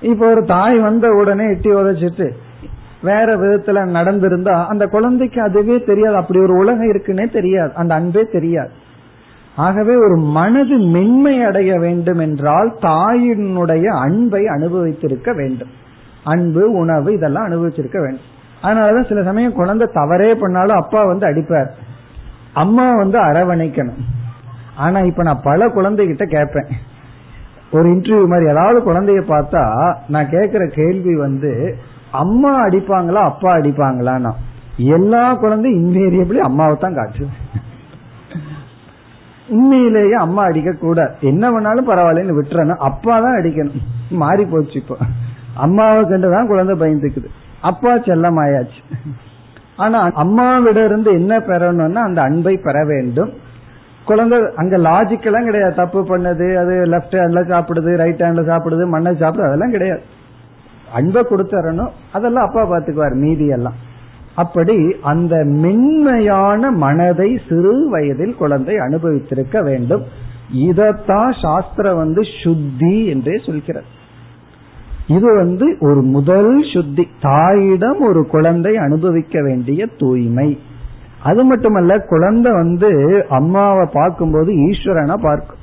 இப்ப 0.00 0.30
ஒரு 0.30 0.44
தாய் 0.44 0.78
வந்த 0.78 1.08
உடனே 1.08 1.46
எட்டி 1.46 1.70
உதச்சிட்டு 1.70 2.30
வேற 3.02 3.36
விதத்துல 3.36 3.78
நடந்திருந்தா 3.88 4.66
அந்த 4.66 4.86
குழந்தைக்கு 4.86 5.42
அதுவே 5.42 5.84
தெரியாது. 5.84 6.16
அப்படி 6.16 6.40
ஒரு 6.40 6.52
உலகம் 6.52 6.92
இருக்குன்னே 6.92 7.32
தெரியாது. 7.32 7.74
அந்த 7.74 7.94
அன்பே 7.94 8.22
தெரியாது. 8.32 8.70
ஆகவே 9.56 9.94
ஒரு 9.96 10.16
மனது 10.16 10.78
மென்மை 10.78 11.44
அடைய 11.44 11.78
வேண்டும் 11.78 12.18
என்றால் 12.18 12.76
தாயினுடைய 12.80 13.86
அன்பை 13.86 14.44
அனுபவித்திருக்க 14.44 15.36
வேண்டும். 15.36 15.70
அன்பு 16.24 16.70
உணவு 16.70 17.12
இதெல்லாம் 17.12 17.46
அனுபவிச்சிருக்க 17.46 18.00
வேண்டும். 18.00 18.34
அதனாலதான் 18.62 19.08
சில 19.08 19.22
சமயம் 19.22 19.52
குழந்தை 19.52 19.88
தவறே 19.92 20.34
பண்ணாலும் 20.34 20.76
அப்பா 20.76 21.04
வந்து 21.04 21.26
அடிப்பார். 21.26 21.70
அம்மா 22.52 22.94
வந்து 22.94 23.18
அரவணைக்கணும். 23.18 24.00
ஆனா 24.76 25.00
இப்ப 25.00 25.22
நான் 25.22 25.40
பல 25.42 25.68
குழந்தைகிட்ட 25.68 26.24
கேட்பேன். 26.24 26.68
ஒரு 27.70 27.88
இன்டர்வியூ 27.88 28.26
மாதிரி 28.26 28.50
ஏதாவது 28.50 28.92
குழந்தைய 28.92 29.22
பார்த்தா 29.22 29.94
நான் 30.08 30.28
கேட்கிற 30.28 30.66
கேள்வி 30.66 31.16
வந்து 31.16 31.78
அம்மா 32.10 32.66
அடிப்பாங்களா 32.66 33.24
அப்பா 33.24 33.56
அடிப்பாங்களான்னா? 33.56 34.32
எல்லா 34.76 35.34
குழந்தையும் 35.34 35.80
இன்வேரியபிளி 35.80 36.36
அம்மாவை 36.36 36.76
தான் 36.76 36.94
காட்டுது 36.94 37.28
உண்மையிலேயே 39.48 40.12
அம்மா 40.12 40.44
அடிக்க 40.44 40.72
கூட. 40.72 41.14
என்ன 41.20 41.50
பண்ணாலும் 41.50 41.88
பரவாயில்லன்னு 41.88 42.38
விட்டுறணும் 42.38 42.76
அப்பா 42.76 43.20
தான் 43.20 43.40
அடிக்கணும். 43.40 43.82
மாறி 44.10 44.44
போச்சு 44.44 44.80
இப்போ. 44.80 44.96
அம்மாவை 45.54 46.04
கண்டுதான் 46.04 46.46
குழந்தை 46.46 46.76
பயந்துக்குது. 46.80 47.28
அப்பா 47.70 47.92
செல்லமாயாச்சு. 48.08 48.80
ஆனா 49.84 49.98
அம்மாவிட 50.22 50.78
இருந்து 50.88 51.10
என்ன 51.20 51.32
பெறணும்னா 51.48 52.02
அந்த 52.08 52.20
அன்பை 52.28 52.54
பெற 52.66 52.76
வேண்டும். 52.92 53.32
குழந்தை 54.04 54.36
அங்க 54.60 54.76
லாஜிக்கெல்லாம் 54.86 55.48
கிடையாது. 55.48 55.74
தப்பு 55.80 56.00
பண்ணது 56.10 56.46
அது 56.62 56.74
லெப்ட் 56.92 57.16
ஹேண்ட்ல 57.20 57.42
சாப்பிடுது 57.52 57.92
ரைட் 58.02 58.22
ஹேண்ட்ல 58.24 58.44
சாப்பிடுது 58.50 58.84
மண்ணை 58.94 59.12
சாப்பிடுது 59.22 59.50
அதெல்லாம் 59.50 59.74
கிடையாது. 59.76 60.02
அன்பை 60.98 61.22
கொடுத்துறணும் 61.30 61.92
அதெல்லாம் 62.12 62.46
அப்பா 62.48 62.62
பாத்துக்குவார் 62.72 63.16
மீதி 63.24 63.46
எல்லாம் 63.56 63.78
அப்படி 64.42 64.76
அந்த 65.10 65.34
மென்மையான 65.64 66.70
மனதை 66.84 67.28
சிறு 67.48 67.74
வயதில் 67.92 68.34
குழந்தை 68.40 68.74
அனுபவித்திருக்க 68.86 69.56
வேண்டும். 69.68 70.02
இதத்தான் 70.68 71.32
சாஸ்திரம் 71.44 72.00
வந்து 72.02 72.22
சுத்தி 72.42 72.96
என்றே 73.12 73.36
சொல்கிறது. 73.46 73.88
இது 75.06 75.34
வந்து 75.34 75.76
ஒரு 75.80 76.00
முதல் 76.02 76.62
சுத்தி 76.72 77.08
தாயிடம் 77.20 78.00
ஒரு 78.00 78.26
குழந்தை 78.26 78.76
அனுபவிக்க 78.76 79.42
வேண்டிய 79.42 79.86
தூய்மை. 79.86 80.58
அது 81.22 81.44
மட்டுமல்ல 81.44 81.98
குழந்தை 81.98 82.52
வந்து 82.52 82.90
அம்மாவை 83.28 83.86
பார்க்கும்போது 83.92 84.52
ஈஸ்வரனை 84.52 85.14
பார்க்கும். 85.14 85.62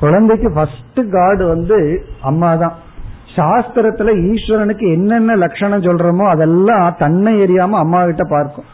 குழந்தைக்கு 0.00 0.50
ஃபர்ஸ்ட் 0.52 1.00
காடு 1.10 1.46
வந்து 1.46 2.06
அம்மா 2.22 2.54
தான் 2.54 2.74
சாஸ்திரத்துல 3.36 4.10
ஈஸ்வரனுக்கு 4.30 4.86
என்னென்ன 4.92 5.36
லட்சணம் 5.36 5.82
சொல்றோமோ 5.82 6.26
அதெல்லாம் 6.28 6.94
தன்னை 6.98 7.32
எரியாம 7.40 7.78
அம்மா 7.78 8.04
கிட்ட 8.04 8.24
பார்க்கும். 8.24 8.64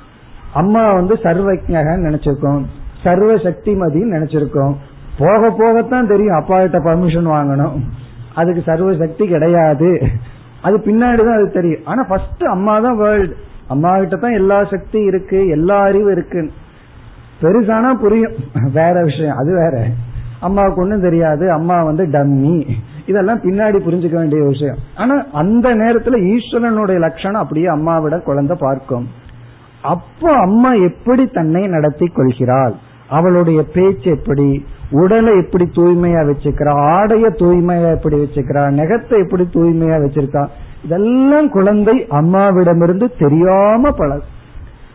அம்மா 0.52 0.92
வந்து 0.92 1.14
சர்வஜகன்னு 1.22 2.06
நினைச்சிருக்கோம். 2.08 2.62
சர்வ 3.02 3.34
சக்திமதின்னு 3.34 4.14
நினைச்சிருக்கோம். 4.16 4.74
போக 5.18 5.48
போகத்தான் 5.60 6.06
தெரியும் 6.06 6.38
அப்பா 6.40 6.60
கிட்ட 6.60 6.78
பர்மிஷன் 6.78 7.28
வாங்கணும். 7.36 7.76
அதுக்கு 8.34 8.62
சர்வ 8.66 8.96
சக்தி 8.96 9.28
கிடையாது. 9.28 10.02
அது 10.62 10.78
பின்னாடிதான் 10.78 11.38
அது 11.38 11.52
தெரியும். 11.52 11.80
ஆனா 11.84 12.02
ஃபர்ஸ்ட் 12.02 12.42
அம்மா 12.42 12.78
தான் 12.80 12.96
வேர்ல்டு 12.96 13.36
அம்மா 13.68 13.98
கிட்ட 13.98 14.16
தான் 14.16 14.32
எல்லா 14.32 14.64
சக்தி 14.64 15.00
இருக்கு 15.00 15.48
எல்லா 15.48 15.82
அறிவு 15.82 16.12
இருக்கு 16.12 16.50
பெருசானா 17.42 17.94
புரியும். 17.94 18.32
வேற 18.72 19.02
விஷயம். 19.04 19.36
அது 19.36 19.54
வேற. 19.54 19.86
அம்மாவுக்கு 20.40 20.80
ஒன்றும் 20.80 21.00
தெரியாது. 21.00 21.52
அம்மா 21.52 21.82
வந்து 21.82 22.06
டம்மி 22.06 22.68
இதெல்லாம் 23.06 23.38
பின்னாடி 23.38 23.78
புரிஞ்சுக்க 23.86 24.12
வேண்டிய 24.12 24.42
விஷயம். 24.42 24.76
ஆனா 24.96 25.24
அந்த 25.32 25.74
நேரத்துல 25.74 26.34
ஈஸ்வரனுடைய 26.34 26.98
லட்சணம் 26.98 27.40
அப்படியே 27.40 27.66
அம்மாவிட 27.66 28.22
குழந்தை 28.22 28.56
பார்க்கும். 28.60 29.08
அப்போ 29.82 30.32
அம்மா 30.32 30.72
எப்படி 30.72 31.26
தன்னை 31.26 31.66
நடத்தி 31.66 32.06
கொள்கிறாள்? 32.06 32.74
அவளுடைய 33.08 33.64
பேச்சு 33.74 34.10
எப்படி? 34.10 34.64
உடலை 34.92 35.32
எப்படி 35.36 35.64
தூய்மையா 35.64 36.22
வச்சுக்கிறான் 36.28 36.80
ஆடைய 36.92 37.26
தூய்மையா 37.42 37.90
எப்படி 37.94 38.16
வச்சுக்கிறான் 38.16 38.76
நெகத்தை 38.78 39.16
எப்படி 39.24 39.44
தூய்மையா 39.52 39.96
வச்சிருக்கான் 40.04 40.52
இதெல்லாம் 40.84 41.48
குழந்தை 41.50 42.06
அம்மாவிடமிருந்து 42.10 43.06
தெரியாம 43.18 43.90
பழகும் 43.90 44.40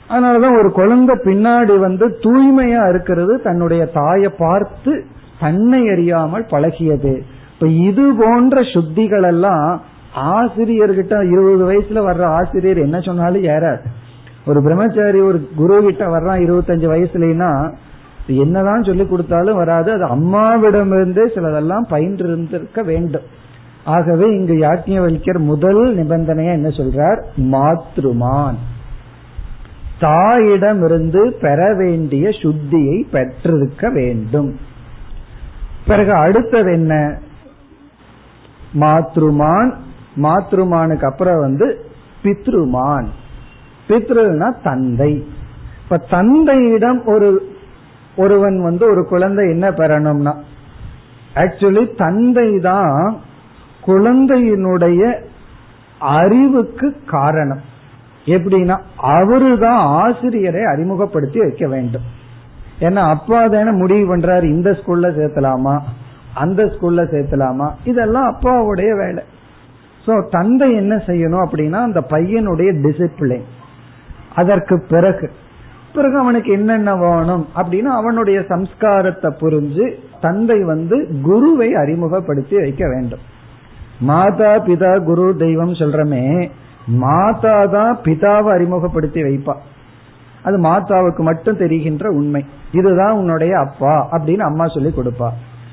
அதனாலதான் 0.10 0.60
ஒரு 0.60 0.72
குழந்தை 0.72 1.16
பின்னாடி 1.24 1.80
வந்து 1.80 2.08
தூய்மையா 2.08 2.90
இருக்கிறது 2.90 3.42
தன்னுடைய 3.42 3.86
தாயை 3.86 4.32
பார்த்து 4.38 5.04
தன்னை 5.40 5.90
அறியாமல் 5.90 6.44
பழகியது. 6.44 7.14
இப்ப 7.54 7.68
இது 7.68 8.14
போன்ற 8.18 8.62
சுத்திகள் 8.62 9.26
எல்லாம் 9.26 9.82
ஆசிரியர்கிட்ட 10.36 11.16
இருபது 11.32 11.64
வயசுல 11.72 12.04
வர்ற 12.08 12.22
ஆசிரியர் 12.22 12.78
என்ன 12.78 13.00
சொன்னாலும் 13.00 13.44
ஏறாது. 13.44 13.84
ஒரு 14.46 14.62
பிரம்மச்சாரி 14.62 15.20
ஒரு 15.20 15.50
குரு 15.56 15.82
கிட்ட 15.82 16.06
வர்றான் 16.06 16.42
இருபத்தஞ்சு 16.46 16.88
வயசுலன்னா 16.94 17.52
என்னதான் 18.28 18.84
சொல்லி 18.84 19.08
கொடுத்தாலும் 19.08 19.56
வராது. 19.56 19.92
அது 19.92 20.06
அம்மாவிடமிருந்தே 20.06 21.28
சிலதெல்லாம் 21.28 21.88
பயின்று 21.90 22.26
இருந்திருக்க 22.26 22.82
வேண்டும். 22.82 23.22
ஆகவே 23.86 24.26
இங்கு 24.26 24.54
யாக்கியவல்யர் 24.54 25.40
முதல் 25.40 25.96
நிபந்தனையா 25.96 26.52
என்ன 26.52 26.68
சொல்றார்? 26.68 27.22
மாத்ருமான். 27.38 28.56
தாயிடமிருந்து 30.00 31.30
பெற 31.30 31.76
வேண்டிய 31.76 32.30
சுத்தியை 32.30 33.04
பெற்றிருக்க 33.12 33.90
வேண்டும். 33.90 34.60
பிறகு 35.88 36.12
அடுத்தது 36.12 36.72
என்ன? 36.72 37.20
மாத்ருமான். 38.80 39.74
மாத்ருமானுக்கு 40.22 41.06
அப்புறம் 41.06 41.40
வந்து 41.40 41.86
பித்ருமான். 42.24 43.08
பித்ருனா 43.88 44.54
தந்தை. 44.64 45.28
இப்ப 45.84 45.98
தந்தையிடம் 45.98 47.06
ஒரு 47.06 47.56
ஒருவன் 48.18 48.58
வந்து 48.68 48.84
ஒரு 48.92 49.02
குழந்தை 49.12 49.44
என்ன 49.54 49.66
பெறணும்னா 49.80 50.34
ஆக்சுவலி 51.44 51.84
தந்தை 52.04 52.50
தான் 52.60 52.94
குழந்தையினுடைய 53.88 55.02
அறிவுக்கு 56.22 56.88
காரணம். 57.16 57.62
எப்படின்னா 58.36 58.76
அவரு 59.18 59.52
தான் 59.60 59.82
ஆசிரியரை 60.02 60.64
அறிமுகப்படுத்தி 60.72 61.38
வைக்க 61.40 61.66
வேண்டும். 61.68 62.06
ஏன்னா 62.88 63.02
அப்பா 63.16 63.40
தானே 63.54 63.72
முடிவு 63.82 64.04
பண்றாரு 64.10 64.46
இந்த 64.56 64.70
ஸ்கூல்ல 64.80 65.08
சேர்த்தலாமா 65.20 65.76
அந்த 66.44 66.64
ஸ்கூல்ல 66.74 67.04
சேர்த்தலாமா 67.14 67.68
இதெல்லாம் 67.92 68.28
அப்பாவுடைய 68.32 68.92
வேலை. 69.04 69.24
சோ 70.06 70.14
தந்தை 70.30 70.68
என்ன 70.82 70.96
செய்யணும் 71.08 71.44
அப்படின்னா 71.46 71.80
அந்த 71.88 72.02
பையனுடைய 72.14 72.70
டிசிப்ளின் 72.84 73.48
அதற்கு 74.40 74.76
பிறகு 74.90 75.28
பிறகு 75.98 76.18
அவனுக்கு 76.18 76.52
என்னென்ன 76.52 76.92
வேணும் 76.96 77.46
அப்படின்னு 77.56 77.90
அவனுடைய 78.00 78.40
சம்ஸ்காரத்தை 78.52 79.30
புரிஞ்சு 79.42 79.86
தந்தை 80.22 80.60
வந்து 80.64 80.98
குருவை 81.22 81.70
அறிமுகப்படுத்தி 81.76 82.56
வைக்க 82.64 82.84
வேண்டும். 82.94 83.24
மாதா 84.00 84.52
பிதா 84.68 84.92
குரு 85.04 85.26
தெய்வம் 85.38 85.74
சொல்றமே 85.74 86.26
மாதா 87.04 87.56
தான் 87.66 87.94
பிதாவை 88.04 88.50
அறிமுகப்படுத்தி 88.58 89.22
வைப்பா. 89.24 89.56
அது 90.44 90.58
மாதாவுக்கு 90.62 91.22
மட்டும் 91.30 91.58
தெரிகின்ற 91.58 92.10
உண்மை. 92.10 92.42
இதுதான் 92.72 93.16
உன்னுடைய 93.20 93.54
அப்பா 93.60 93.94
அப்படின்னு 94.12 94.44
அம்மா 94.50 94.66
சொல்லி 94.68 94.92
கொடுப்பா. 94.98 95.30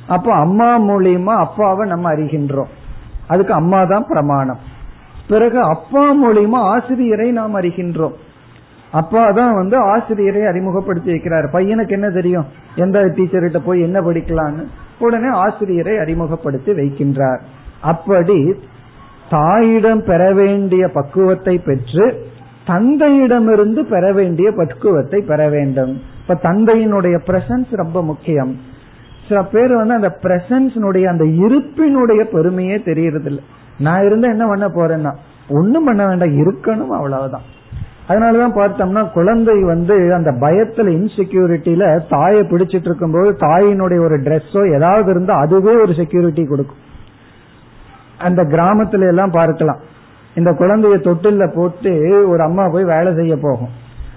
அப்போ 0.07 0.31
அம்மா 0.35 0.69
மூலியமா 0.89 1.35
அப்பாவை 1.45 1.85
நம்ம 1.89 2.07
அறிகின்றோம். 2.15 2.73
அதுக்கு 3.27 3.53
அம்மா 3.55 3.81
தான் 3.85 4.07
பிரமாணம். 4.07 4.63
பிறகு 5.29 5.61
அப்பா 5.75 6.03
மூலியமா 6.23 6.61
ஆசிரியரை 6.73 7.29
நாம் 7.31 7.55
அறிகின்றோம். 7.61 8.17
அப்பாதான் 8.95 9.55
வந்து 9.55 9.77
ஆசிரியரை 9.77 10.45
அறிமுகப்படுத்தி 10.47 11.13
வைக்கிறார். 11.13 11.47
பையனுக்கு 11.53 11.89
என்ன 11.89 12.11
தெரியும்? 12.11 12.47
எந்த 12.77 13.01
டீச்சர்கிட்ட 13.01 13.59
போய் 13.65 13.81
என்ன 13.81 14.01
படிக்கலான்னு 14.01 14.67
உடனே 14.99 15.29
ஆசிரியரை 15.29 15.99
அறிமுகப்படுத்தி 15.99 16.73
வைக்கின்றார். 16.73 17.39
அப்படி 17.81 18.55
தாயிடம் 19.31 20.05
பெற 20.05 20.33
வேண்டிய 20.33 20.89
பக்குவத்தை 20.89 21.59
பெற்று 21.59 22.27
தந்தையிடமிருந்து 22.67 23.83
பெற 23.83 24.13
வேண்டிய 24.13 24.53
பக்குவத்தை 24.53 25.21
பெற 25.21 25.49
வேண்டும். 25.49 26.01
இப்ப 26.21 26.53
தந்தையினுடைய 26.53 27.19
பிரசன்ஸ் 27.27 27.67
ரொம்ப 27.71 28.03
முக்கியம். 28.03 28.57
சில 29.29 29.43
பேர் 29.43 29.77
வந்து 29.77 29.95
அந்த 29.95 30.19
பிரசன்ஸினுடைய 30.23 31.05
அந்த 31.05 31.25
இருப்பினுடைய 31.25 32.25
பெருமையே 32.25 32.83
தெரியறது 32.83 33.25
இல்லை 33.25 33.45
நான் 33.79 34.05
இருந்தா 34.05 34.29
என்ன 34.29 34.47
பண்ண 34.47 34.69
போறேன்னா 34.69 35.15
ஒண்ணும் 35.49 35.85
பண்ண 35.85 36.07
வேண்டாம் 36.07 36.39
இருக்கணும் 36.39 36.89
அவ்வளவுதான். 36.89 37.53
அதனாலதான் 38.09 38.57
பார்த்தோம்னா 38.59 39.13
குழந்தை 39.13 39.63
வந்து 39.63 40.15
அந்த 40.15 40.31
பயத்துல 40.31 40.89
இன்செக்யூரிட்டியில 40.99 41.85
தாயை 42.09 42.41
பிடிச்சிட்டு 42.41 42.89
இருக்கும்போது 42.91 43.31
தாயினுடைய 43.31 43.99
ஒரு 43.99 44.17
ட்ரெஸ்ஸோ 44.17 44.75
ஏதாவது 44.75 45.11
இருந்தா 45.11 45.35
அதுவே 45.35 45.75
ஒரு 45.81 45.95
செக்யூரிட்டி 45.95 46.45
கொடுக்கும். 46.45 46.83
அந்த 48.19 48.43
கிராமத்துல 48.43 49.07
எல்லாம் 49.07 49.31
பார்க்கலாம். 49.31 49.81
இந்த 50.35 50.51
குழந்தைய 50.51 50.97
தொட்டில 51.07 51.55
போட்டு 51.55 51.93
ஒரு 52.29 52.43
அம்மா 52.43 52.69
போய் 52.69 52.85
வேலை 52.85 53.15
செய்ய 53.15 53.37
போகும். 53.37 53.73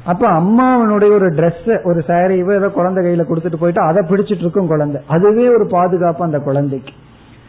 அப்ப 0.05 0.29
அம்மாவனுடைய 0.29 1.11
ஒரு 1.11 1.29
ட்ரெஸ் 1.29 1.83
ஒரு 1.83 2.03
சாரீவோ 2.07 2.53
ஏதோ 2.55 2.69
குழந்தை 2.69 3.05
கையில 3.05 3.23
கொடுத்துட்டு 3.23 3.59
போயிட்டு 3.59 3.81
அதை 3.81 4.03
பிடிச்சிட்டு 4.09 4.45
இருக்கும் 4.45 4.67
குழந்தை. 4.67 5.01
அதுவே 5.07 5.47
ஒரு 5.47 5.67
பாதுகாப்பு 5.69 6.23
அந்த 6.23 6.39
குழந்தைக்கு. 6.39 6.93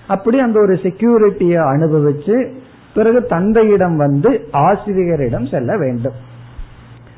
அப்படி 0.06 0.38
அந்த 0.40 0.60
ஒரு 0.60 0.74
செக்யூரிட்டியை 0.74 1.60
அனுபவிச்சு 1.74 2.52
பிறகு 2.94 3.26
தந்தையிடம் 3.26 3.96
வந்து 3.96 4.30
ஆசிரியரிடம் 4.50 5.46
செல்ல 5.46 5.76
வேண்டும். 5.76 6.16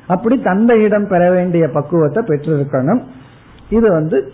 அப்படி 0.07 0.41
தந்தையிடம் 0.41 1.07
பெற 1.07 1.31
வேண்டிய 1.31 1.67
பக்குவத்தை 1.67 2.23
பெற்றிருக்கணும். 2.23 3.01
இது 3.69 3.91
வந்து 3.91 4.31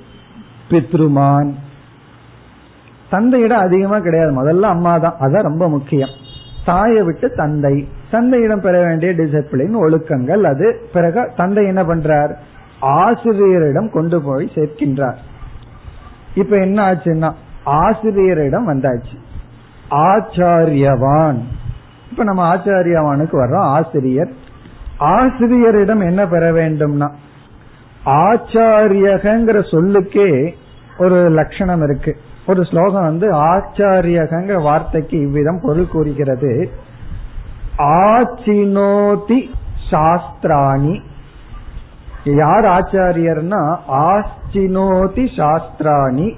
பித்ருமான். 0.70 1.54
தந்தையிடம் 3.10 3.60
அதிகமா 3.60 4.00
கிடையாது. 4.00 4.44
முதல்ல 4.44 4.62
அம்மா 4.62 4.98
தான் 4.98 5.16
அதான் 5.20 5.42
ரொம்ப 5.42 5.70
முக்கியம். 5.70 6.10
தாயை 6.66 7.02
விட்டு 7.02 7.30
தந்தை. 7.30 7.88
தந்தையிடம் 8.12 8.62
பெற 8.62 8.84
வேண்டிய 8.86 9.12
டிசிப்ளின் 9.12 9.76
ஒழுக்கங்கள் 9.76 10.42
அது. 10.42 10.90
பிறகு 10.94 11.32
தந்தை 11.36 11.66
என்ன 11.66 11.84
பண்றார்? 11.84 12.34
ஆசிரியரிடம் 12.80 13.90
கொண்டு 13.92 14.22
போய் 14.22 14.52
சேர்க்கின்றார். 14.56 15.16
இப்ப 16.36 16.56
என்ன 16.56 16.92
ஆச்சுன்னா 16.92 17.34
ஆசிரியரிடம் 17.64 18.70
வந்தாச்சு. 18.70 19.18
ஆச்சாரியவான். 19.92 21.38
இப்ப 22.12 22.24
நம்ம 22.24 22.56
ஆச்சாரியவானுக்கு 22.56 23.30
வர்றோம். 23.34 23.62
ஆசிரியர். 23.62 24.46
ஆசிரியரிடம் 24.98 26.02
என்ன 26.02 26.28
பெற 26.28 26.52
வேண்டும்னா 26.52 27.12
ஆச்சாரியகங்கிற 28.06 29.70
சொல்லுக்கே 29.72 30.56
ஒரு 30.98 31.30
லட்சணம் 31.30 31.84
இருக்கு. 31.84 32.18
ஒரு 32.48 32.66
ஸ்லோகம் 32.66 33.04
வந்து 33.04 33.32
ஆச்சாரியகங்கிற 33.32 34.62
வார்த்தைக்கு 34.62 35.20
இவ்விதம் 35.20 35.60
பொருள் 35.64 35.88
கூறுகிறது. 35.88 36.72
ஆச்சினோதி 37.78 39.50
சாஸ்திராணி. 39.92 41.02
யார் 42.24 42.66
ஆச்சாரியர்னா 42.66 43.78
ஆச்சினோதி 43.92 45.26
சாஸ்திராணி. 45.38 46.38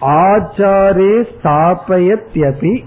ஆச்சாரே 0.00 1.26
ஸ்தாபயத்யபி. 1.42 2.84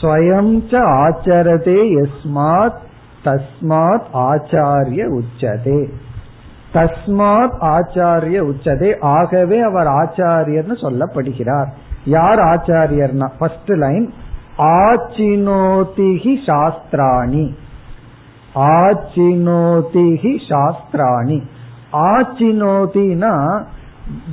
ஸ்வயம் 0.00 0.62
ச 0.70 0.78
ஆச்சரதே 1.04 2.04
எஸ்மாத் 2.04 2.84
தஸ்மாத் 3.26 4.06
ஆச்சாரிய 4.14 5.20
உச்சதே. 5.20 5.90
தஸ்மாத் 6.74 7.56
ஆச்சாரிய 7.60 8.52
உச்சதே. 8.52 9.00
ஆகவே 9.00 9.60
அவர் 9.60 9.86
ஆச்சாரியர்னு 9.86 10.76
சொல்லப்படுகிறார். 10.82 11.66
யார் 12.04 12.38
ஆச்சாரியர்னா? 12.38 13.30
First 13.38 13.70
line 13.70 14.12
ஆச்சினோதிகி 14.58 16.34
சாஸ்திராணி. 16.46 17.54
ஆச்சினோதிகி 18.54 20.34
சாஸ்திராணி. 20.48 21.42
ஆச்சினோதினா 21.92 23.64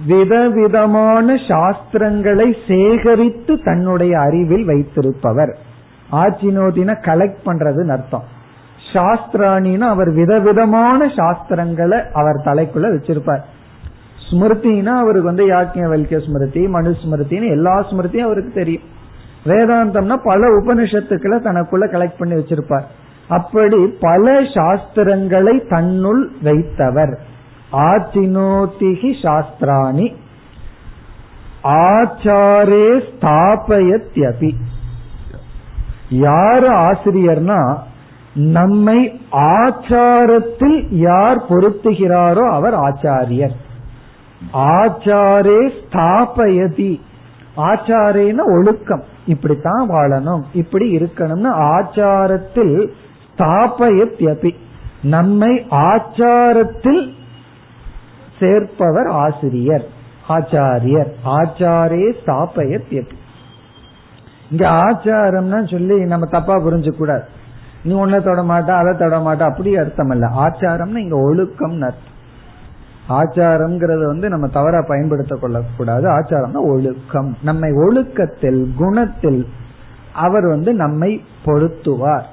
விதவிதமான 0.07 1.33
சாஸ்திரங்களை 1.33 2.55
சேகரித்து 2.67 3.61
தன்னுடைய 3.63 4.19
அறிவில் 4.19 4.65
வைத்திருப்பவர். 4.65 5.57
ஆச்சினோதினா 6.11 6.95
கலெக்ட் 7.01 7.35
பண்றதுன்னு 7.45 7.91
அர்த்தம். 7.91 8.32
சாஸ்திராணின்னா 8.93 9.87
அவர் 9.87 10.11
விதவிதமான 10.11 11.05
சாஸ்திரங்களை 11.05 12.11
அவர் 12.11 12.41
தலைக்குள்ள 12.45 12.87
வச்சிருப்பார். 12.95 13.43
ஸ்மிருதினா 14.31 14.95
அவருக்கு 14.97 15.23
வந்து 15.23 15.45
யாக்கிய 15.45 15.87
வல்கிய 15.93 16.25
ஸ்மிருதி 16.25 16.67
மனு 16.67 16.95
ஸ்மிருதினு 17.03 17.49
எல்லா 17.49 17.89
ஸ்மிருதியும் 17.89 18.27
அவருக்கு 18.29 18.53
தெரியும். 18.53 18.83
வேதாந்தம்னா 19.45 20.19
பல 20.23 20.47
உபனிஷத்துக்களை 20.47 21.37
தனக்குள்ள 21.37 21.85
கலெக்ட் 21.91 22.19
பண்ணி 22.19 22.33
வச்சிருப்பார். 22.33 22.83
அப்படி 23.27 23.87
பல 23.99 24.39
சாஸ்திரங்களை 24.41 25.69
தன்னுள் 25.69 26.31
வைத்தவர். 26.43 27.17
ஆச்சினோதிகி 27.71 29.11
சாஸ்திராணி. 29.23 30.15
ஆச்சாரே 31.63 33.03
ஸ்தாபயத்யபி. 33.09 34.51
யார் 36.09 36.63
ஆசிரியர்னா 36.63 37.77
நம்மை 38.36 39.21
ஆச்சாரத்தில் 39.31 40.86
யார் 40.89 41.38
பொருத்துகிறாரோ 41.38 42.49
அவர் 42.49 42.73
ஆச்சாரியர். 42.73 43.55
ஆச்சாரே 44.53 45.71
ஸ்தாபயதி. 45.79 46.99
ஆச்சாரேன 47.57 48.38
ஒழுக்கம். 48.45 49.03
இப்படித்தான் 49.25 49.89
வாழணும். 49.89 50.41
இப்படி 50.53 50.95
இருக்கணும்னு 50.95 51.51
ஆச்சாரத்தில் 51.57 52.88
ஸ்தாபயத்யபி. 53.38 54.55
நம்மை 55.01 55.65
ஆச்சாரத்தில் 55.71 57.13
சேர்ப்பவர் 58.39 59.07
ஆசிரியர் 59.07 59.86
ஆச்சாரியர். 60.29 61.11
ஆச்சாரே 61.25 62.13
ஸ்தாபயத்யபி. 62.25 63.11
இங்க 64.51 64.69
ஆச்சாரம்னா 64.69 65.71
சொல்லி 65.71 66.05
நம்ம 66.05 66.25
தப்பா 66.25 66.55
புரிஞ்சு 66.55 66.97
கூடாது 66.97 67.41
நீ 67.84 67.95
ஒன்ன 67.95 68.23
தொட 68.23 68.41
மாட்டா 68.41 68.71
அதை 68.71 68.93
தொட 68.97 69.17
மாட்டா 69.17 69.41
அப்படி 69.41 69.77
அர்த்தம் 69.77 70.09
இல்ல. 70.09 70.27
ஆச்சாரம்னு 70.27 70.95
இங்க 70.95 71.15
ஒழுக்கம் 71.15 71.81
அர்த்தம். 71.81 72.11
ஆச்சாரம்ங்கிறது 73.09 74.05
வந்து 74.05 74.29
நம்ம 74.29 74.47
தவறா 74.47 74.86
பயன்படுத்த 74.88 75.36
கொள்ளக்கூடாது. 75.36 76.09
ஆச்சாரம்னா 76.09 76.61
ஒழுக்கம். 76.61 77.38
நம்மை 77.43 77.71
ஒழுக்கத்தில் 77.71 78.73
குணத்தில் 78.77 79.47
அவர் 80.13 80.47
வந்து 80.47 80.73
நம்மை 80.73 81.23
பொருத்துவார். 81.45 82.23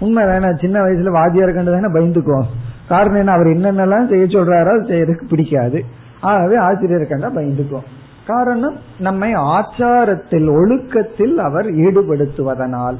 உண்மை 0.00 0.24
தானே 0.24 0.54
சின்ன 0.60 0.80
வயசுல 0.80 1.10
வாத்தியார் 1.10 1.52
கண்டு 1.52 1.72
தானே 1.72 1.92
பயந்துக்குவோம். 1.92 2.46
காரணம் 2.88 3.14
என்ன? 3.14 3.32
அவர் 3.32 3.46
என்னென்னலாம் 3.46 4.08
செய்ய 4.08 4.24
சொல்றாரோ 4.24 4.74
செய்யறதுக்கு 4.86 5.28
பிடிக்காது. 5.28 5.84
ஆகவே 6.20 6.56
ஆசிரியர் 6.56 7.06
கண்டா 7.06 7.28
பயந்துக்குவோம். 7.28 7.86
காரணம் 8.26 8.76
நம்மை 8.98 9.34
ஆச்சாரத்தில் 9.34 10.50
ஒழுக்கத்தில் 10.50 11.38
அவர் 11.38 11.66
ஈடுபடுத்துவதனால். 11.66 12.96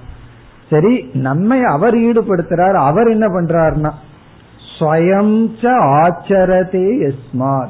சரி 0.71 1.11
நம்மை 1.13 1.65
அவர் 1.65 1.95
ஈடுபடுத்துறார் 1.95 2.75
அவர் 2.75 3.09
என்ன 3.09 3.27
பண்றாருன்னா 3.27 3.91
ஸ்வயம் 4.79 5.49
ஆச்சரதே 5.65 7.11
எஸ்மாத் 7.11 7.69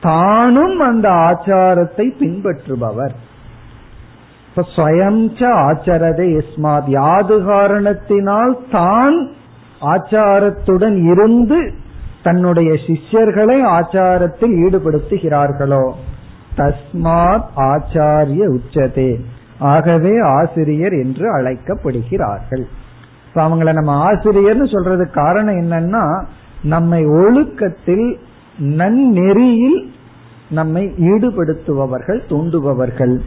தானும் 0.00 0.80
அந்த 0.80 1.08
ஆச்சாரத்தை 1.08 2.12
பின்பற்றுபவர். 2.20 3.14
இப்ப 4.48 4.66
ஸ்வயம் 4.76 5.44
ஆச்சரதே 5.54 6.40
எஸ்மாத் 6.40 6.86
யாது 6.86 7.44
காரணத்தினால் 7.44 8.58
தான் 8.70 9.30
ஆச்சாரத்துடன் 9.80 11.10
இருந்து 11.12 11.72
தன்னுடைய 12.22 12.72
சிஷ்யர்களை 12.72 13.64
ஆச்சாரத்தில் 13.64 14.54
ஈடுபடுத்துகிறார்களோ? 14.64 15.92
தஸ்மாத் 16.56 17.44
ஆச்சாரிய 17.56 18.58
உச்சதே. 18.58 19.20
ஆகவே 19.62 20.20
ஆசிரியர் 20.20 20.92
என்று 20.92 21.26
அழைக்கப்படுகிறார்கள். 21.38 22.64
அவங்கள 23.34 23.72
நம்ம 23.72 23.92
ஆசிரியர்னு 24.10 24.66
சொல்றதுக்கு 24.74 25.10
காரணம் 25.10 25.54
என்னன்னா 25.54 26.24
நம்மை 26.62 27.06
ஒழுக்கத்தில் 27.06 28.18
நன்னெறியில் 28.60 29.80
நம்மை 30.50 30.84
ஈடுபடுத்துபவர்கள் 30.86 32.20
தூண்டுபவர்கள். 32.28 33.20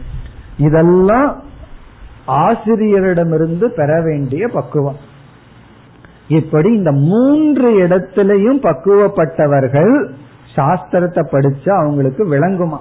இதெல்லாம் 0.58 1.42
ஆசிரியரிடமிருந்து 2.26 3.64
பெற 3.64 4.02
வேண்டிய 4.02 4.48
பக்குவம். 4.48 4.96
இப்படி 6.28 6.72
இந்த 6.72 6.92
மூன்று 6.92 7.68
இடத்திலையும் 7.86 8.60
பக்குவப்பட்டவர்கள் 8.62 9.94
சாஸ்திரத்தை 10.56 11.22
படிச்சா 11.32 11.72
அவங்களுக்கு 11.82 12.22
விளங்குமா? 12.32 12.78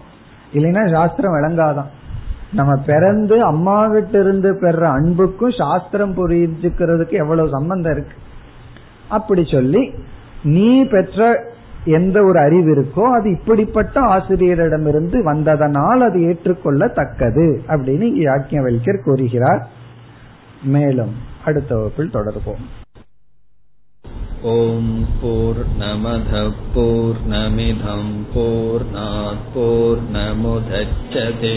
இல்லைன்னா 0.53 0.91
சாஸ்திரம் 0.91 1.33
விளங்காதான் 1.33 1.91
நம்ம 2.58 2.76
பிறந்து 2.86 3.44
அம்மா 3.44 3.86
கிட்ட 3.86 4.18
இருந்து 4.18 4.56
பெற 4.56 4.90
அன்புக்கும் 4.90 5.58
சாஸ்திரம் 5.58 6.14
புரிஞ்சுக்கிறதுக்கு 6.14 7.16
எவ்வளவு 7.16 7.48
சம்பந்தம் 7.48 7.92
இருக்கு 7.92 8.16
அப்படி 9.08 9.44
சொல்லி 9.52 9.94
நீ 10.48 10.84
பெற்ற 10.92 11.48
எந்த 11.94 12.22
ஒரு 12.22 12.38
அறிவு 12.38 12.74
இருக்கோ 12.74 13.16
அது 13.16 13.30
இப்படிப்பட்ட 13.30 14.00
ஆசிரியரிடமிருந்து 14.10 15.22
வந்ததனால் 15.22 16.08
அது 16.08 16.30
ஏற்றுக்கொள்ளத்தக்கது 16.30 17.62
அப்படின்னு 17.68 18.24
யாக்கியவல்யர் 18.24 19.06
கூறுகிறார் 19.06 19.68
மேலும் 20.68 21.16
அடுத்த 21.44 21.74
வகுப்பில் 21.74 22.12
தொடர்போம் 22.12 22.62
ॐ 24.42 25.04
पूर्णमधः 25.20 26.48
पूर्णमिधम् 26.74 28.24
पूर्णात् 28.32 29.54
पूर्णमुदच्छते 29.54 31.56